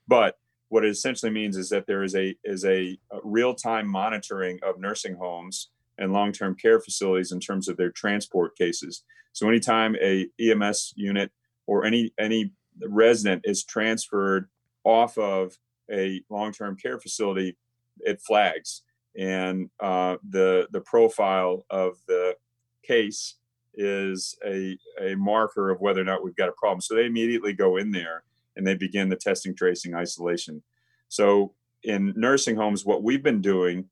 But 0.09 0.39
what 0.73 0.87
it 0.87 0.89
essentially 0.89 1.31
means 1.31 1.59
is 1.59 1.69
that 1.69 1.87
there 1.87 2.03
is 2.03 2.15
a 2.15 2.35
is 2.45 2.65
a, 2.65 2.97
a 3.11 3.19
real-time 3.23 3.87
monitoring 3.87 4.59
of 4.63 4.81
nursing 4.81 5.15
homes 5.15 5.69
and 5.99 6.15
long-term 6.15 6.55
care 6.55 6.81
facilities 6.81 7.31
in 7.31 7.39
terms 7.41 7.69
of 7.69 7.77
their 7.77 7.91
transport 7.91 8.57
cases. 8.57 9.05
So 9.35 9.47
anytime 9.47 9.97
a 10.01 10.29
EMS 10.41 10.95
unit 10.97 11.31
or 11.67 11.85
any 11.85 12.15
any 12.19 12.53
resident 12.81 13.43
is 13.45 13.65
transferred 13.65 14.49
off 14.83 15.19
of 15.19 15.59
a 15.93 16.23
long-term 16.31 16.79
care 16.79 16.99
facility, 16.99 17.59
it 17.99 18.23
flags, 18.23 18.81
and 19.15 19.69
uh, 19.79 20.17
the 20.27 20.69
the 20.73 20.81
profile 20.81 21.67
of 21.69 21.99
the 22.09 22.35
case 22.83 23.35
is 23.75 24.39
a 24.43 24.79
a 24.99 25.17
marker 25.17 25.69
of 25.69 25.83
whether 25.83 26.01
or 26.01 26.05
not 26.05 26.25
we've 26.25 26.35
got 26.35 26.49
a 26.49 26.53
problem. 26.53 26.81
So 26.81 26.95
they 26.95 27.05
immediately 27.05 27.53
go 27.53 27.77
in 27.77 27.91
there 27.91 28.25
and 28.57 28.67
they 28.67 28.75
begin 28.75 29.09
the 29.09 29.17
testing, 29.17 29.55
tracing, 29.55 29.95
isolation. 29.95 30.63
So 31.09 31.55
in 31.83 32.13
nursing 32.17 32.57
homes, 32.57 32.85
what 32.85 33.03
we've 33.03 33.23
been 33.23 33.41
doing 33.41 33.87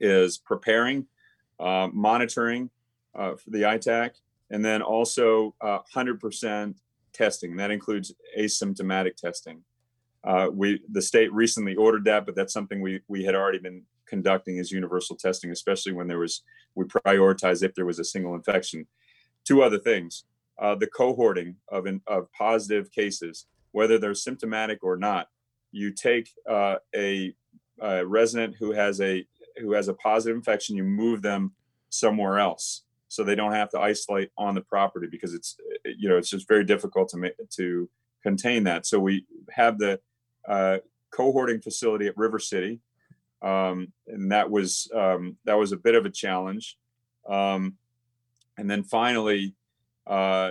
is 0.00 0.38
preparing, 0.38 1.06
uh, 1.58 1.88
monitoring 1.92 2.70
uh, 3.14 3.34
for 3.36 3.50
the 3.50 3.62
ITAC, 3.62 4.10
and 4.50 4.64
then 4.64 4.82
also 4.82 5.54
uh, 5.60 5.78
100% 5.94 6.74
testing. 7.12 7.56
That 7.56 7.70
includes 7.70 8.14
asymptomatic 8.38 9.16
testing. 9.16 9.62
Uh, 10.24 10.48
we 10.52 10.80
the 10.90 11.02
state 11.02 11.32
recently 11.32 11.76
ordered 11.76 12.04
that, 12.04 12.26
but 12.26 12.34
that's 12.34 12.52
something 12.52 12.80
we 12.80 13.00
we 13.08 13.24
had 13.24 13.34
already 13.34 13.58
been 13.58 13.82
conducting 14.06 14.58
as 14.58 14.72
universal 14.72 15.16
testing, 15.16 15.50
especially 15.50 15.92
when 15.92 16.08
there 16.08 16.18
was 16.18 16.42
we 16.74 16.84
prioritize 16.84 17.62
if 17.62 17.74
there 17.74 17.86
was 17.86 17.98
a 17.98 18.04
single 18.04 18.34
infection. 18.34 18.86
Two 19.44 19.62
other 19.62 19.78
things: 19.78 20.24
uh, 20.60 20.74
the 20.74 20.88
cohorting 20.88 21.54
of 21.68 21.86
in, 21.86 22.00
of 22.06 22.30
positive 22.32 22.90
cases, 22.90 23.46
whether 23.78 23.96
they're 23.96 24.12
symptomatic 24.12 24.82
or 24.82 24.96
not. 24.96 25.28
You 25.70 25.92
take 25.92 26.28
uh, 26.50 26.78
a, 26.96 27.32
a 27.80 28.04
resident 28.04 28.56
who 28.58 28.72
has 28.72 29.00
a 29.00 29.24
who 29.60 29.72
has 29.72 29.86
a 29.86 29.94
positive 29.94 30.36
infection, 30.36 30.74
you 30.74 30.82
move 30.82 31.22
them 31.22 31.52
somewhere 31.88 32.40
else 32.40 32.82
so 33.06 33.22
they 33.22 33.36
don't 33.36 33.52
have 33.52 33.70
to 33.70 33.78
isolate 33.78 34.30
on 34.36 34.56
the 34.56 34.62
property 34.62 35.06
because 35.08 35.32
it's 35.32 35.56
you 35.84 36.08
know 36.08 36.16
it's 36.16 36.28
just 36.28 36.48
very 36.48 36.64
difficult 36.64 37.08
to 37.10 37.18
make 37.18 37.34
to 37.50 37.88
contain 38.24 38.64
that. 38.64 38.84
So 38.84 38.98
we 38.98 39.24
have 39.50 39.78
the 39.78 40.00
uh, 40.48 40.78
cohorting 41.16 41.62
facility 41.62 42.08
at 42.08 42.16
River 42.16 42.40
City, 42.40 42.80
um, 43.42 43.92
and 44.08 44.32
that 44.32 44.50
was 44.50 44.90
um, 44.92 45.36
that 45.44 45.56
was 45.56 45.70
a 45.70 45.76
bit 45.76 45.94
of 45.94 46.04
a 46.04 46.10
challenge. 46.10 46.76
Um, 47.28 47.76
and 48.58 48.68
then 48.68 48.82
finally, 48.82 49.54
uh, 50.04 50.50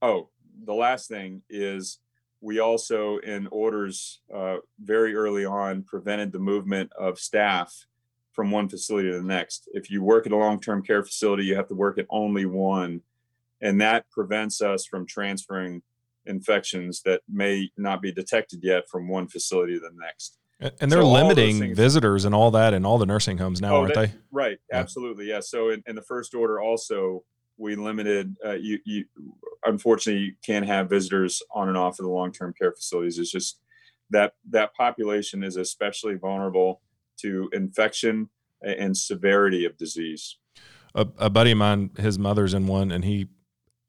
oh, 0.00 0.29
the 0.64 0.74
last 0.74 1.08
thing 1.08 1.42
is 1.48 1.98
we 2.40 2.58
also 2.58 3.18
in 3.18 3.46
orders 3.48 4.20
uh, 4.34 4.56
very 4.80 5.14
early 5.14 5.44
on 5.44 5.82
prevented 5.82 6.32
the 6.32 6.38
movement 6.38 6.90
of 6.98 7.18
staff 7.18 7.86
from 8.32 8.50
one 8.50 8.68
facility 8.68 9.10
to 9.10 9.18
the 9.18 9.24
next. 9.24 9.68
If 9.72 9.90
you 9.90 10.02
work 10.02 10.26
at 10.26 10.32
a 10.32 10.36
long-term 10.36 10.82
care 10.82 11.02
facility, 11.02 11.44
you 11.44 11.56
have 11.56 11.68
to 11.68 11.74
work 11.74 11.98
at 11.98 12.06
only 12.08 12.46
one, 12.46 13.02
and 13.60 13.80
that 13.80 14.08
prevents 14.10 14.62
us 14.62 14.86
from 14.86 15.06
transferring 15.06 15.82
infections 16.26 17.02
that 17.02 17.20
may 17.28 17.70
not 17.76 18.00
be 18.00 18.12
detected 18.12 18.60
yet 18.62 18.88
from 18.88 19.08
one 19.08 19.26
facility 19.28 19.74
to 19.74 19.80
the 19.80 19.90
next. 19.94 20.38
And 20.80 20.92
they're 20.92 21.00
so 21.00 21.10
limiting 21.10 21.74
visitors 21.74 22.26
and 22.26 22.34
all 22.34 22.50
that 22.50 22.74
in 22.74 22.84
all 22.84 22.98
the 22.98 23.06
nursing 23.06 23.38
homes 23.38 23.62
now, 23.62 23.76
oh, 23.76 23.80
aren't 23.82 23.94
they? 23.94 24.12
Right, 24.30 24.58
yeah. 24.70 24.78
absolutely, 24.78 25.26
yeah. 25.26 25.40
So 25.40 25.70
in, 25.70 25.82
in, 25.86 25.96
the 25.96 26.02
first 26.02 26.34
order, 26.34 26.60
also 26.60 27.24
we 27.60 27.76
limited. 27.76 28.34
Uh, 28.44 28.54
you, 28.54 28.78
you, 28.84 29.04
unfortunately, 29.64 30.22
you 30.22 30.32
can't 30.44 30.66
have 30.66 30.88
visitors 30.88 31.42
on 31.54 31.68
and 31.68 31.76
off 31.76 31.98
of 31.98 32.04
the 32.04 32.10
long-term 32.10 32.54
care 32.58 32.72
facilities. 32.72 33.18
It's 33.18 33.30
just 33.30 33.60
that 34.10 34.32
that 34.48 34.74
population 34.74 35.44
is 35.44 35.56
especially 35.56 36.14
vulnerable 36.14 36.80
to 37.18 37.50
infection 37.52 38.30
and 38.62 38.96
severity 38.96 39.64
of 39.64 39.76
disease. 39.76 40.36
A, 40.94 41.06
a 41.18 41.30
buddy 41.30 41.52
of 41.52 41.58
mine, 41.58 41.90
his 41.98 42.18
mother's 42.18 42.54
in 42.54 42.66
one, 42.66 42.90
and 42.90 43.04
he 43.04 43.28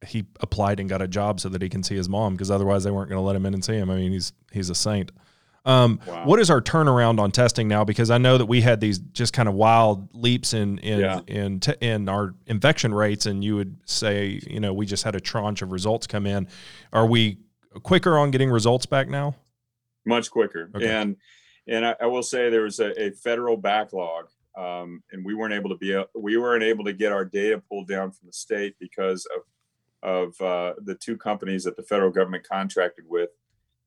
he 0.05 0.25
applied 0.39 0.79
and 0.79 0.89
got 0.89 1.01
a 1.01 1.07
job 1.07 1.39
so 1.39 1.47
that 1.49 1.61
he 1.61 1.69
can 1.69 1.83
see 1.83 1.95
his 1.95 2.09
mom 2.09 2.33
because 2.33 2.49
otherwise 2.49 2.83
they 2.83 2.89
weren't 2.89 3.09
going 3.09 3.19
to 3.19 3.25
let 3.25 3.35
him 3.35 3.45
in 3.45 3.53
and 3.53 3.63
see 3.63 3.75
him. 3.75 3.89
I 3.89 3.95
mean, 3.95 4.11
he's 4.11 4.33
he's 4.51 4.69
a 4.69 4.75
saint. 4.75 5.11
Um, 5.63 5.99
wow. 6.07 6.25
What 6.25 6.39
is 6.39 6.49
our 6.49 6.61
turnaround 6.61 7.19
on 7.19 7.31
testing 7.31 7.67
now? 7.67 7.83
Because 7.83 8.09
I 8.09 8.17
know 8.17 8.37
that 8.37 8.47
we 8.47 8.61
had 8.61 8.79
these 8.79 8.97
just 8.97 9.33
kind 9.33 9.47
of 9.47 9.53
wild 9.53 10.09
leaps 10.13 10.53
in 10.53 10.79
in 10.79 10.99
yeah. 10.99 11.21
in, 11.27 11.59
t- 11.59 11.75
in 11.81 12.09
our 12.09 12.33
infection 12.47 12.93
rates, 12.93 13.27
and 13.27 13.43
you 13.43 13.55
would 13.55 13.77
say, 13.85 14.39
you 14.47 14.59
know, 14.59 14.73
we 14.73 14.85
just 14.85 15.03
had 15.03 15.15
a 15.15 15.19
tranche 15.19 15.61
of 15.61 15.71
results 15.71 16.07
come 16.07 16.25
in. 16.25 16.47
Are 16.91 17.05
we 17.05 17.37
quicker 17.83 18.17
on 18.17 18.31
getting 18.31 18.49
results 18.49 18.87
back 18.87 19.07
now? 19.07 19.35
Much 20.05 20.31
quicker, 20.31 20.71
okay. 20.75 20.87
and 20.87 21.15
and 21.67 21.85
I, 21.85 21.95
I, 22.01 22.05
will 22.07 22.23
say 22.23 22.49
there 22.49 22.63
was 22.63 22.79
a, 22.79 22.99
a 22.99 23.11
federal 23.11 23.55
backlog, 23.55 24.29
um, 24.57 25.03
and 25.11 25.23
we 25.23 25.35
weren't 25.35 25.53
able 25.53 25.69
to 25.69 25.77
be 25.77 26.01
we 26.15 26.37
weren't 26.37 26.63
able 26.63 26.85
to 26.85 26.93
get 26.93 27.11
our 27.11 27.23
data 27.23 27.61
pulled 27.69 27.87
down 27.87 28.11
from 28.11 28.25
the 28.25 28.33
state 28.33 28.75
because 28.79 29.27
of 29.35 29.43
of 30.03 30.41
uh, 30.41 30.73
the 30.83 30.95
two 30.95 31.15
companies 31.17 31.63
that 31.63 31.77
the 31.77 31.83
federal 31.83 32.09
government 32.09 32.47
contracted 32.47 33.05
with, 33.07 33.29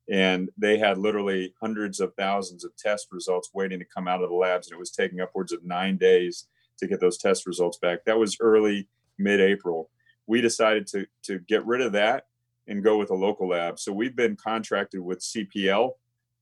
and 0.09 0.49
they 0.57 0.77
had 0.77 0.97
literally 0.97 1.53
hundreds 1.59 1.99
of 1.99 2.13
thousands 2.15 2.63
of 2.63 2.75
test 2.77 3.07
results 3.11 3.49
waiting 3.53 3.79
to 3.79 3.85
come 3.85 4.07
out 4.07 4.21
of 4.21 4.29
the 4.29 4.35
labs, 4.35 4.67
and 4.67 4.75
it 4.75 4.79
was 4.79 4.91
taking 4.91 5.21
upwards 5.21 5.51
of 5.51 5.63
nine 5.63 5.97
days 5.97 6.47
to 6.77 6.87
get 6.87 6.99
those 6.99 7.17
test 7.17 7.47
results 7.47 7.77
back. 7.77 8.05
That 8.05 8.19
was 8.19 8.37
early 8.39 8.87
mid-April. 9.17 9.89
We 10.27 10.41
decided 10.41 10.87
to 10.87 11.05
to 11.23 11.39
get 11.39 11.65
rid 11.65 11.81
of 11.81 11.93
that 11.93 12.25
and 12.67 12.83
go 12.83 12.97
with 12.97 13.11
a 13.11 13.15
local 13.15 13.49
lab. 13.49 13.79
So 13.79 13.91
we've 13.91 14.15
been 14.15 14.35
contracted 14.35 14.99
with 14.99 15.19
CPL 15.19 15.91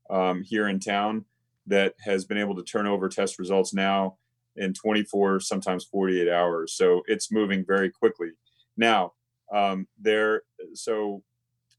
um, 0.10 0.44
here 0.44 0.68
in 0.68 0.80
town 0.80 1.26
that 1.68 1.96
has 2.04 2.26
been 2.26 2.38
able 2.38 2.56
to 2.56 2.64
turn 2.64 2.88
over 2.88 3.10
test 3.10 3.40
results 3.40 3.74
now 3.74 4.18
in 4.56 4.74
24, 4.74 5.40
sometimes 5.40 5.86
48 5.86 6.30
hours. 6.30 6.74
So 6.74 7.02
it's 7.08 7.32
moving 7.32 7.66
very 7.66 7.90
quickly. 7.90 8.30
Now, 8.78 9.14
um, 9.54 9.88
there, 10.00 10.44
so 10.74 11.24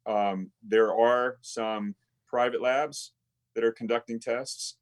um, 0.06 0.50
there 0.66 0.94
are 0.94 1.38
some 1.40 1.94
private 2.26 2.60
labs 2.60 3.12
that 3.54 3.64
are 3.64 3.72
conducting 3.72 4.20
tests. 4.20 4.76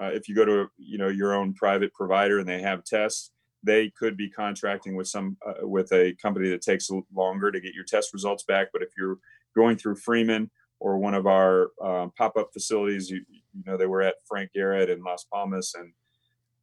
Uh, 0.00 0.10
if 0.12 0.28
you 0.28 0.34
go 0.34 0.44
to 0.44 0.66
you 0.76 0.98
know 0.98 1.08
your 1.08 1.34
own 1.34 1.54
private 1.54 1.92
provider 1.94 2.38
and 2.38 2.48
they 2.48 2.62
have 2.62 2.84
tests, 2.84 3.32
they 3.62 3.90
could 3.90 4.16
be 4.16 4.30
contracting 4.30 4.94
with 4.94 5.08
some 5.08 5.36
uh, 5.46 5.66
with 5.66 5.92
a 5.92 6.14
company 6.22 6.48
that 6.48 6.62
takes 6.62 6.90
longer 7.14 7.50
to 7.50 7.60
get 7.60 7.74
your 7.74 7.84
test 7.84 8.12
results 8.12 8.44
back. 8.44 8.68
But 8.72 8.82
if 8.82 8.90
you're 8.96 9.18
going 9.54 9.76
through 9.76 9.96
Freeman 9.96 10.50
or 10.80 10.98
one 10.98 11.14
of 11.14 11.26
our 11.26 11.70
uh, 11.82 12.06
pop-up 12.16 12.50
facilities. 12.52 13.10
You, 13.10 13.24
you, 13.28 13.62
know, 13.66 13.76
they 13.76 13.86
were 13.86 14.02
at 14.02 14.14
Frank 14.26 14.52
Garrett 14.54 14.90
in 14.90 15.02
Las 15.02 15.24
Palmas, 15.24 15.74
and 15.74 15.92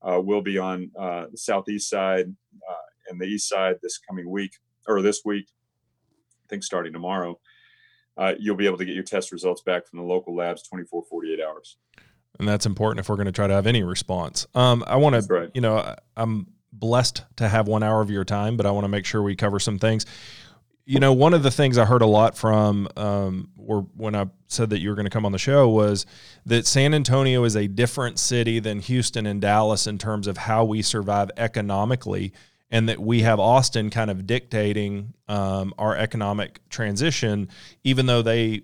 uh, 0.01 0.21
we'll 0.21 0.41
be 0.41 0.57
on 0.57 0.91
uh, 0.97 1.25
the 1.31 1.37
southeast 1.37 1.89
side 1.89 2.33
uh, 2.69 2.87
and 3.09 3.19
the 3.19 3.25
east 3.25 3.49
side 3.49 3.75
this 3.81 3.97
coming 3.97 4.29
week 4.29 4.55
or 4.87 5.01
this 5.01 5.21
week. 5.25 5.47
I 6.45 6.47
think 6.49 6.63
starting 6.63 6.93
tomorrow, 6.93 7.39
uh, 8.17 8.33
you'll 8.39 8.55
be 8.55 8.65
able 8.65 8.77
to 8.77 8.85
get 8.85 8.95
your 8.95 9.03
test 9.03 9.31
results 9.31 9.61
back 9.61 9.87
from 9.87 9.99
the 9.99 10.05
local 10.05 10.35
labs 10.35 10.63
24, 10.63 11.03
48 11.09 11.39
hours. 11.41 11.77
And 12.39 12.47
that's 12.47 12.65
important 12.65 12.99
if 12.99 13.09
we're 13.09 13.15
going 13.15 13.27
to 13.27 13.31
try 13.31 13.47
to 13.47 13.53
have 13.53 13.67
any 13.67 13.83
response. 13.83 14.45
Um, 14.55 14.83
I 14.87 14.97
want 14.97 15.15
to, 15.15 15.33
right. 15.33 15.51
you 15.53 15.61
know, 15.61 15.95
I'm 16.17 16.47
blessed 16.73 17.23
to 17.37 17.47
have 17.47 17.67
one 17.67 17.83
hour 17.83 18.01
of 18.01 18.09
your 18.09 18.25
time, 18.25 18.57
but 18.57 18.65
I 18.65 18.71
want 18.71 18.83
to 18.83 18.89
make 18.89 19.05
sure 19.05 19.21
we 19.21 19.35
cover 19.35 19.59
some 19.59 19.79
things 19.79 20.05
you 20.85 20.99
know, 20.99 21.13
one 21.13 21.33
of 21.33 21.41
the 21.41 21.49
things 21.49 21.77
I 21.77 21.85
heard 21.85 22.03
a 22.03 22.07
lot 22.07 22.37
from, 22.37 22.87
um, 22.95 23.49
or 23.57 23.87
when 23.97 24.15
I 24.15 24.27
said 24.47 24.69
that 24.69 24.79
you 24.79 24.89
were 24.89 24.95
going 24.95 25.07
to 25.07 25.11
come 25.11 25.25
on 25.25 25.31
the 25.31 25.39
show, 25.39 25.67
was 25.67 26.05
that 26.45 26.67
San 26.67 26.93
Antonio 26.93 27.43
is 27.43 27.55
a 27.55 27.67
different 27.67 28.19
city 28.19 28.59
than 28.59 28.79
Houston 28.79 29.25
and 29.25 29.41
Dallas 29.41 29.87
in 29.87 29.97
terms 29.97 30.27
of 30.27 30.37
how 30.37 30.63
we 30.63 30.83
survive 30.83 31.31
economically, 31.37 32.33
and 32.71 32.89
that 32.89 32.99
we 32.99 33.21
have 33.21 33.39
Austin 33.39 33.89
kind 33.89 34.09
of 34.09 34.25
dictating 34.25 35.13
um, 35.27 35.73
our 35.77 35.95
economic 35.95 36.67
transition, 36.69 37.49
even 37.83 38.05
though 38.05 38.21
they 38.21 38.61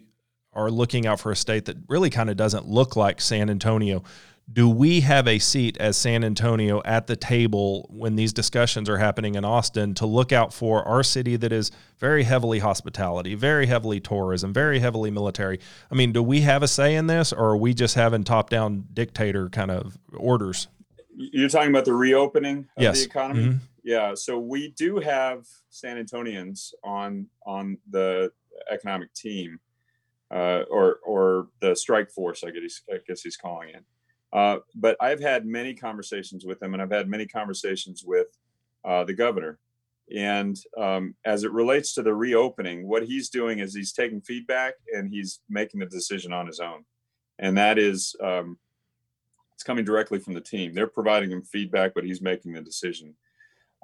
are 0.53 0.69
looking 0.69 1.05
out 1.05 1.19
for 1.19 1.31
a 1.31 1.35
state 1.35 1.65
that 1.65 1.77
really 1.87 2.09
kind 2.09 2.29
of 2.29 2.35
doesn't 2.35 2.67
look 2.67 2.95
like 2.95 3.21
San 3.21 3.49
Antonio 3.49 4.03
do 4.51 4.69
we 4.69 5.01
have 5.01 5.27
a 5.27 5.39
seat 5.39 5.77
as 5.77 5.95
San 5.95 6.23
Antonio 6.23 6.81
at 6.83 7.07
the 7.07 7.15
table 7.15 7.87
when 7.89 8.15
these 8.15 8.33
discussions 8.33 8.89
are 8.89 8.97
happening 8.97 9.35
in 9.35 9.45
Austin 9.45 9.93
to 9.95 10.05
look 10.05 10.31
out 10.31 10.53
for 10.53 10.83
our 10.83 11.03
city 11.03 11.35
that 11.37 11.51
is 11.51 11.71
very 11.99 12.23
heavily 12.23 12.59
hospitality, 12.59 13.35
very 13.35 13.65
heavily 13.65 13.99
tourism, 13.99 14.51
very 14.53 14.79
heavily 14.79 15.11
military? 15.11 15.59
I 15.89 15.95
mean, 15.95 16.11
do 16.11 16.21
we 16.21 16.41
have 16.41 16.63
a 16.63 16.67
say 16.67 16.95
in 16.95 17.07
this 17.07 17.31
or 17.31 17.51
are 17.51 17.57
we 17.57 17.73
just 17.73 17.95
having 17.95 18.23
top 18.23 18.49
down 18.49 18.85
dictator 18.93 19.49
kind 19.49 19.71
of 19.71 19.97
orders? 20.13 20.67
You're 21.15 21.49
talking 21.49 21.69
about 21.69 21.85
the 21.85 21.93
reopening 21.93 22.67
of 22.75 22.83
yes. 22.83 22.99
the 22.99 23.05
economy? 23.05 23.43
Mm-hmm. 23.43 23.57
Yeah. 23.83 24.13
So 24.15 24.39
we 24.39 24.69
do 24.77 24.99
have 24.99 25.45
San 25.69 26.03
Antonians 26.03 26.73
on 26.83 27.27
on 27.45 27.77
the 27.89 28.31
economic 28.69 29.13
team. 29.13 29.59
Uh, 30.33 30.63
or 30.69 30.99
or 31.05 31.49
the 31.59 31.75
strike 31.75 32.09
force, 32.09 32.41
I 32.45 32.51
guess, 32.51 32.83
I 32.89 32.99
guess 33.05 33.21
he's 33.21 33.35
calling 33.35 33.67
it. 33.67 33.83
Uh, 34.31 34.59
but 34.75 34.95
I've 35.01 35.19
had 35.19 35.45
many 35.45 35.73
conversations 35.73 36.45
with 36.45 36.63
him, 36.63 36.73
and 36.73 36.81
I've 36.81 36.89
had 36.89 37.09
many 37.09 37.25
conversations 37.25 38.03
with 38.05 38.27
uh, 38.85 39.03
the 39.03 39.13
governor. 39.13 39.59
And 40.15 40.57
um, 40.77 41.15
as 41.25 41.43
it 41.43 41.51
relates 41.51 41.93
to 41.95 42.01
the 42.01 42.13
reopening, 42.13 42.87
what 42.87 43.03
he's 43.03 43.29
doing 43.29 43.59
is 43.59 43.75
he's 43.75 43.93
taking 43.93 44.21
feedback 44.21 44.75
and 44.93 45.09
he's 45.09 45.41
making 45.49 45.79
the 45.79 45.85
decision 45.85 46.33
on 46.33 46.47
his 46.47 46.59
own. 46.59 46.85
And 47.39 47.57
that 47.57 47.77
is, 47.77 48.15
um, 48.21 48.57
it's 49.53 49.63
coming 49.63 49.85
directly 49.85 50.19
from 50.19 50.33
the 50.33 50.41
team. 50.41 50.73
They're 50.73 50.87
providing 50.87 51.31
him 51.31 51.43
feedback, 51.43 51.93
but 51.93 52.03
he's 52.03 52.21
making 52.21 52.53
the 52.53 52.61
decision. 52.61 53.15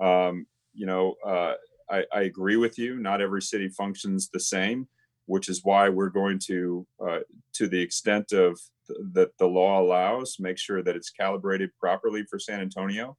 Um, 0.02 0.46
you 0.74 0.86
know, 0.86 1.16
uh, 1.26 1.54
I, 1.90 2.04
I, 2.14 2.22
agree 2.22 2.58
with 2.58 2.78
you. 2.78 2.98
Not 2.98 3.22
every 3.22 3.42
city 3.42 3.70
functions 3.70 4.30
the 4.30 4.40
same. 4.40 4.88
which 5.26 5.50
is 5.50 5.62
why 5.64 5.90
we're 5.90 6.10
going 6.10 6.40
to, 6.40 6.88
uh, 7.06 7.20
to 7.54 7.68
the 7.68 7.82
extent 7.82 8.32
of 8.32 8.58
th- 8.88 9.00
that 9.14 9.38
the 9.38 9.46
law 9.46 9.82
allows, 9.82 10.38
make 10.40 10.58
sure 10.58 10.82
that 10.82 10.96
it's 10.96 11.10
calibrated 11.10 11.70
properly 11.80 12.24
for 12.30 12.40
San 12.40 12.62
Antonio. 12.62 13.18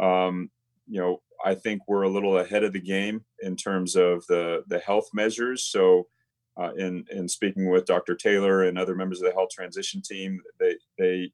Um, 0.00 0.50
you 0.88 1.00
know, 1.00 1.22
I 1.44 1.54
think 1.54 1.82
we're 1.86 2.02
a 2.02 2.10
little 2.10 2.38
ahead 2.38 2.64
of 2.64 2.72
the 2.72 2.80
game 2.80 3.24
in 3.40 3.56
terms 3.56 3.96
of 3.96 4.26
the 4.26 4.64
the 4.66 4.78
health 4.80 5.08
measures. 5.14 5.64
So, 5.64 6.08
uh, 6.60 6.72
in 6.74 7.04
in 7.10 7.28
speaking 7.28 7.70
with 7.70 7.86
Dr. 7.86 8.14
Taylor 8.14 8.64
and 8.64 8.78
other 8.78 8.94
members 8.94 9.20
of 9.20 9.26
the 9.26 9.32
health 9.32 9.50
transition 9.50 10.02
team, 10.02 10.40
they 10.58 10.76
they 10.98 11.32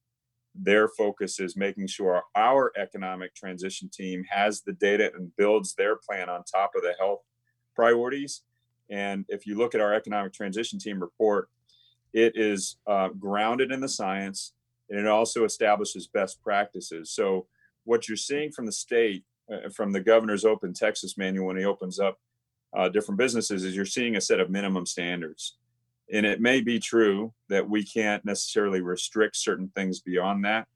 their 0.61 0.89
focus 0.89 1.39
is 1.41 1.57
making 1.57 1.87
sure 1.87 2.23
our 2.35 2.73
economic 2.77 3.35
transition 3.35 3.89
team 3.89 4.25
has 4.29 4.63
the 4.63 4.73
data 4.73 5.11
and 5.15 5.35
builds 5.37 5.75
their 5.75 5.97
plan 5.97 6.29
on 6.29 6.43
top 6.45 6.73
of 6.75 6.83
the 6.83 6.95
health 6.99 7.21
priorities. 7.75 8.43
And 8.91 9.25
if 9.29 9.47
you 9.47 9.57
look 9.57 9.75
at 9.75 9.81
our 9.81 9.95
economic 9.95 10.33
transition 10.33 10.79
team 10.79 11.01
report, 11.01 11.49
it 12.13 12.33
is 12.37 12.77
uh, 12.87 13.09
grounded 13.09 13.71
in 13.71 13.81
the 13.81 13.89
science 13.89 14.55
and 14.91 14.99
it 14.99 15.07
also 15.07 15.45
establishes 15.45 16.07
best 16.07 16.43
practices. 16.43 17.11
So, 17.11 17.47
what 17.85 18.09
you're 18.09 18.17
seeing 18.17 18.51
from 18.51 18.67
the 18.67 18.73
state 18.73 19.25
uh, 19.53 19.71
from 19.71 19.93
the 19.93 20.01
governor's 20.01 20.45
open 20.45 20.75
Texas 20.75 21.17
manual 21.17 21.47
when 21.47 21.57
he 21.57 21.65
opens 21.65 21.99
up 21.99 22.19
uh, 22.77 22.89
different 22.89 23.19
businesses 23.19 23.65
is 23.65 23.75
you're 23.75 23.87
seeing 23.87 24.17
a 24.17 24.21
set 24.21 24.41
of 24.41 24.51
minimum 24.51 24.85
standards. 24.85 25.57
And 26.13 26.25
it 26.25 26.41
may 26.41 26.61
be 26.61 26.79
true 26.79 27.33
that 27.49 27.69
we 27.69 27.85
can't 27.85 28.25
necessarily 28.25 28.81
restrict 28.81 29.37
certain 29.37 29.71
things 29.75 30.01
beyond 30.01 30.45
that. 30.45 30.67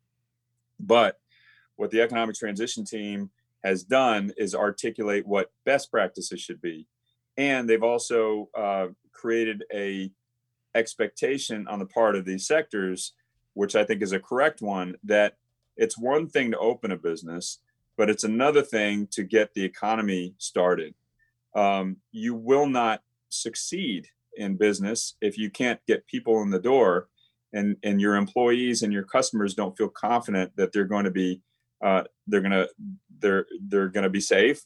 But 0.79 1.19
what 1.77 1.91
the 1.91 2.03
economic 2.03 2.37
transition 2.37 2.85
team 2.85 3.31
has 3.65 3.85
done 3.85 4.33
is 4.37 4.55
articulate 4.55 5.27
what 5.27 5.51
best 5.65 5.91
practices 5.91 6.41
should 6.41 6.61
be. 6.61 6.87
And 7.37 7.69
they've 7.69 7.83
also 7.83 8.51
uh, 8.57 8.89
created 9.13 9.65
a 9.73 10.11
expectation 10.75 11.67
on 11.69 11.79
the 11.79 11.87
part 11.87 12.17
of 12.17 12.25
these 12.25 12.47
sectors, 12.47 13.13
which 13.55 13.77
I 13.77 13.85
think 13.85 14.03
is 14.03 14.13
a 14.13 14.21
correct 14.21 14.61
one, 14.61 14.97
that 15.05 15.37
it's 15.77 15.99
one 15.99 16.29
thing 16.29 16.51
to 16.51 16.59
open 16.59 16.93
a 16.93 16.97
business, 16.97 17.59
but 17.97 18.11
it's 18.11 18.25
another 18.25 18.63
thing 18.63 19.07
to 19.13 19.23
get 19.23 19.55
the 19.55 19.65
economy 19.65 20.35
started. 20.39 20.95
Um, 21.55 21.97
you 22.11 22.35
will 22.35 22.67
not 22.67 23.03
succeed 23.29 24.09
in 24.37 24.57
business 24.57 25.17
if 25.21 25.37
you 25.39 25.51
can't 25.51 25.81
get 25.87 26.07
people 26.07 26.43
in 26.43 26.51
the 26.51 26.59
door 26.59 27.09
and 27.53 27.77
and 27.83 28.01
your 28.01 28.17
employees 28.17 28.83
and 28.83 28.93
your 28.93 29.05
customers 29.05 29.55
don't 29.55 29.77
feel 29.77 29.89
confident 29.89 30.51
that 30.57 30.73
they're 30.73 30.85
going 30.85 31.05
to 31.05 31.11
be 31.11 31.41
uh, 31.85 32.03
they're 32.27 32.41
going 32.41 32.53
to 32.53 32.69
they're 33.19 33.47
they're 33.69 33.89
going 33.89 34.05
to 34.05 34.11
be 34.11 34.21
safe 34.21 34.63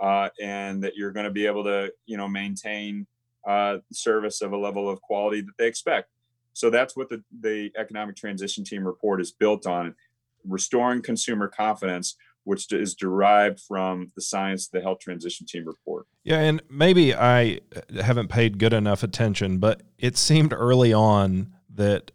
uh, 0.00 0.28
and 0.40 0.82
that 0.82 0.96
you're 0.96 1.12
going 1.12 1.24
to 1.24 1.30
be 1.30 1.46
able 1.46 1.64
to 1.64 1.92
you 2.06 2.16
know 2.16 2.28
maintain 2.28 3.06
uh, 3.46 3.78
service 3.92 4.42
of 4.42 4.52
a 4.52 4.56
level 4.56 4.90
of 4.90 5.00
quality 5.00 5.40
that 5.40 5.52
they 5.58 5.66
expect. 5.66 6.10
So 6.52 6.70
that's 6.70 6.96
what 6.96 7.08
the, 7.08 7.22
the 7.40 7.70
economic 7.78 8.16
transition 8.16 8.64
team 8.64 8.84
report 8.84 9.20
is 9.20 9.30
built 9.30 9.66
on 9.66 9.94
restoring 10.48 11.02
consumer 11.02 11.48
confidence 11.48 12.16
which 12.46 12.72
is 12.72 12.94
derived 12.94 13.58
from 13.58 14.12
the 14.14 14.22
science 14.22 14.66
of 14.66 14.70
the 14.70 14.80
health 14.80 15.00
transition 15.00 15.46
team 15.46 15.66
report. 15.66 16.06
Yeah, 16.22 16.38
and 16.38 16.62
maybe 16.70 17.12
I 17.12 17.58
uh, 17.74 18.02
haven't 18.02 18.28
paid 18.28 18.58
good 18.58 18.72
enough 18.72 19.02
attention, 19.02 19.58
but 19.58 19.82
it 19.98 20.16
seemed 20.16 20.52
early 20.52 20.92
on 20.92 21.52
that 21.74 22.12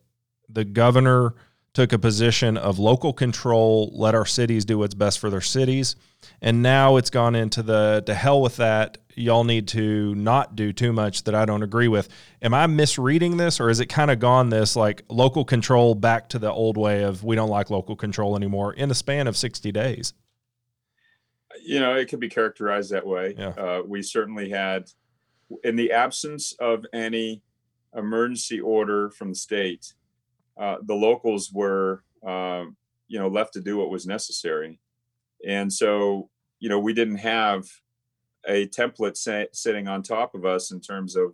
the 0.48 0.64
governor 0.64 1.36
took 1.74 1.92
a 1.92 2.00
position 2.00 2.56
of 2.56 2.80
local 2.80 3.12
control, 3.12 3.92
let 3.94 4.16
our 4.16 4.26
cities 4.26 4.64
do 4.64 4.78
what's 4.78 4.94
best 4.94 5.20
for 5.20 5.30
their 5.30 5.42
cities. 5.42 5.98
And 6.42 6.62
now 6.62 6.96
it's 6.96 7.10
gone 7.10 7.36
into 7.36 7.62
the 7.62 8.04
to 8.06 8.14
hell 8.14 8.42
with 8.42 8.58
that. 8.58 9.00
Y'all 9.16 9.44
need 9.44 9.68
to 9.70 10.16
not 10.16 10.56
do 10.56 10.72
too 10.72 10.94
much 10.94 11.26
that 11.26 11.36
I 11.36 11.46
don't 11.46 11.64
agree 11.64 11.88
with. 11.88 12.08
Am 12.42 12.54
I 12.54 12.68
misreading 12.68 13.38
this 13.38 13.60
or 13.60 13.70
is 13.70 13.82
it 13.82 13.88
kind 13.88 14.12
of 14.12 14.20
gone 14.20 14.50
this 14.50 14.76
like 14.76 15.04
local 15.10 15.44
control 15.44 15.96
back 15.96 16.30
to 16.30 16.40
the 16.40 16.52
old 16.52 16.78
way 16.78 17.04
of 17.04 17.24
we 17.24 17.36
don't 17.36 17.50
like 17.50 17.70
local 17.70 17.96
control 17.96 18.36
anymore 18.36 18.74
in 18.74 18.88
the 18.88 18.96
span 18.96 19.28
of 19.28 19.36
60 19.36 19.72
days? 19.72 20.14
You 21.64 21.80
know, 21.80 21.96
it 21.96 22.08
could 22.08 22.20
be 22.20 22.30
characterized 22.30 22.92
that 22.92 23.06
way. 23.06 23.36
Yeah. 23.38 23.50
Uh, 23.50 23.82
we 23.86 24.02
certainly 24.02 24.50
had, 24.50 24.90
in 25.64 25.76
the 25.76 25.92
absence 25.92 26.54
of 26.60 26.86
any 26.94 27.42
emergency 27.96 28.60
order 28.60 29.10
from 29.10 29.30
the 29.30 29.36
state, 29.36 29.94
uh, 30.60 30.78
the 30.84 30.96
locals 30.96 31.52
were, 31.52 32.04
uh, 32.26 32.66
you 33.08 33.20
know, 33.20 33.28
left 33.28 33.54
to 33.54 33.62
do 33.62 33.78
what 33.78 33.90
was 33.90 34.06
necessary. 34.06 34.80
And 35.48 35.72
so, 35.72 36.30
you 36.60 36.70
know, 36.70 36.80
we 36.80 36.94
didn't 36.94 37.18
have 37.18 37.66
a 38.46 38.68
template 38.68 39.18
sa- 39.18 39.52
sitting 39.52 39.88
on 39.88 40.04
top 40.04 40.36
of 40.36 40.46
us 40.46 40.72
in 40.72 40.80
terms 40.80 41.16
of 41.16 41.34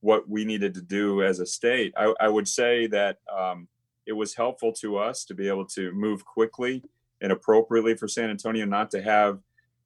what 0.00 0.28
we 0.28 0.44
needed 0.44 0.74
to 0.74 0.82
do 0.82 1.22
as 1.22 1.40
a 1.40 1.46
state. 1.46 1.92
I, 1.96 2.14
I 2.20 2.28
would 2.28 2.46
say 2.46 2.86
that 2.88 3.18
um, 3.34 3.68
it 4.06 4.12
was 4.12 4.34
helpful 4.34 4.72
to 4.74 4.98
us 4.98 5.24
to 5.24 5.34
be 5.34 5.48
able 5.48 5.66
to 5.68 5.90
move 5.92 6.24
quickly 6.24 6.82
and 7.20 7.32
appropriately 7.32 7.96
for 7.96 8.06
San 8.06 8.30
Antonio, 8.30 8.66
not 8.66 8.90
to 8.90 9.02
have 9.02 9.40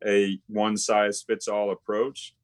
a 0.07 0.39
one 0.47 0.77
size 0.77 1.23
fits 1.27 1.49
all 1.49 1.71
approach. 1.71 2.35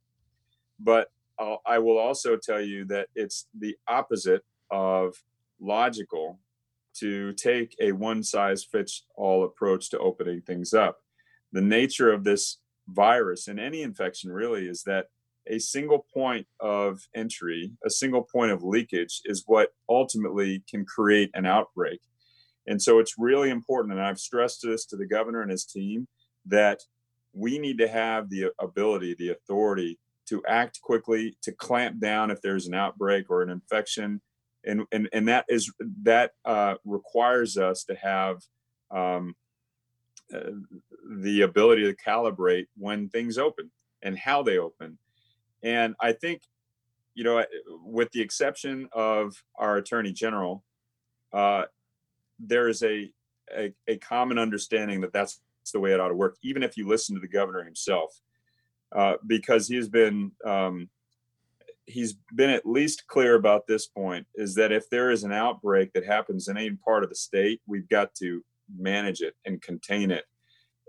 But 0.79 1.11
I'll, 1.39 1.61
I 1.67 1.79
will 1.79 1.99
also 1.99 2.37
tell 2.37 2.61
you 2.61 2.85
that 2.87 3.09
it's 3.15 3.47
the 3.59 3.77
opposite 3.89 4.45
of 4.71 5.15
logical 5.61 6.39
to 6.99 7.33
take 7.35 7.77
a 7.81 7.93
one 7.93 8.23
size 8.23 8.65
fits 8.65 9.05
all 9.15 9.45
approach 9.45 9.91
to 9.91 9.99
opening 9.99 10.41
things 10.43 10.73
up. 10.73 10.99
The 11.53 11.63
nature 11.63 12.13
of 12.13 12.25
this 12.25 12.59
virus 12.89 13.49
and 13.49 13.59
any 13.59 13.83
infection 13.83 14.31
really 14.31 14.67
is 14.67 14.83
that 14.85 15.07
a 15.49 15.59
single 15.59 16.07
point 16.13 16.47
of 16.61 17.01
entry, 17.15 17.73
a 17.85 17.91
single 17.91 18.23
point 18.23 18.51
of 18.51 18.65
leakage 18.65 19.21
is 19.25 19.45
what 19.47 19.71
ultimately 19.89 20.65
can 20.69 20.85
create 20.85 21.31
an 21.35 21.47
outbreak. 21.47 22.01
And 22.67 22.83
so 22.83 22.99
it's 22.99 23.15
really 23.17 23.51
important, 23.51 23.95
and 23.95 24.03
I've 24.03 24.19
stressed 24.19 24.63
this 24.63 24.85
to 24.87 24.97
the 24.97 25.07
governor 25.07 25.43
and 25.43 25.51
his 25.51 25.65
team, 25.65 26.09
that 26.47 26.81
we 27.37 27.59
need 27.59 27.79
to 27.79 27.89
have 27.89 28.31
the 28.31 28.51
ability, 28.59 29.15
the 29.15 29.29
authority 29.29 29.99
to 30.29 30.43
act 30.49 30.81
quickly, 30.81 31.37
to 31.43 31.53
clamp 31.53 32.01
down 32.01 32.31
if 32.31 32.41
there's 32.41 32.67
an 32.67 32.75
outbreak 32.75 33.31
or 33.31 33.43
an 33.43 33.51
infection, 33.51 34.21
and 34.65 34.83
and 34.91 35.09
and 35.13 35.29
that 35.29 35.45
is 35.49 35.73
that 36.03 36.33
uh, 36.45 36.75
requires 36.85 37.57
us 37.59 37.85
to 37.85 37.95
have 37.95 38.39
um, 38.91 39.37
uh, 40.35 40.51
the 41.21 41.43
ability 41.43 41.85
to 41.85 41.95
calibrate 41.95 42.67
when 42.77 43.09
things 43.09 43.39
open 43.39 43.71
and 44.03 44.19
how 44.19 44.43
they 44.43 44.59
open. 44.59 44.99
And 45.63 45.95
I 46.01 46.13
think, 46.13 46.43
you 47.15 47.23
know, 47.23 47.45
with 47.85 48.11
the 48.13 48.21
exception 48.21 48.89
of 48.93 49.35
our 49.57 49.77
attorney 49.77 50.13
general, 50.13 50.65
uh, 51.33 51.65
there 52.39 52.69
is 52.69 52.83
a, 52.83 53.11
a, 53.57 53.73
a 53.87 53.99
common 53.99 54.39
understanding 54.39 55.01
that 55.03 55.13
that's 55.13 55.41
that's 55.67 55.73
the 55.73 55.81
way 55.81 55.93
it 55.93 55.99
ought 55.99 56.09
to 56.09 56.15
work, 56.15 56.37
even 56.43 56.63
if 56.63 56.77
you 56.77 56.87
listen 56.87 57.17
to 57.17 57.21
the 57.21 57.27
governor 57.27 57.65
himself, 57.65 58.21
uh, 58.95 59.15
because 59.27 59.67
he's 59.67 59.89
been 59.89 60.31
um, 60.45 60.89
he's 61.87 62.15
been 62.37 62.51
at 62.51 62.65
least 62.65 63.09
clear 63.09 63.35
about 63.35 63.67
this 63.67 63.89
point 63.89 64.29
is 64.37 64.55
that 64.55 64.71
if 64.71 64.89
there 64.91 65.11
is 65.11 65.25
an 65.25 65.33
outbreak 65.33 65.93
that 65.93 66.05
happens 66.05 66.47
in 66.47 66.57
any 66.57 66.71
part 66.71 67.03
of 67.03 67.09
the 67.09 67.17
state, 67.17 67.61
we've 67.67 67.89
got 67.89 68.15
to 68.15 68.45
manage 68.79 69.23
it 69.23 69.35
and 69.45 69.61
contain 69.61 70.13
it. 70.13 70.25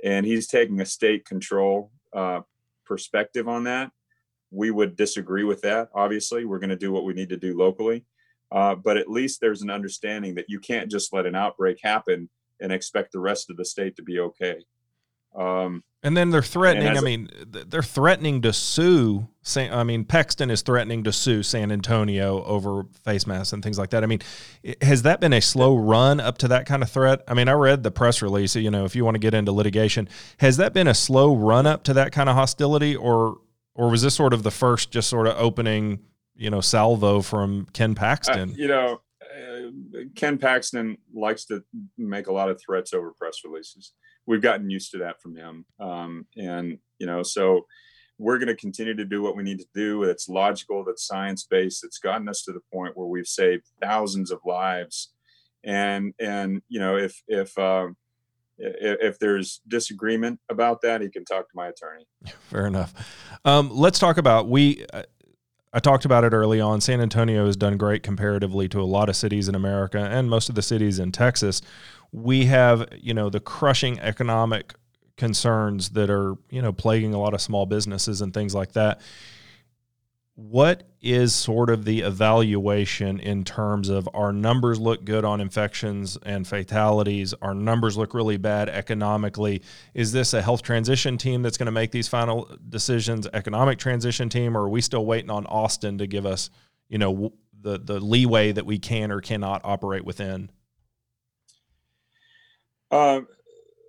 And 0.03 0.27
he's 0.27 0.45
taking 0.45 0.79
a 0.79 0.85
state 0.85 1.25
control 1.25 1.91
uh, 2.13 2.41
perspective 2.85 3.47
on 3.47 3.63
that. 3.63 3.91
We 4.51 4.69
would 4.69 4.95
disagree 4.95 5.43
with 5.43 5.61
that. 5.61 5.89
Obviously, 5.95 6.45
we're 6.45 6.59
going 6.59 6.69
to 6.69 6.75
do 6.75 6.91
what 6.91 7.03
we 7.03 7.13
need 7.13 7.29
to 7.29 7.37
do 7.37 7.57
locally. 7.57 8.05
Uh, 8.51 8.75
but 8.75 8.97
at 8.97 9.09
least 9.09 9.41
there's 9.41 9.63
an 9.63 9.71
understanding 9.71 10.35
that 10.35 10.49
you 10.49 10.59
can't 10.59 10.89
just 10.89 11.13
let 11.13 11.25
an 11.25 11.35
outbreak 11.35 11.79
happen 11.81 12.29
and 12.59 12.71
expect 12.71 13.11
the 13.11 13.19
rest 13.19 13.49
of 13.49 13.57
the 13.57 13.65
state 13.65 13.95
to 13.95 14.03
be 14.03 14.19
okay. 14.19 14.57
Um, 15.35 15.83
and 16.03 16.15
then 16.15 16.29
they're 16.29 16.41
threatening. 16.41 16.97
I 16.97 17.01
mean, 17.01 17.29
they're 17.47 17.83
threatening 17.83 18.41
to 18.43 18.53
sue. 18.53 19.27
I 19.55 19.83
mean, 19.83 20.03
Paxton 20.03 20.49
is 20.49 20.61
threatening 20.61 21.03
to 21.03 21.11
sue 21.11 21.43
San 21.43 21.71
Antonio 21.71 22.43
over 22.43 22.85
face 23.03 23.27
masks 23.27 23.51
and 23.51 23.63
things 23.63 23.77
like 23.77 23.89
that. 23.89 24.03
I 24.03 24.07
mean, 24.07 24.21
has 24.81 25.01
that 25.03 25.19
been 25.19 25.33
a 25.33 25.41
slow 25.41 25.75
run 25.75 26.19
up 26.19 26.37
to 26.39 26.47
that 26.49 26.65
kind 26.65 26.81
of 26.81 26.89
threat? 26.89 27.23
I 27.27 27.33
mean, 27.33 27.49
I 27.49 27.53
read 27.53 27.83
the 27.83 27.91
press 27.91 28.21
release. 28.21 28.55
You 28.55 28.71
know, 28.71 28.85
if 28.85 28.95
you 28.95 29.03
want 29.05 29.15
to 29.15 29.19
get 29.19 29.33
into 29.33 29.51
litigation, 29.51 30.07
has 30.37 30.57
that 30.57 30.73
been 30.73 30.87
a 30.87 30.93
slow 30.93 31.35
run 31.35 31.65
up 31.65 31.83
to 31.83 31.93
that 31.93 32.11
kind 32.11 32.29
of 32.29 32.35
hostility, 32.35 32.95
or 32.95 33.39
or 33.75 33.89
was 33.89 34.01
this 34.01 34.15
sort 34.15 34.33
of 34.33 34.43
the 34.43 34.51
first, 34.51 34.91
just 34.91 35.09
sort 35.09 35.27
of 35.27 35.35
opening, 35.37 35.99
you 36.35 36.49
know, 36.49 36.61
salvo 36.61 37.21
from 37.21 37.67
Ken 37.73 37.95
Paxton? 37.95 38.51
Uh, 38.51 38.55
you 38.55 38.67
know, 38.67 39.01
Ken 40.15 40.37
Paxton 40.37 40.97
likes 41.13 41.45
to 41.45 41.63
make 41.97 42.27
a 42.27 42.33
lot 42.33 42.49
of 42.49 42.59
threats 42.59 42.93
over 42.93 43.13
press 43.17 43.39
releases. 43.45 43.93
We've 44.25 44.41
gotten 44.41 44.69
used 44.69 44.91
to 44.91 44.97
that 44.99 45.21
from 45.21 45.35
him, 45.35 45.65
um, 45.79 46.25
and 46.35 46.79
you 46.99 47.07
know, 47.07 47.23
so 47.23 47.65
we're 48.19 48.39
going 48.39 48.47
to 48.47 48.55
continue 48.55 48.95
to 48.95 49.05
do 49.05 49.21
what 49.21 49.35
we 49.35 49.43
need 49.43 49.59
to 49.59 49.67
do. 49.75 50.05
That's 50.05 50.27
logical. 50.27 50.83
That's 50.83 51.05
science 51.05 51.45
based. 51.49 51.83
It's 51.83 51.99
gotten 51.99 52.27
us 52.27 52.43
to 52.43 52.51
the 52.51 52.61
point 52.73 52.97
where 52.97 53.07
we've 53.07 53.27
saved 53.27 53.65
thousands 53.81 54.31
of 54.31 54.39
lives, 54.45 55.13
and 55.63 56.13
and 56.19 56.61
you 56.67 56.79
know, 56.79 56.97
if 56.97 57.21
if 57.27 57.57
uh, 57.57 57.87
if, 58.59 59.19
there's 59.19 59.61
disagreement 59.67 60.39
about 60.49 60.81
that, 60.81 61.01
he 61.01 61.09
can 61.09 61.25
talk 61.25 61.47
to 61.47 61.55
my 61.55 61.67
attorney. 61.67 62.07
Fair 62.49 62.67
enough. 62.67 62.93
Um, 63.45 63.69
let's 63.71 63.99
talk 63.99 64.17
about 64.17 64.49
we. 64.49 64.85
I 65.73 65.79
talked 65.79 66.05
about 66.05 66.23
it 66.23 66.33
early 66.33 66.61
on. 66.61 66.81
San 66.81 67.01
Antonio 67.01 67.45
has 67.45 67.57
done 67.57 67.77
great 67.77 68.01
comparatively 68.01 68.67
to 68.69 68.79
a 68.79 68.83
lot 68.83 69.09
of 69.09 69.15
cities 69.15 69.49
in 69.49 69.55
America 69.55 69.99
and 69.99 70.29
most 70.29 70.49
of 70.49 70.55
the 70.55 70.61
cities 70.61 70.99
in 70.99 71.11
Texas. 71.11 71.61
We 72.11 72.45
have, 72.45 72.87
you 72.99 73.13
know, 73.13 73.29
the 73.29 73.39
crushing 73.39 73.99
economic 73.99 74.73
concerns 75.17 75.89
that 75.89 76.09
are, 76.09 76.35
you 76.49 76.61
know, 76.61 76.71
plaguing 76.71 77.13
a 77.13 77.19
lot 77.19 77.33
of 77.33 77.41
small 77.41 77.65
businesses 77.65 78.21
and 78.21 78.33
things 78.33 78.55
like 78.55 78.73
that 78.73 79.01
what 80.37 80.83
is 81.01 81.33
sort 81.33 81.71
of 81.71 81.83
the 81.83 82.01
evaluation 82.01 83.19
in 83.19 83.43
terms 83.43 83.89
of 83.89 84.07
our 84.13 84.31
numbers 84.31 84.79
look 84.79 85.03
good 85.03 85.25
on 85.25 85.41
infections 85.41 86.15
and 86.21 86.47
fatalities? 86.47 87.33
Our 87.41 87.55
numbers 87.55 87.97
look 87.97 88.13
really 88.13 88.37
bad 88.37 88.69
economically. 88.69 89.63
Is 89.95 90.11
this 90.11 90.35
a 90.35 90.41
health 90.43 90.61
transition 90.61 91.17
team 91.17 91.41
that's 91.41 91.57
going 91.57 91.65
to 91.65 91.71
make 91.71 91.89
these 91.89 92.07
final 92.07 92.55
decisions 92.69 93.27
economic 93.33 93.79
transition 93.79 94.29
team 94.29 94.55
or 94.55 94.65
are 94.65 94.69
we 94.69 94.79
still 94.79 95.07
waiting 95.07 95.31
on 95.31 95.47
austin 95.47 95.97
to 95.97 96.05
give 96.05 96.27
us 96.27 96.51
you 96.87 96.99
know 96.99 97.33
the 97.59 97.79
the 97.79 97.99
leeway 97.99 98.51
that 98.51 98.65
we 98.65 98.77
can 98.77 99.11
or 99.11 99.21
cannot 99.21 99.61
operate 99.63 100.05
within? 100.05 100.51
Um 102.91 103.27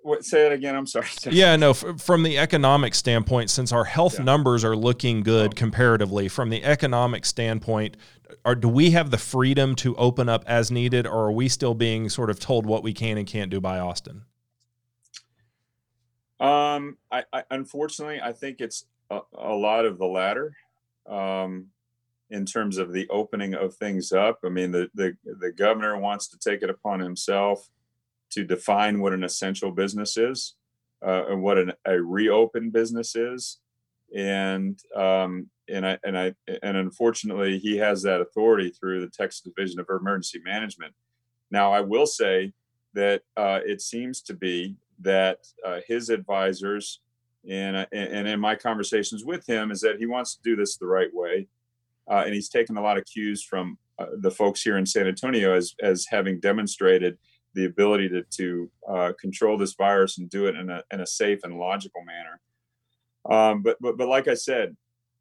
what, 0.03 0.23
say 0.23 0.45
it 0.45 0.51
again. 0.51 0.75
I'm 0.75 0.87
sorry. 0.87 1.07
yeah, 1.31 1.55
no. 1.55 1.71
F- 1.71 2.01
from 2.01 2.23
the 2.23 2.37
economic 2.37 2.95
standpoint, 2.95 3.49
since 3.49 3.71
our 3.71 3.85
health 3.85 4.17
yeah. 4.17 4.25
numbers 4.25 4.63
are 4.63 4.75
looking 4.75 5.21
good 5.21 5.51
oh. 5.53 5.55
comparatively, 5.55 6.27
from 6.27 6.49
the 6.49 6.63
economic 6.63 7.25
standpoint, 7.25 7.97
are 8.45 8.55
do 8.55 8.67
we 8.67 8.91
have 8.91 9.11
the 9.11 9.17
freedom 9.17 9.75
to 9.75 9.95
open 9.95 10.29
up 10.29 10.43
as 10.47 10.71
needed, 10.71 11.05
or 11.05 11.25
are 11.25 11.31
we 11.31 11.49
still 11.49 11.73
being 11.73 12.09
sort 12.09 12.29
of 12.29 12.39
told 12.39 12.65
what 12.65 12.83
we 12.83 12.93
can 12.93 13.17
and 13.17 13.27
can't 13.27 13.51
do 13.51 13.59
by 13.59 13.79
Austin? 13.79 14.23
Um, 16.39 16.97
I, 17.11 17.23
I 17.33 17.43
unfortunately, 17.51 18.21
I 18.21 18.31
think 18.31 18.61
it's 18.61 18.85
a, 19.09 19.19
a 19.37 19.53
lot 19.53 19.85
of 19.85 19.97
the 19.97 20.05
latter. 20.05 20.53
Um, 21.07 21.67
in 22.29 22.45
terms 22.45 22.77
of 22.77 22.93
the 22.93 23.07
opening 23.09 23.55
of 23.55 23.75
things 23.75 24.11
up, 24.11 24.39
I 24.45 24.49
mean, 24.49 24.71
the 24.71 24.89
the 24.93 25.17
the 25.23 25.51
governor 25.51 25.97
wants 25.97 26.27
to 26.27 26.37
take 26.37 26.61
it 26.61 26.69
upon 26.69 26.99
himself 26.99 27.67
to 28.31 28.43
define 28.43 28.99
what 28.99 29.13
an 29.13 29.23
essential 29.23 29.71
business 29.71 30.17
is 30.17 30.55
uh, 31.05 31.25
and 31.29 31.41
what 31.41 31.57
an, 31.57 31.73
a 31.85 32.01
reopened 32.01 32.73
business 32.73 33.15
is. 33.15 33.59
And 34.15 34.79
um, 34.95 35.49
and 35.69 35.85
I 35.85 35.99
and 36.03 36.17
I 36.17 36.33
and 36.63 36.77
unfortunately, 36.77 37.59
he 37.59 37.77
has 37.77 38.01
that 38.03 38.21
authority 38.21 38.71
through 38.71 39.01
the 39.01 39.09
Texas 39.09 39.41
Division 39.41 39.79
of 39.79 39.85
Emergency 39.89 40.41
Management. 40.43 40.93
Now, 41.51 41.71
I 41.71 41.81
will 41.81 42.07
say 42.07 42.53
that 42.93 43.21
uh, 43.37 43.59
it 43.65 43.81
seems 43.81 44.21
to 44.23 44.33
be 44.33 44.75
that 45.01 45.39
uh, 45.65 45.79
his 45.87 46.09
advisors 46.09 47.01
and 47.49 47.87
and 47.91 48.27
in 48.27 48.39
my 48.39 48.55
conversations 48.55 49.23
with 49.23 49.47
him 49.47 49.71
is 49.71 49.81
that 49.81 49.97
he 49.97 50.05
wants 50.05 50.35
to 50.35 50.41
do 50.43 50.55
this 50.55 50.77
the 50.77 50.87
right 50.87 51.13
way, 51.13 51.47
uh, 52.09 52.23
and 52.25 52.33
he's 52.33 52.49
taken 52.49 52.77
a 52.77 52.81
lot 52.81 52.97
of 52.97 53.05
cues 53.05 53.43
from 53.43 53.77
uh, 53.97 54.07
the 54.21 54.31
folks 54.31 54.61
here 54.61 54.77
in 54.77 54.85
San 54.85 55.07
Antonio 55.07 55.55
as 55.55 55.75
as 55.81 56.07
having 56.09 56.39
demonstrated 56.39 57.17
the 57.59 57.65
ability 57.65 58.07
to, 58.07 58.23
to 58.23 58.71
uh, 58.87 59.11
control 59.19 59.57
this 59.57 59.73
virus 59.73 60.17
and 60.17 60.29
do 60.29 60.45
it 60.45 60.55
in 60.55 60.69
a, 60.69 60.81
in 60.93 61.01
a 61.01 61.05
safe 61.05 61.39
and 61.43 61.59
logical 61.59 62.01
manner. 62.05 62.39
Um, 63.29 63.61
but, 63.61 63.77
but, 63.81 63.97
but 63.97 64.07
like 64.07 64.29
I 64.29 64.33
said, 64.33 64.77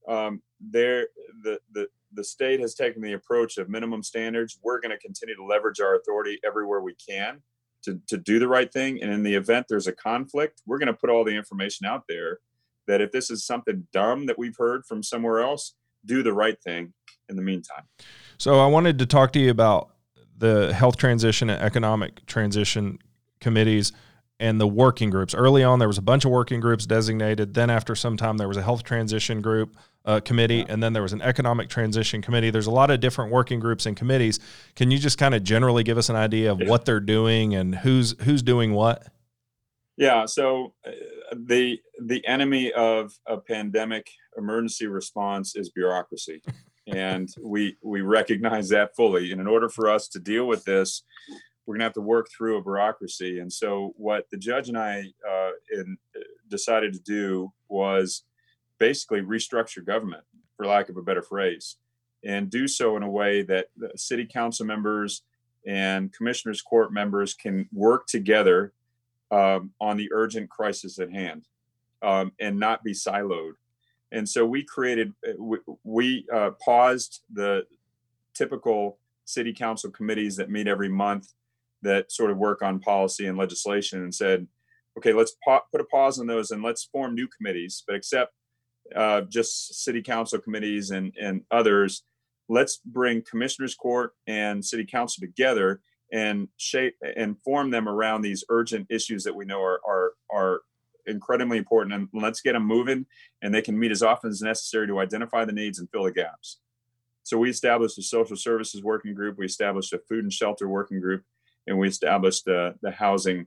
um, 0.06 0.40
there, 0.60 1.08
the, 1.42 1.58
the, 1.72 1.88
the 2.12 2.22
state 2.22 2.60
has 2.60 2.74
taken 2.76 3.02
the 3.02 3.14
approach 3.14 3.58
of 3.58 3.68
minimum 3.68 4.04
standards. 4.04 4.58
We're 4.62 4.80
going 4.80 4.92
to 4.92 4.98
continue 4.98 5.34
to 5.34 5.44
leverage 5.44 5.80
our 5.80 5.96
authority 5.96 6.38
everywhere 6.46 6.80
we 6.80 6.94
can 6.94 7.42
to, 7.82 8.00
to 8.06 8.16
do 8.16 8.38
the 8.38 8.46
right 8.46 8.72
thing. 8.72 9.02
And 9.02 9.12
in 9.12 9.24
the 9.24 9.34
event 9.34 9.66
there's 9.68 9.88
a 9.88 9.92
conflict, 9.92 10.62
we're 10.64 10.78
going 10.78 10.86
to 10.86 10.94
put 10.94 11.10
all 11.10 11.24
the 11.24 11.36
information 11.36 11.86
out 11.86 12.04
there 12.08 12.38
that 12.86 13.00
if 13.00 13.10
this 13.10 13.30
is 13.30 13.44
something 13.44 13.88
dumb 13.92 14.26
that 14.26 14.38
we've 14.38 14.56
heard 14.56 14.86
from 14.86 15.02
somewhere 15.02 15.40
else, 15.40 15.74
do 16.06 16.22
the 16.22 16.32
right 16.32 16.62
thing 16.62 16.94
in 17.28 17.34
the 17.34 17.42
meantime. 17.42 17.82
So 18.38 18.60
I 18.60 18.66
wanted 18.66 18.98
to 19.00 19.06
talk 19.06 19.32
to 19.32 19.40
you 19.40 19.50
about 19.50 19.90
the 20.38 20.72
health 20.72 20.96
transition 20.96 21.50
and 21.50 21.60
economic 21.60 22.24
transition 22.26 22.98
committees 23.40 23.92
and 24.40 24.60
the 24.60 24.66
working 24.66 25.10
groups. 25.10 25.34
Early 25.34 25.64
on, 25.64 25.78
there 25.78 25.88
was 25.88 25.98
a 25.98 26.02
bunch 26.02 26.24
of 26.24 26.30
working 26.30 26.60
groups 26.60 26.86
designated. 26.86 27.54
Then, 27.54 27.70
after 27.70 27.94
some 27.94 28.16
time, 28.16 28.36
there 28.36 28.48
was 28.48 28.56
a 28.56 28.62
health 28.62 28.84
transition 28.84 29.40
group 29.42 29.76
uh, 30.04 30.20
committee, 30.20 30.64
and 30.68 30.82
then 30.82 30.92
there 30.92 31.02
was 31.02 31.12
an 31.12 31.22
economic 31.22 31.68
transition 31.68 32.22
committee. 32.22 32.50
There's 32.50 32.66
a 32.66 32.72
lot 32.72 32.90
of 32.90 33.00
different 33.00 33.32
working 33.32 33.58
groups 33.58 33.84
and 33.84 33.96
committees. 33.96 34.38
Can 34.76 34.90
you 34.90 34.98
just 34.98 35.18
kind 35.18 35.34
of 35.34 35.42
generally 35.42 35.82
give 35.82 35.98
us 35.98 36.08
an 36.08 36.16
idea 36.16 36.52
of 36.52 36.60
yeah. 36.60 36.68
what 36.68 36.84
they're 36.84 37.00
doing 37.00 37.54
and 37.54 37.74
who's 37.74 38.14
who's 38.22 38.42
doing 38.42 38.74
what? 38.74 39.08
Yeah. 39.96 40.26
So 40.26 40.74
uh, 40.86 40.92
the 41.34 41.80
the 42.00 42.24
enemy 42.26 42.72
of 42.72 43.18
a 43.26 43.38
pandemic 43.38 44.08
emergency 44.36 44.86
response 44.86 45.56
is 45.56 45.68
bureaucracy 45.70 46.42
and 46.92 47.28
we 47.40 47.76
we 47.82 48.00
recognize 48.00 48.68
that 48.70 48.96
fully. 48.96 49.32
And 49.32 49.40
in 49.40 49.46
order 49.46 49.68
for 49.68 49.90
us 49.90 50.08
to 50.08 50.18
deal 50.18 50.46
with 50.46 50.64
this, 50.64 51.02
we're 51.66 51.74
going 51.74 51.80
to 51.80 51.84
have 51.84 51.92
to 51.94 52.00
work 52.00 52.28
through 52.30 52.56
a 52.56 52.62
bureaucracy. 52.62 53.40
And 53.40 53.52
so, 53.52 53.92
what 53.96 54.26
the 54.30 54.38
judge 54.38 54.68
and 54.68 54.78
I 54.78 55.04
uh, 55.28 55.50
in, 55.70 55.98
decided 56.48 56.94
to 56.94 57.00
do 57.00 57.52
was 57.68 58.24
basically 58.78 59.20
restructure 59.20 59.84
government, 59.84 60.24
for 60.56 60.66
lack 60.66 60.88
of 60.88 60.96
a 60.96 61.02
better 61.02 61.22
phrase, 61.22 61.76
and 62.24 62.50
do 62.50 62.66
so 62.66 62.96
in 62.96 63.02
a 63.02 63.10
way 63.10 63.42
that 63.42 63.66
city 63.96 64.24
council 64.24 64.64
members 64.64 65.22
and 65.66 66.12
commissioners 66.12 66.62
court 66.62 66.92
members 66.92 67.34
can 67.34 67.68
work 67.72 68.06
together 68.06 68.72
um, 69.30 69.72
on 69.80 69.98
the 69.98 70.08
urgent 70.12 70.48
crisis 70.48 70.98
at 70.98 71.12
hand 71.12 71.44
um, 72.00 72.32
and 72.40 72.58
not 72.58 72.82
be 72.82 72.92
siloed 72.92 73.52
and 74.12 74.28
so 74.28 74.44
we 74.44 74.62
created 74.62 75.12
uh, 75.26 75.32
we, 75.84 76.26
uh, 76.32 76.50
paused 76.64 77.22
the 77.32 77.64
typical 78.34 78.98
city 79.24 79.52
council 79.52 79.90
committees 79.90 80.36
that 80.36 80.50
meet 80.50 80.66
every 80.66 80.88
month 80.88 81.32
that 81.82 82.10
sort 82.10 82.30
of 82.30 82.38
work 82.38 82.62
on 82.62 82.78
policy 82.78 83.26
and 83.26 83.38
legislation 83.38 84.02
and 84.02 84.14
said 84.14 84.46
okay 84.96 85.12
let's 85.12 85.36
pa- 85.44 85.62
put 85.70 85.80
a 85.80 85.84
pause 85.84 86.18
on 86.18 86.26
those 86.26 86.50
and 86.50 86.62
let's 86.62 86.84
form 86.84 87.14
new 87.14 87.28
committees 87.28 87.84
but 87.86 87.96
except 87.96 88.32
uh, 88.96 89.20
just 89.22 89.84
city 89.84 90.02
council 90.02 90.38
committees 90.38 90.90
and 90.90 91.14
and 91.20 91.42
others 91.50 92.04
let's 92.48 92.78
bring 92.84 93.22
commissioners 93.22 93.74
court 93.74 94.12
and 94.26 94.64
city 94.64 94.84
council 94.84 95.20
together 95.20 95.80
and 96.12 96.48
shape 96.56 96.96
and 97.16 97.38
form 97.42 97.70
them 97.70 97.88
around 97.88 98.22
these 98.22 98.44
urgent 98.48 98.86
issues 98.88 99.24
that 99.24 99.34
we 99.34 99.44
know 99.44 99.60
are 99.60 99.80
are 99.86 100.12
are 100.32 100.60
incredibly 101.08 101.58
important 101.58 101.94
and 101.94 102.08
let's 102.12 102.40
get 102.40 102.52
them 102.52 102.64
moving 102.64 103.06
and 103.42 103.54
they 103.54 103.62
can 103.62 103.78
meet 103.78 103.90
as 103.90 104.02
often 104.02 104.30
as 104.30 104.42
necessary 104.42 104.86
to 104.86 105.00
identify 105.00 105.44
the 105.44 105.52
needs 105.52 105.78
and 105.78 105.90
fill 105.90 106.04
the 106.04 106.12
gaps. 106.12 106.58
So 107.22 107.38
we 107.38 107.50
established 107.50 107.98
a 107.98 108.02
social 108.02 108.36
services 108.36 108.82
working 108.82 109.14
group 109.14 109.38
we 109.38 109.46
established 109.46 109.92
a 109.92 109.98
food 110.08 110.24
and 110.24 110.32
shelter 110.32 110.68
working 110.68 111.00
group 111.00 111.24
and 111.66 111.78
we 111.78 111.88
established 111.88 112.48
uh, 112.48 112.72
the 112.82 112.90
housing 112.90 113.46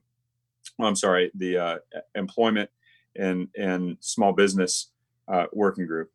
well, 0.78 0.88
i'm 0.88 0.96
sorry 0.96 1.30
the 1.34 1.58
uh, 1.58 1.78
employment 2.14 2.70
and 3.16 3.48
and 3.56 3.96
small 4.00 4.32
business 4.32 4.90
uh, 5.28 5.46
working 5.52 5.86
group. 5.86 6.10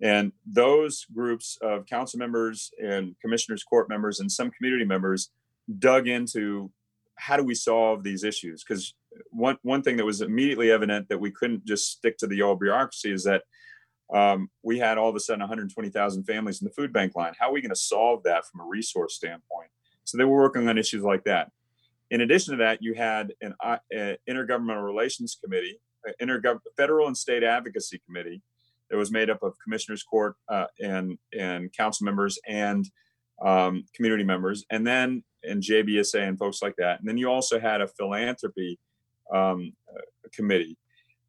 And 0.00 0.32
those 0.46 1.06
groups 1.12 1.58
of 1.60 1.86
council 1.86 2.18
members 2.18 2.70
and 2.82 3.16
commissioners 3.20 3.64
court 3.64 3.88
members 3.88 4.20
and 4.20 4.30
some 4.30 4.50
community 4.50 4.84
members 4.84 5.30
dug 5.78 6.06
into 6.06 6.70
how 7.16 7.36
do 7.36 7.42
we 7.42 7.54
solve 7.54 8.04
these 8.04 8.22
issues? 8.22 8.62
Because 8.62 8.94
one 9.30 9.58
one 9.62 9.82
thing 9.82 9.96
that 9.96 10.04
was 10.04 10.20
immediately 10.20 10.70
evident 10.70 11.08
that 11.08 11.20
we 11.20 11.30
couldn't 11.30 11.64
just 11.64 11.90
stick 11.90 12.18
to 12.18 12.26
the 12.26 12.42
old 12.42 12.60
bureaucracy 12.60 13.12
is 13.12 13.24
that 13.24 13.42
um, 14.12 14.48
we 14.62 14.78
had 14.78 14.96
all 14.96 15.10
of 15.10 15.16
a 15.16 15.20
sudden 15.20 15.40
120,000 15.40 16.24
families 16.24 16.62
in 16.62 16.64
the 16.64 16.72
food 16.72 16.92
bank 16.92 17.14
line. 17.14 17.34
How 17.38 17.50
are 17.50 17.52
we 17.52 17.60
going 17.60 17.70
to 17.70 17.76
solve 17.76 18.22
that 18.22 18.46
from 18.46 18.60
a 18.60 18.64
resource 18.64 19.14
standpoint? 19.14 19.68
So 20.04 20.16
they 20.16 20.24
were 20.24 20.40
working 20.40 20.66
on 20.68 20.78
issues 20.78 21.02
like 21.02 21.24
that. 21.24 21.50
In 22.10 22.22
addition 22.22 22.52
to 22.52 22.58
that, 22.64 22.82
you 22.82 22.94
had 22.94 23.34
an 23.42 23.54
uh, 23.62 23.76
intergovernmental 23.92 24.84
relations 24.84 25.38
committee, 25.42 25.78
intergov- 26.22 26.60
federal 26.76 27.06
and 27.06 27.16
state 27.16 27.42
advocacy 27.42 28.00
committee 28.06 28.40
that 28.88 28.96
was 28.96 29.10
made 29.10 29.28
up 29.28 29.42
of 29.42 29.54
commissioners 29.62 30.02
court 30.02 30.36
uh, 30.48 30.64
and 30.80 31.18
and 31.38 31.70
council 31.74 32.06
members 32.06 32.38
and 32.46 32.88
um, 33.42 33.84
community 33.94 34.24
members, 34.24 34.64
and 34.70 34.86
then 34.86 35.22
and 35.44 35.62
JBSA 35.62 36.26
and 36.26 36.38
folks 36.38 36.62
like 36.62 36.76
that. 36.76 36.98
And 37.00 37.08
then 37.08 37.18
you 37.18 37.30
also 37.30 37.60
had 37.60 37.82
a 37.82 37.88
philanthropy 37.88 38.78
um, 39.32 39.72
uh, 39.88 40.00
committee. 40.32 40.76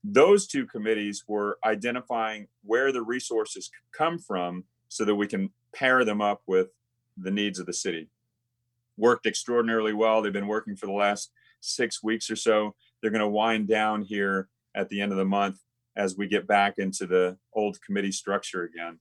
Those 0.04 0.47
two 0.47 0.66
committees 0.66 1.24
were 1.28 1.58
identifying 1.66 2.47
where 2.64 2.91
the 2.91 3.02
resources 3.02 3.70
come 3.91 4.18
from 4.18 4.64
so 4.88 5.06
that 5.06 5.16
we 5.16 5.28
can 5.28 5.50
pair 5.74 6.06
them 6.06 6.22
up 6.22 6.41
with 6.47 6.70
the 7.18 7.32
needs 7.32 7.60
of 7.60 7.66
the 7.66 7.74
city. 7.74 8.10
Worked 8.97 9.26
extraordinarily 9.26 9.93
well. 9.93 10.22
They've 10.22 10.32
been 10.32 10.47
working 10.47 10.76
for 10.76 10.86
the 10.86 10.93
last 10.93 11.32
six 11.60 12.02
weeks 12.02 12.30
or 12.30 12.36
so. 12.36 12.76
They're 13.02 13.12
going 13.12 13.20
to 13.22 13.28
wind 13.28 13.68
down 13.68 14.02
here 14.02 14.47
at 14.76 14.89
the 14.89 15.02
end 15.02 15.12
of 15.12 15.18
the 15.18 15.26
month 15.26 15.60
as 15.95 16.16
we 16.16 16.28
get 16.28 16.47
back 16.47 16.76
into 16.78 17.06
the 17.06 17.38
old 17.54 17.82
committee 17.82 18.12
structure 18.12 18.64
again. 18.64 19.00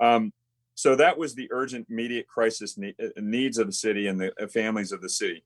Um, 0.00 0.32
so 0.74 0.94
that 0.96 1.16
was 1.16 1.34
the 1.34 1.48
urgent, 1.50 1.86
immediate 1.88 2.28
crisis 2.28 2.78
uh, 2.78 3.08
needs 3.16 3.56
of 3.56 3.66
the 3.66 3.72
city 3.72 4.08
and 4.08 4.20
the 4.20 4.32
uh, 4.42 4.46
families 4.46 4.92
of 4.92 5.00
the 5.00 5.08
city 5.08 5.42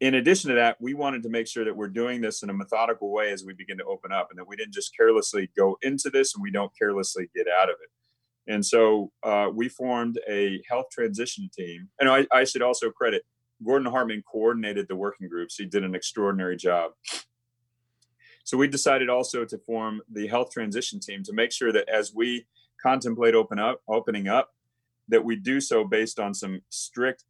in 0.00 0.14
addition 0.14 0.50
to 0.50 0.54
that, 0.56 0.80
we 0.80 0.94
wanted 0.94 1.22
to 1.24 1.28
make 1.28 1.48
sure 1.48 1.64
that 1.64 1.76
we're 1.76 1.88
doing 1.88 2.20
this 2.20 2.42
in 2.42 2.50
a 2.50 2.54
methodical 2.54 3.10
way 3.10 3.32
as 3.32 3.44
we 3.44 3.52
begin 3.52 3.78
to 3.78 3.84
open 3.84 4.12
up 4.12 4.28
and 4.30 4.38
that 4.38 4.46
we 4.46 4.56
didn't 4.56 4.74
just 4.74 4.96
carelessly 4.96 5.50
go 5.56 5.76
into 5.82 6.08
this 6.10 6.34
and 6.34 6.42
we 6.42 6.50
don't 6.50 6.70
carelessly 6.78 7.28
get 7.34 7.46
out 7.48 7.68
of 7.68 7.76
it. 7.82 8.52
And 8.52 8.64
so 8.64 9.10
uh, 9.24 9.48
we 9.52 9.68
formed 9.68 10.18
a 10.28 10.62
health 10.68 10.86
transition 10.90 11.50
team. 11.52 11.88
And 12.00 12.08
I, 12.08 12.26
I 12.32 12.44
should 12.44 12.62
also 12.62 12.90
credit 12.90 13.24
Gordon 13.64 13.90
Hartman 13.90 14.22
coordinated 14.30 14.86
the 14.88 14.96
working 14.96 15.28
groups. 15.28 15.56
He 15.56 15.66
did 15.66 15.84
an 15.84 15.94
extraordinary 15.94 16.56
job. 16.56 16.92
So 18.44 18.56
we 18.56 18.68
decided 18.68 19.10
also 19.10 19.44
to 19.44 19.58
form 19.58 20.00
the 20.10 20.26
health 20.28 20.50
transition 20.52 21.00
team 21.00 21.22
to 21.24 21.32
make 21.32 21.52
sure 21.52 21.72
that 21.72 21.88
as 21.88 22.14
we 22.14 22.46
contemplate 22.80 23.34
open 23.34 23.58
up, 23.58 23.82
opening 23.88 24.28
up, 24.28 24.54
that 25.08 25.24
we 25.24 25.36
do 25.36 25.60
so 25.60 25.84
based 25.84 26.18
on 26.20 26.32
some 26.34 26.60
strict 26.70 27.24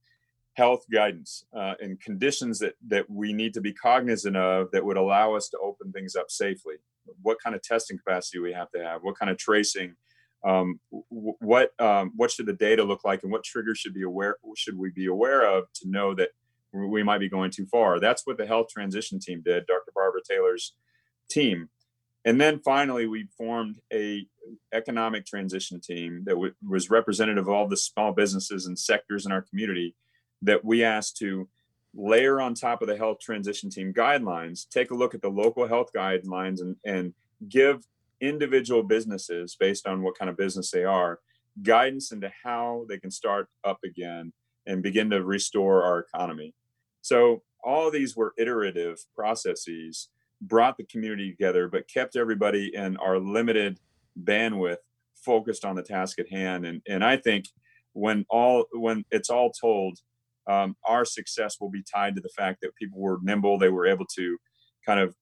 health 0.59 0.85
guidance 0.93 1.45
uh, 1.57 1.75
and 1.81 2.01
conditions 2.01 2.59
that 2.59 2.75
that 2.89 3.09
we 3.09 3.33
need 3.33 3.55
to 3.55 3.61
be 3.61 3.73
cognizant 3.73 4.37
of 4.37 4.71
that 4.73 4.85
would 4.85 4.97
allow 4.97 5.35
us 5.35 5.49
to 5.49 5.59
open 5.59 5.93
things 5.93 6.17
up 6.17 6.31
safely. 6.31 6.75
What 7.23 7.39
kind 7.43 7.55
of 7.55 7.63
testing 7.63 7.97
capacity 7.97 8.41
we 8.41 8.53
have 8.53 8.71
to 8.73 8.83
have? 8.85 9.03
What 9.03 9.19
kind 9.19 9.31
of 9.31 9.39
tracing? 9.39 9.95
Um, 10.45 10.81
what 11.11 11.71
um, 11.81 12.13
what 12.17 12.33
should 12.33 12.47
the 12.47 12.53
data 12.53 12.83
look 12.83 13.05
like, 13.05 13.23
and 13.23 13.33
what 13.33 13.45
triggers 13.45 13.79
should 13.79 13.95
be 13.95 14.03
aware 14.03 14.37
should 14.57 14.77
we 14.77 14.91
be 14.91 15.07
aware 15.07 15.49
of 15.49 15.73
to 15.75 15.89
know 15.89 16.13
that 16.15 16.31
we 16.73 17.03
might 17.03 17.19
be 17.19 17.29
going 17.29 17.53
too 17.53 17.67
far? 17.67 18.01
That's 18.01 18.27
what 18.27 18.37
the 18.37 18.47
health 18.47 18.69
transition 18.69 19.21
team 19.21 19.43
did. 19.45 19.67
Dr. 19.67 19.93
Barbara 19.95 20.21
Taylor's 20.29 20.75
team, 21.31 21.69
and 22.25 22.41
then 22.41 22.59
finally 22.59 23.07
we 23.07 23.29
formed 23.39 23.79
a 23.93 24.27
economic 24.73 25.25
transition 25.25 25.81
team 25.81 26.23
that 26.27 26.37
was 26.69 26.91
representative 26.91 27.47
of 27.47 27.55
all 27.55 27.69
the 27.69 27.77
small 27.77 28.13
businesses 28.13 28.67
and 28.67 28.79
sectors 28.79 29.25
in 29.25 29.33
our 29.33 29.43
community 29.43 29.95
that 30.43 30.65
we 30.65 30.85
asked 30.85 31.17
to 31.19 31.49
layer 31.95 32.41
on 32.41 32.55
top 32.55 32.83
of 32.83 32.89
the 32.89 32.97
health 32.97 33.19
transition 33.21 33.71
team 33.71 33.93
guidelines, 33.93 34.69
take 34.69 34.91
a 34.91 34.95
look 34.95 35.15
at 35.15 35.23
the 35.23 35.29
local 35.29 35.67
health 35.67 35.91
guidelines 35.95 36.61
and, 36.61 36.77
and 36.85 37.15
give 37.49 37.85
individual 38.21 38.83
businesses, 38.83 39.57
based 39.59 39.87
on 39.87 40.03
what 40.03 40.19
kind 40.19 40.29
of 40.29 40.37
business 40.37 40.71
they 40.71 40.85
are, 40.85 41.21
guidance 41.63 42.13
into 42.13 42.31
how 42.45 42.85
they 42.89 42.99
can 42.99 43.11
start 43.11 43.49
up 43.65 43.79
again 43.85 44.33
and 44.67 44.83
begin 44.83 45.11
to 45.11 45.25
restore 45.25 45.83
our 45.83 46.01
economy. 46.01 46.55
So, 47.03 47.43
all 47.65 47.91
these 47.91 48.17
were 48.17 48.35
iterative 48.39 48.99
processes, 49.17 50.11
brought 50.41 50.77
the 50.77 50.85
community 50.85 51.31
together, 51.31 51.69
but 51.69 51.89
kept 51.89 52.17
everybody 52.17 52.73
in 52.75 52.97
our 52.99 53.19
limited 53.19 53.81
bandwidth 54.23 54.77
focused 55.17 55.65
on 55.65 55.75
the 55.75 55.83
task 55.83 56.21
at 56.21 56.31
hand. 56.31 56.65
And, 56.65 56.81
and 56.87 57.05
I 57.05 57.17
think 57.17 57.47
when 57.95 58.25
all 58.31 58.67
when 58.73 59.05
it's 59.11 59.31
all 59.31 59.51
told, 59.51 59.99
um, 60.49 60.77
our 60.87 61.05
success 61.05 61.57
will 61.61 61.71
be 61.71 61.83
tied 61.83 62.15
to 62.17 62.21
the 62.21 62.31
fact 62.31 62.61
that 62.63 62.75
people 62.75 63.01
were 63.01 63.19
nimble. 63.23 63.59
They 63.59 63.69
were 63.69 63.87
able 63.87 64.07
to 64.17 64.39
kind 64.85 64.99
of 64.99 65.15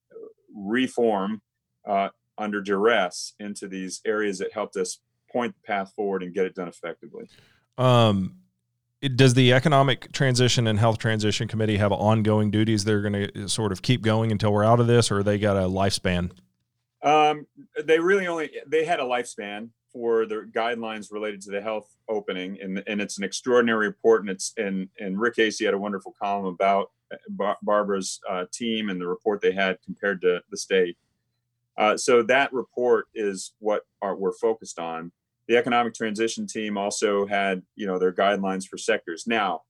reform 0.55 1.41
uh, 1.87 2.09
under 2.37 2.61
duress 2.61 3.33
into 3.39 3.67
these 3.67 4.01
areas 4.05 4.39
that 4.39 4.53
helped 4.53 4.77
us 4.77 4.99
point 5.31 5.53
the 5.55 5.67
path 5.67 5.91
forward 5.95 6.23
and 6.23 6.33
get 6.33 6.45
it 6.45 6.55
done 6.55 6.67
effectively. 6.67 7.27
Um, 7.77 8.37
it, 9.01 9.17
does 9.17 9.33
the 9.33 9.53
economic 9.53 10.11
transition 10.11 10.65
and 10.65 10.79
health 10.79 10.97
transition 10.97 11.47
committee 11.47 11.77
have 11.77 11.91
ongoing 11.91 12.49
duties 12.49 12.85
they're 12.85 13.01
going 13.01 13.29
to 13.33 13.47
sort 13.47 13.71
of 13.71 13.81
keep 13.81 14.01
going 14.01 14.31
until 14.31 14.51
we're 14.51 14.63
out 14.63 14.79
of 14.79 14.87
this, 14.87 15.11
or 15.11 15.21
they 15.23 15.37
got 15.37 15.57
a 15.57 15.67
lifespan? 15.67 16.31
Um, 17.03 17.45
they 17.83 17.99
really 17.99 18.25
only 18.25 18.51
they 18.65 18.85
had 18.85 18.99
a 18.99 19.03
lifespan 19.03 19.69
for 19.91 20.25
the 20.25 20.49
guidelines 20.51 21.11
related 21.11 21.41
to 21.41 21.51
the 21.51 21.61
health 21.61 21.89
opening, 22.09 22.57
and, 22.61 22.83
and 22.87 23.01
it's 23.01 23.17
an 23.17 23.23
extraordinary 23.23 23.87
report. 23.87 24.21
And 24.21 24.29
it's 24.29 24.53
and 24.57 24.89
and 24.99 25.19
Rick 25.19 25.35
Casey 25.35 25.65
had 25.65 25.73
a 25.73 25.77
wonderful 25.77 26.13
column 26.21 26.45
about 26.45 26.91
uh, 27.11 27.17
Bar- 27.29 27.57
Barbara's 27.61 28.19
uh, 28.29 28.45
team 28.51 28.89
and 28.89 28.99
the 28.99 29.07
report 29.07 29.41
they 29.41 29.51
had 29.51 29.77
compared 29.83 30.21
to 30.21 30.41
the 30.49 30.57
state. 30.57 30.97
Uh, 31.77 31.95
so 31.95 32.23
that 32.23 32.51
report 32.53 33.07
is 33.13 33.53
what 33.59 33.83
are, 34.01 34.15
we're 34.15 34.33
focused 34.33 34.79
on. 34.79 35.11
The 35.47 35.57
economic 35.57 35.93
transition 35.93 36.45
team 36.45 36.77
also 36.77 37.25
had 37.25 37.63
you 37.75 37.87
know 37.87 37.97
their 37.97 38.13
guidelines 38.13 38.67
for 38.67 38.77
sectors. 38.77 39.25
Now 39.27 39.61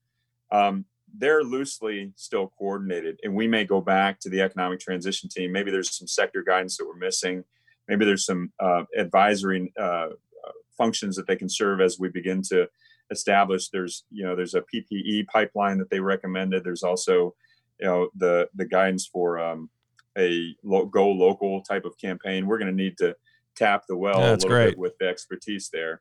um, 0.50 0.84
they're 1.16 1.44
loosely 1.44 2.12
still 2.16 2.52
coordinated, 2.58 3.20
and 3.22 3.34
we 3.34 3.46
may 3.46 3.64
go 3.64 3.80
back 3.80 4.18
to 4.20 4.28
the 4.28 4.40
economic 4.40 4.80
transition 4.80 5.28
team. 5.28 5.52
Maybe 5.52 5.70
there's 5.70 5.96
some 5.96 6.08
sector 6.08 6.42
guidance 6.42 6.76
that 6.76 6.86
we're 6.86 6.96
missing 6.96 7.44
maybe 7.88 8.04
there's 8.04 8.26
some 8.26 8.52
uh, 8.60 8.84
advisory 8.96 9.72
uh, 9.80 10.08
functions 10.76 11.16
that 11.16 11.26
they 11.26 11.36
can 11.36 11.48
serve 11.48 11.80
as 11.80 11.98
we 11.98 12.08
begin 12.08 12.40
to 12.42 12.68
establish. 13.10 13.68
There's 13.68 14.04
you 14.10 14.24
know 14.24 14.36
there's 14.36 14.54
a 14.54 14.62
ppe 14.62 15.26
pipeline 15.26 15.78
that 15.78 15.90
they 15.90 16.00
recommended. 16.00 16.64
There's 16.64 16.82
also 16.82 17.34
you 17.80 17.86
know 17.86 18.08
the 18.14 18.48
the 18.54 18.64
guidance 18.64 19.06
for 19.06 19.38
um, 19.38 19.68
a 20.16 20.54
lo- 20.62 20.86
go 20.86 21.10
local 21.10 21.62
type 21.62 21.84
of 21.84 21.98
campaign. 21.98 22.46
We're 22.46 22.58
going 22.58 22.74
to 22.74 22.82
need 22.82 22.96
to 22.98 23.16
tap 23.56 23.84
the 23.88 23.96
well 23.96 24.20
yeah, 24.20 24.30
a 24.30 24.32
little 24.32 24.48
great. 24.48 24.70
bit 24.70 24.78
with 24.78 24.98
the 24.98 25.08
expertise 25.08 25.68
there. 25.72 26.00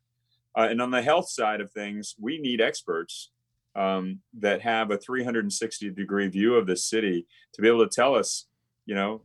Uh, 0.56 0.68
and 0.70 0.82
on 0.82 0.92
the 0.92 1.02
health 1.02 1.30
side 1.30 1.62
of 1.62 1.72
things 1.72 2.16
we 2.20 2.40
need 2.40 2.62
experts 2.62 3.32
um, 3.76 4.22
that 4.34 4.62
have 4.62 4.90
a 4.90 4.98
360 4.98 5.92
degree 5.92 6.28
view 6.28 6.56
of 6.56 6.66
the 6.66 6.76
city 6.76 7.28
to 7.54 7.62
be 7.62 7.68
able 7.68 7.88
to 7.88 7.96
tell 7.96 8.16
us 8.16 8.46
you 8.86 8.96
know 8.96 9.22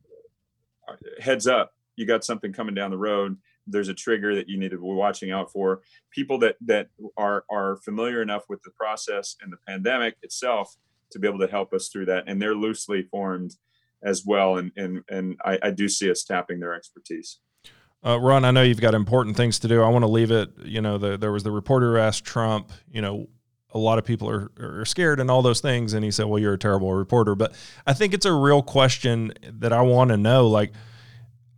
heads 1.21 1.47
up 1.47 1.73
you 1.97 2.07
got 2.07 2.25
something 2.25 2.53
coming 2.53 2.75
down 2.75 2.91
the 2.91 2.99
road 2.99 3.37
there's 3.67 3.89
a 3.89 3.95
trigger 3.95 4.35
that 4.35 4.49
you 4.49 4.59
need 4.59 4.71
to 4.71 4.77
be 4.77 4.83
watching 4.83 5.31
out 5.31 5.51
for 5.51 5.81
people 6.11 6.39
that 6.39 6.57
that 6.61 6.89
are 7.17 7.45
are 7.51 7.77
familiar 7.85 8.23
enough 8.23 8.43
with 8.49 8.63
the 8.63 8.71
process 8.71 9.37
and 9.43 9.53
the 9.53 9.59
pandemic 9.69 10.17
itself 10.23 10.77
to 11.11 11.19
be 11.19 11.29
able 11.29 11.39
to 11.39 11.47
help 11.47 11.73
us 11.73 11.89
through 11.89 12.07
that 12.07 12.25
and 12.27 12.41
they're 12.41 12.55
loosely 12.55 13.03
formed 13.03 13.55
as 14.03 14.25
well 14.27 14.57
and 14.57 14.73
and 14.77 15.03
and 15.09 15.37
i, 15.45 15.59
I 15.63 15.71
do 15.71 15.89
see 15.89 16.11
us 16.11 16.25
tapping 16.25 16.61
their 16.61 16.75
expertise 16.75 17.39
uh, 18.05 18.19
Ron, 18.19 18.45
I 18.45 18.51
know 18.51 18.63
you've 18.63 18.81
got 18.81 18.95
important 18.95 19.37
things 19.37 19.61
to 19.61 19.69
do. 19.69 19.81
I 19.81 19.89
want 19.89 20.03
to 20.03 20.11
leave 20.11 20.33
it. 20.33 20.51
You 20.65 20.81
know, 20.81 20.99
the, 20.99 21.17
there 21.17 21.31
was 21.31 21.45
the 21.45 21.53
reporter 21.53 21.93
who 21.93 21.99
asked 21.99 22.25
Trump, 22.25 22.73
you 22.91 23.01
know, 23.01 23.29
a 23.71 23.79
lot 23.79 23.99
of 23.99 24.05
people 24.05 24.29
are, 24.29 24.51
are 24.59 24.85
scared 24.85 25.21
and 25.21 25.31
all 25.31 25.41
those 25.41 25.61
things. 25.61 25.95
And 25.95 26.05
he 26.05 26.11
said, 26.11 26.27
well, 26.27 26.41
you're 26.41 26.55
a 26.55 26.59
terrible 26.59 26.93
reporter. 26.93 27.37
But 27.37 27.55
I 27.87 27.93
think 27.93 28.13
it's 28.13 28.27
a 28.27 28.33
real 28.33 28.61
question 28.61 29.33
that 29.45 29.73
I 29.73 29.83
want 29.83 30.11
to 30.11 30.17
know. 30.17 30.49
Like, 30.49 30.73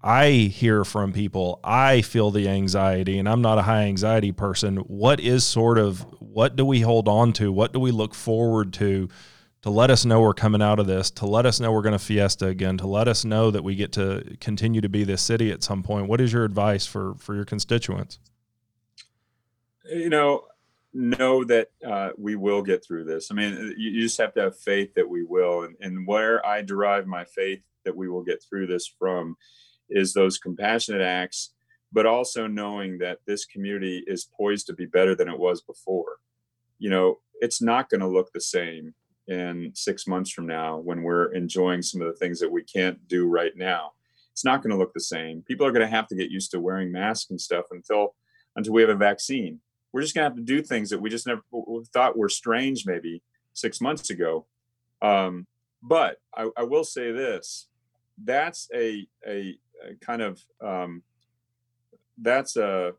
I 0.07 0.32
hear 0.32 0.84
from 0.84 1.14
people, 1.14 1.61
I 1.64 2.02
feel 2.02 2.30
the 2.30 2.46
anxiety, 2.46 3.18
and 3.18 3.26
I'm 3.26 3.40
not 3.40 3.57
a 3.57 3.62
high 3.62 3.84
anxiety 3.84 4.32
person. 4.32 4.76
What 4.76 5.18
is 5.18 5.44
sort 5.44 5.78
of 5.78 6.02
what 6.20 6.57
do 6.57 6.64
we 6.66 6.82
hold 6.82 7.09
on 7.09 7.32
to? 7.34 7.50
What 7.50 7.72
do 7.72 7.80
we 7.80 7.90
look 7.90 8.14
forward 8.14 8.74
to 8.74 9.09
to 9.62 9.70
let 9.70 9.90
us 9.90 10.05
know 10.05 10.20
we're 10.20 10.34
coming 10.34 10.61
out 10.61 10.78
of 10.78 10.86
this, 10.86 11.11
to 11.11 11.24
let 11.24 11.46
us 11.46 11.59
know 11.59 11.72
we're 11.72 11.80
going 11.80 11.98
to 11.98 11.98
fiesta 11.98 12.48
again, 12.48 12.76
to 12.76 12.86
let 12.86 13.09
us 13.09 13.24
know 13.24 13.50
that 13.50 13.64
we 13.64 13.74
get 13.74 13.92
to 13.92 14.36
continue 14.38 14.82
to 14.82 14.90
be 14.90 15.05
this 15.05 15.22
city 15.22 15.50
at 15.50 15.62
some 15.62 15.82
point? 15.82 16.07
What 16.07 16.20
is 16.20 16.34
your 16.34 16.44
advice 16.44 16.84
for 16.84 17.14
for 17.14 17.34
your 17.34 17.46
constituents? 17.46 18.18
You 19.90 20.11
know, 20.11 20.44
know 20.92 21.44
that 21.44 21.68
uh, 21.82 22.11
we 22.18 22.36
will 22.36 22.61
get 22.61 22.84
through 22.84 23.05
this. 23.05 23.30
I 23.30 23.34
mean, 23.34 23.74
you, 23.78 24.02
just 24.02 24.18
have 24.18 24.34
to 24.34 24.42
have 24.42 24.59
faith 24.59 24.92
that 24.96 25.09
we 25.09 25.22
will. 25.22 25.62
And, 25.62 25.76
and 25.80 26.07
where 26.07 26.44
I 26.44 26.61
derive 26.61 27.07
my 27.07 27.24
faith 27.24 27.62
that 27.84 27.96
we 27.96 28.11
will 28.11 28.22
get 28.22 28.42
through 28.42 28.66
this 28.66 28.86
from 28.86 29.36
is 29.95 30.12
those 30.12 30.36
compassionate 30.38 31.01
acts, 31.01 31.55
but 31.92 32.05
also 32.05 32.47
knowing 32.47 32.99
that 32.99 33.20
this 33.26 33.47
community 33.47 34.05
is 34.07 34.28
poised 34.36 34.66
to 34.66 34.74
be 34.74 34.84
better 34.84 35.14
than 35.14 35.28
it 35.28 35.38
was 35.38 35.62
before. 35.62 36.18
You 36.78 36.90
know, 36.90 37.20
it's 37.40 37.62
not 37.62 37.88
going 37.88 38.01
to 38.01 38.09
look 38.09 38.32
the 38.32 38.40
same 38.40 38.95
in 39.28 39.70
six 39.74 40.07
months 40.07 40.30
from 40.30 40.47
now 40.47 40.78
when 40.78 41.03
we're 41.03 41.32
enjoying 41.32 41.80
some 41.80 42.03
of 42.03 42.09
the 42.09 42.18
things 42.18 42.40
that 42.40 42.51
we 42.51 42.62
can't 42.62 43.07
do 43.09 43.26
right 43.26 43.57
now. 43.57 43.92
It's 44.32 44.45
not 44.45 44.62
going 44.62 44.72
to 44.72 44.76
look 44.76 44.92
the 44.92 45.01
same. 45.01 45.42
People 45.42 45.66
are 45.66 45.72
going 45.72 45.88
to 45.88 45.97
have 45.97 46.09
to 46.09 46.16
get 46.16 46.30
used 46.30 46.51
to 46.51 46.61
wearing 46.61 46.90
masks 46.90 47.30
and 47.30 47.40
stuff 47.40 47.66
until 47.70 48.14
until 48.57 48.72
we 48.72 48.82
have 48.82 48.90
a 48.90 48.97
vaccine. 48.97 49.61
We're 49.92 50.03
just 50.03 50.14
going 50.14 50.24
to 50.24 50.30
have 50.30 50.36
to 50.36 50.42
do 50.42 50.61
things 50.61 50.90
that 50.90 51.01
we 51.01 51.09
just 51.09 51.26
never 51.26 51.42
thought 51.92 52.18
were 52.18 52.28
strange 52.28 52.84
maybe 52.84 53.22
six 53.53 53.80
months 53.80 54.11
ago. 54.11 54.47
Um, 55.03 55.47
but 55.82 56.18
I, 56.36 56.51
I 56.57 56.64
will 56.64 56.84
say 56.84 57.12
this: 57.12 57.68
that's 58.22 58.68
a 58.74 59.07
a 59.26 59.57
kind 60.00 60.22
of 60.22 60.40
um, 60.60 61.02
that's 62.18 62.56
a, 62.56 62.92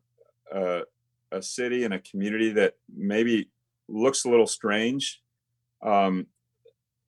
a, 0.52 0.82
a 1.32 1.42
city 1.42 1.84
and 1.84 1.94
a 1.94 2.00
community 2.00 2.52
that 2.54 2.74
maybe 2.94 3.50
looks 3.88 4.26
a 4.26 4.30
little 4.30 4.48
strange 4.48 5.22
um, 5.82 6.28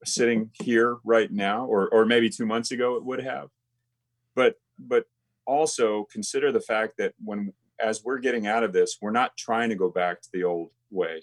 sitting 0.04 0.52
here 0.54 0.98
right 1.04 1.32
now 1.32 1.66
or 1.66 1.90
or 1.90 2.06
maybe 2.06 2.30
two 2.30 2.46
months 2.46 2.72
ago 2.72 2.96
it 2.96 3.04
would 3.04 3.22
have. 3.24 3.50
But 4.36 4.56
but 4.80 5.06
also 5.46 6.08
consider 6.12 6.52
the 6.52 6.62
fact 6.62 6.98
that 6.98 7.14
when 7.24 7.54
as 7.80 8.04
we're 8.04 8.20
getting 8.20 8.48
out 8.48 8.64
of 8.64 8.74
this 8.74 8.98
we're 9.02 9.12
not 9.12 9.38
trying 9.38 9.70
to 9.70 9.76
go 9.76 9.90
back 9.90 10.22
to 10.22 10.30
the 10.34 10.44
old 10.44 10.70
way. 10.92 11.22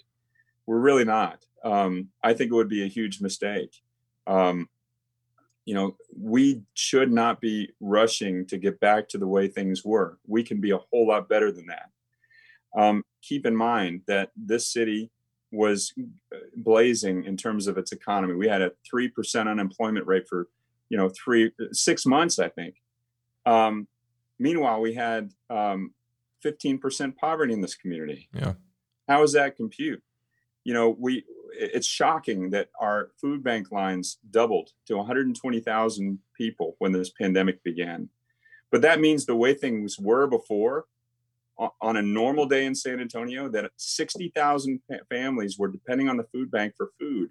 We're 0.65 0.79
really 0.79 1.05
not. 1.05 1.45
Um, 1.63 2.09
i 2.21 2.33
think 2.33 2.51
it 2.51 2.55
would 2.55 2.69
be 2.69 2.83
a 2.83 2.87
huge 2.87 3.21
mistake. 3.21 3.75
Um, 4.27 4.69
you 5.65 5.73
know, 5.73 5.97
we 6.15 6.61
should 6.75 7.11
not 7.11 7.41
be 7.41 7.71
rushing 7.79 8.45
to 8.47 8.57
get 8.57 8.79
back 8.79 9.09
to 9.09 9.17
the 9.17 9.27
way 9.27 9.47
things 9.47 9.83
were. 9.83 10.19
We 10.27 10.43
can 10.43 10.61
be 10.61 10.71
a 10.71 10.77
whole 10.77 11.07
lot 11.07 11.27
better 11.27 11.51
than 11.51 11.65
that. 11.67 11.89
Um, 12.77 13.03
keep 13.21 13.45
in 13.45 13.55
mind 13.55 14.01
that 14.07 14.29
this 14.35 14.71
city 14.71 15.11
was 15.51 15.93
uh, 16.33 16.37
blazing 16.55 17.23
in 17.23 17.35
terms 17.37 17.67
of 17.67 17.77
its 17.77 17.91
economy. 17.91 18.35
We 18.35 18.47
had 18.47 18.61
a 18.61 18.71
three 18.87 19.07
percent 19.07 19.49
unemployment 19.49 20.05
rate 20.05 20.27
for, 20.29 20.49
you 20.89 20.97
know, 20.97 21.09
three 21.09 21.51
six 21.71 22.05
months, 22.05 22.37
I 22.37 22.49
think. 22.49 22.75
Um, 23.45 23.87
meanwhile, 24.39 24.81
we 24.81 24.93
had 24.93 25.31
um, 25.49 25.93
15% 26.43 27.15
poverty 27.15 27.53
in 27.53 27.61
this 27.61 27.75
community. 27.75 28.29
Yeah. 28.33 28.53
How 29.07 29.21
does 29.21 29.33
that 29.33 29.55
compute? 29.55 30.01
You 30.63 30.73
know, 30.73 30.95
we 30.97 31.23
it's 31.57 31.87
shocking 31.87 32.49
that 32.51 32.69
our 32.79 33.09
food 33.19 33.43
bank 33.43 33.71
lines 33.71 34.17
doubled 34.31 34.71
to 34.87 34.97
120,000 34.97 36.19
people 36.35 36.75
when 36.79 36.91
this 36.91 37.09
pandemic 37.09 37.63
began. 37.63 38.09
But 38.71 38.81
that 38.81 38.99
means 38.99 39.25
the 39.25 39.35
way 39.35 39.53
things 39.53 39.99
were 39.99 40.27
before 40.27 40.85
on 41.81 41.95
a 41.95 42.01
normal 42.01 42.45
day 42.45 42.65
in 42.65 42.75
San 42.75 42.99
Antonio 42.99 43.47
that 43.49 43.71
60,000 43.77 44.81
families 45.09 45.57
were 45.57 45.69
depending 45.69 46.09
on 46.09 46.17
the 46.17 46.25
food 46.25 46.51
bank 46.51 46.73
for 46.75 46.91
food. 46.99 47.29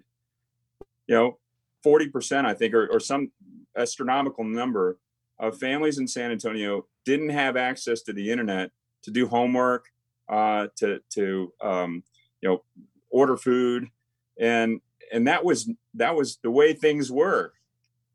You 1.07 1.15
know, 1.15 1.37
40% 1.85 2.45
I 2.45 2.53
think 2.55 2.73
or, 2.73 2.87
or 2.87 2.99
some 2.99 3.31
astronomical 3.77 4.43
number 4.43 4.97
of 5.37 5.59
families 5.59 5.99
in 5.99 6.07
San 6.07 6.31
Antonio 6.31 6.87
didn't 7.03 7.29
have 7.29 7.57
access 7.57 8.01
to 8.03 8.13
the 8.13 8.31
internet 8.31 8.71
to 9.03 9.11
do 9.11 9.27
homework, 9.27 9.85
uh, 10.29 10.67
to 10.77 10.99
to 11.11 11.53
um, 11.61 12.03
you 12.41 12.49
know 12.49 12.63
order 13.09 13.37
food, 13.37 13.87
and 14.39 14.81
and 15.11 15.27
that 15.27 15.43
was 15.43 15.69
that 15.93 16.15
was 16.15 16.39
the 16.43 16.51
way 16.51 16.73
things 16.73 17.11
were. 17.11 17.53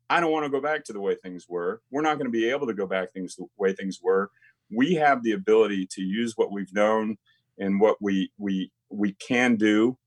I 0.09 0.19
don't 0.19 0.31
want 0.31 0.45
to 0.45 0.51
go 0.51 0.59
back 0.59 0.83
to 0.85 0.93
the 0.93 0.99
way 0.99 1.15
things 1.15 1.45
were. 1.47 1.81
We're 1.89 2.01
not 2.01 2.15
going 2.15 2.25
to 2.25 2.31
be 2.31 2.49
able 2.49 2.67
to 2.67 2.73
go 2.73 2.85
back 2.85 3.13
things 3.13 3.35
the 3.35 3.45
way 3.57 3.73
things 3.73 3.99
were. 4.01 4.29
We 4.69 4.95
have 4.95 5.23
the 5.23 5.31
ability 5.31 5.87
to 5.91 6.01
use 6.01 6.33
what 6.35 6.51
we've 6.51 6.73
known 6.73 7.17
and 7.57 7.79
what 7.79 7.97
we 8.01 8.31
we 8.37 8.71
we 8.89 9.13
can 9.13 9.55
do, 9.55 9.97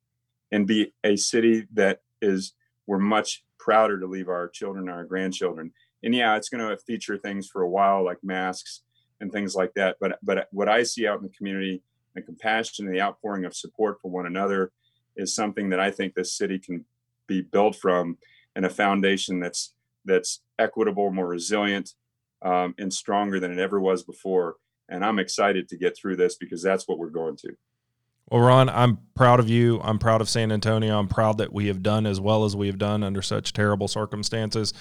and 0.53 0.67
be 0.67 0.93
a 1.03 1.17
city 1.17 1.67
that 1.73 2.01
is 2.21 2.55
we're 2.87 2.99
much 2.99 3.45
prouder 3.59 3.99
to 3.99 4.07
leave 4.07 4.29
our 4.29 4.49
children 4.49 4.89
and 4.89 4.95
our 4.95 5.05
grandchildren 5.05 5.73
and 6.05 6.15
yeah, 6.15 6.37
it's 6.37 6.51
going 6.51 6.69
to 6.69 6.77
feature 6.77 7.17
things 7.17 7.49
for 7.49 7.63
a 7.63 7.69
while 7.69 8.05
like 8.05 8.19
masks 8.23 8.83
and 9.21 9.33
things 9.33 9.55
like 9.55 9.73
that. 9.75 9.97
But 10.01 10.19
but 10.23 10.49
what 10.53 10.69
I 10.69 10.83
see 10.83 11.09
out 11.09 11.19
in 11.19 11.25
the 11.25 11.33
community, 11.37 11.83
the 12.15 12.23
compassion 12.23 12.87
and 12.87 12.95
the 12.95 13.01
outpouring 13.01 13.47
of 13.47 13.57
support 13.57 14.01
for 14.01 14.11
one 14.11 14.27
another, 14.27 14.71
is 15.17 15.35
something 15.35 15.71
that 15.71 15.81
I 15.81 15.91
think 15.91 16.15
this 16.15 16.37
city 16.37 16.59
can 16.59 16.85
be 17.27 17.43
built 17.43 17.77
from, 17.77 18.19
and 18.57 18.65
a 18.67 18.71
foundation 18.71 19.41
that's 19.41 19.75
that's 20.05 20.41
equitable, 20.59 21.11
more 21.11 21.27
resilient, 21.27 21.95
um, 22.43 22.75
and 22.79 22.93
stronger 22.93 23.41
than 23.41 23.53
it 23.53 23.59
ever 23.59 23.81
was 23.81 24.03
before. 24.03 24.57
And 24.89 25.05
I'm 25.05 25.19
excited 25.19 25.69
to 25.71 25.77
get 25.77 25.97
through 25.97 26.17
this 26.17 26.37
because 26.37 26.63
that's 26.63 26.87
what 26.87 26.99
we're 26.99 27.09
going 27.09 27.37
to. 27.37 27.57
Well, 28.31 28.43
Ron, 28.43 28.69
I'm 28.69 28.99
proud 29.15 29.41
of 29.41 29.49
you. 29.49 29.81
I'm 29.83 29.99
proud 29.99 30.21
of 30.21 30.29
San 30.29 30.51
Antonio. 30.51 30.99
I'm 30.99 31.09
proud 31.09 31.39
that 31.39 31.53
we 31.53 31.67
have 31.67 31.83
done 31.83 32.07
as 32.07 32.21
well 32.21 32.45
as 32.45 32.57
we 32.57 32.67
have 32.69 32.79
done 32.79 33.03
under 33.03 33.23
such 33.23 33.53
terrible 33.53 33.89
circumstances. 33.89 34.73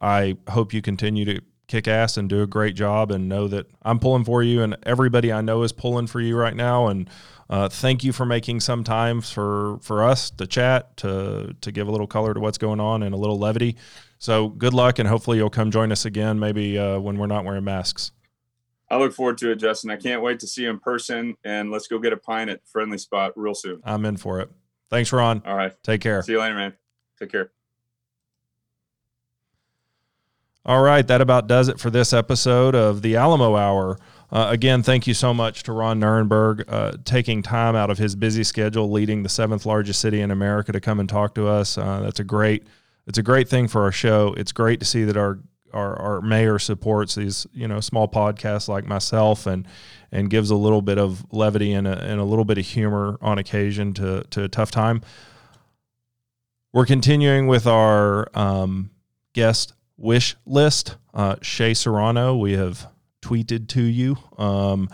I 0.00 0.36
hope 0.48 0.74
you 0.74 0.82
continue 0.82 1.24
to 1.26 1.40
kick 1.72 1.88
ass 1.88 2.18
and 2.18 2.28
do 2.28 2.42
a 2.42 2.46
great 2.46 2.74
job 2.74 3.10
and 3.10 3.30
know 3.30 3.48
that 3.48 3.66
I'm 3.80 3.98
pulling 3.98 4.24
for 4.24 4.42
you 4.42 4.62
and 4.62 4.76
everybody 4.82 5.32
I 5.32 5.40
know 5.40 5.62
is 5.62 5.72
pulling 5.72 6.06
for 6.06 6.20
you 6.20 6.36
right 6.36 6.54
now. 6.54 6.88
And 6.88 7.08
uh, 7.48 7.70
thank 7.70 8.04
you 8.04 8.12
for 8.12 8.26
making 8.26 8.60
some 8.60 8.84
time 8.84 9.22
for, 9.22 9.78
for 9.80 10.04
us 10.04 10.30
to 10.32 10.46
chat, 10.46 10.98
to, 10.98 11.56
to 11.62 11.72
give 11.72 11.88
a 11.88 11.90
little 11.90 12.06
color 12.06 12.34
to 12.34 12.40
what's 12.40 12.58
going 12.58 12.78
on 12.78 13.02
and 13.02 13.14
a 13.14 13.16
little 13.16 13.38
levity. 13.38 13.76
So 14.18 14.50
good 14.50 14.74
luck 14.74 14.98
and 14.98 15.08
hopefully 15.08 15.38
you'll 15.38 15.48
come 15.48 15.70
join 15.70 15.90
us 15.92 16.04
again, 16.04 16.38
maybe 16.38 16.78
uh, 16.78 16.98
when 16.98 17.16
we're 17.16 17.26
not 17.26 17.46
wearing 17.46 17.64
masks. 17.64 18.12
I 18.90 18.98
look 18.98 19.14
forward 19.14 19.38
to 19.38 19.50
it, 19.50 19.56
Justin. 19.56 19.90
I 19.90 19.96
can't 19.96 20.20
wait 20.20 20.40
to 20.40 20.46
see 20.46 20.64
you 20.64 20.70
in 20.70 20.78
person 20.78 21.38
and 21.42 21.70
let's 21.70 21.86
go 21.86 21.98
get 21.98 22.12
a 22.12 22.18
pint 22.18 22.50
at 22.50 22.60
Friendly 22.66 22.98
Spot 22.98 23.32
real 23.34 23.54
soon. 23.54 23.80
I'm 23.82 24.04
in 24.04 24.18
for 24.18 24.40
it. 24.40 24.50
Thanks, 24.90 25.10
Ron. 25.10 25.40
All 25.46 25.56
right. 25.56 25.72
Take 25.82 26.02
care. 26.02 26.20
See 26.22 26.32
you 26.32 26.40
later, 26.40 26.54
man. 26.54 26.74
Take 27.18 27.32
care. 27.32 27.50
All 30.64 30.80
right, 30.80 31.04
that 31.08 31.20
about 31.20 31.48
does 31.48 31.68
it 31.68 31.80
for 31.80 31.90
this 31.90 32.12
episode 32.12 32.76
of 32.76 33.02
the 33.02 33.16
Alamo 33.16 33.56
Hour. 33.56 33.98
Uh, 34.30 34.46
again, 34.48 34.84
thank 34.84 35.08
you 35.08 35.14
so 35.14 35.34
much 35.34 35.64
to 35.64 35.72
Ron 35.72 36.00
Nirenberg 36.00 36.62
uh, 36.68 36.92
taking 37.04 37.42
time 37.42 37.74
out 37.74 37.90
of 37.90 37.98
his 37.98 38.14
busy 38.14 38.44
schedule, 38.44 38.88
leading 38.88 39.24
the 39.24 39.28
seventh 39.28 39.66
largest 39.66 40.00
city 40.00 40.20
in 40.20 40.30
America, 40.30 40.70
to 40.70 40.80
come 40.80 41.00
and 41.00 41.08
talk 41.08 41.34
to 41.34 41.48
us. 41.48 41.76
Uh, 41.76 42.02
that's 42.02 42.20
a 42.20 42.24
great, 42.24 42.64
it's 43.08 43.18
a 43.18 43.24
great 43.24 43.48
thing 43.48 43.66
for 43.66 43.82
our 43.82 43.90
show. 43.90 44.34
It's 44.36 44.52
great 44.52 44.78
to 44.78 44.86
see 44.86 45.02
that 45.04 45.16
our 45.16 45.40
our, 45.72 45.98
our 45.98 46.20
mayor 46.20 46.58
supports 46.58 47.14
these 47.16 47.46
you 47.52 47.66
know 47.66 47.80
small 47.80 48.06
podcasts 48.06 48.68
like 48.68 48.86
myself 48.86 49.46
and 49.46 49.66
and 50.12 50.30
gives 50.30 50.50
a 50.50 50.56
little 50.56 50.82
bit 50.82 50.98
of 50.98 51.24
levity 51.32 51.72
and 51.72 51.88
a, 51.88 51.98
and 52.04 52.20
a 52.20 52.24
little 52.24 52.44
bit 52.44 52.58
of 52.58 52.66
humor 52.66 53.18
on 53.20 53.38
occasion 53.38 53.94
to 53.94 54.22
to 54.30 54.44
a 54.44 54.48
tough 54.48 54.70
time. 54.70 55.00
We're 56.72 56.86
continuing 56.86 57.48
with 57.48 57.66
our 57.66 58.28
um, 58.34 58.90
guest 59.32 59.72
wish 60.02 60.36
list. 60.44 60.96
Uh, 61.14 61.36
Shea 61.40 61.72
Serrano, 61.72 62.36
we 62.36 62.52
have 62.52 62.86
tweeted 63.22 63.68
to 63.68 63.82
you. 63.82 64.18
Um, 64.36 64.90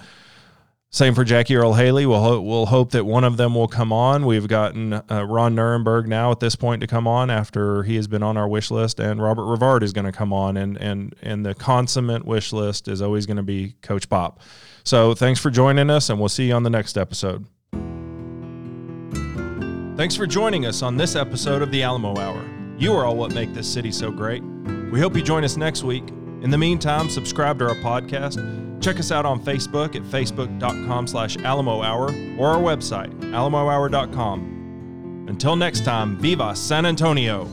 same 0.90 1.14
for 1.14 1.22
Jackie 1.24 1.54
Earle 1.56 1.74
Haley. 1.74 2.06
We'll, 2.06 2.22
ho- 2.22 2.40
we'll 2.40 2.66
hope 2.66 2.92
that 2.92 3.04
one 3.04 3.24
of 3.24 3.36
them 3.36 3.54
will 3.54 3.68
come 3.68 3.92
on. 3.92 4.24
We've 4.24 4.48
gotten 4.48 4.94
uh, 4.94 5.26
Ron 5.28 5.54
Nirenberg 5.54 6.06
now 6.06 6.30
at 6.30 6.40
this 6.40 6.56
point 6.56 6.80
to 6.80 6.86
come 6.86 7.06
on 7.06 7.28
after 7.30 7.82
he 7.82 7.96
has 7.96 8.08
been 8.08 8.22
on 8.22 8.36
our 8.38 8.48
wish 8.48 8.70
list, 8.70 8.98
and 8.98 9.20
Robert 9.22 9.42
Rivard 9.42 9.82
is 9.82 9.92
going 9.92 10.06
to 10.06 10.12
come 10.12 10.32
on, 10.32 10.56
and 10.56 10.78
and 10.78 11.14
and 11.20 11.44
the 11.44 11.54
consummate 11.54 12.24
wish 12.24 12.54
list 12.54 12.88
is 12.88 13.02
always 13.02 13.26
going 13.26 13.36
to 13.36 13.42
be 13.42 13.74
Coach 13.82 14.08
Pop. 14.08 14.40
So 14.82 15.14
thanks 15.14 15.38
for 15.40 15.50
joining 15.50 15.90
us, 15.90 16.08
and 16.08 16.18
we'll 16.18 16.30
see 16.30 16.48
you 16.48 16.54
on 16.54 16.62
the 16.62 16.70
next 16.70 16.96
episode. 16.96 17.44
Thanks 19.98 20.16
for 20.16 20.26
joining 20.26 20.64
us 20.64 20.80
on 20.80 20.96
this 20.96 21.16
episode 21.16 21.60
of 21.60 21.70
the 21.70 21.82
Alamo 21.82 22.16
Hour. 22.18 22.48
You 22.78 22.94
are 22.94 23.04
all 23.04 23.16
what 23.16 23.34
make 23.34 23.52
this 23.52 23.70
city 23.70 23.92
so 23.92 24.10
great. 24.10 24.42
We 24.90 25.00
hope 25.00 25.16
you 25.16 25.22
join 25.22 25.44
us 25.44 25.56
next 25.56 25.84
week. 25.84 26.08
In 26.42 26.50
the 26.50 26.58
meantime, 26.58 27.10
subscribe 27.10 27.58
to 27.58 27.68
our 27.68 27.74
podcast. 27.76 28.82
Check 28.82 29.00
us 29.00 29.10
out 29.10 29.26
on 29.26 29.40
Facebook 29.40 29.96
at 29.96 30.02
facebook.com 30.02 31.06
slash 31.06 31.36
Alamo 31.38 31.82
Hour 31.82 32.10
or 32.38 32.48
our 32.48 32.60
website, 32.60 33.12
alamohour.com. 33.20 35.26
Until 35.28 35.56
next 35.56 35.84
time, 35.84 36.16
Viva 36.18 36.54
San 36.56 36.86
Antonio! 36.86 37.46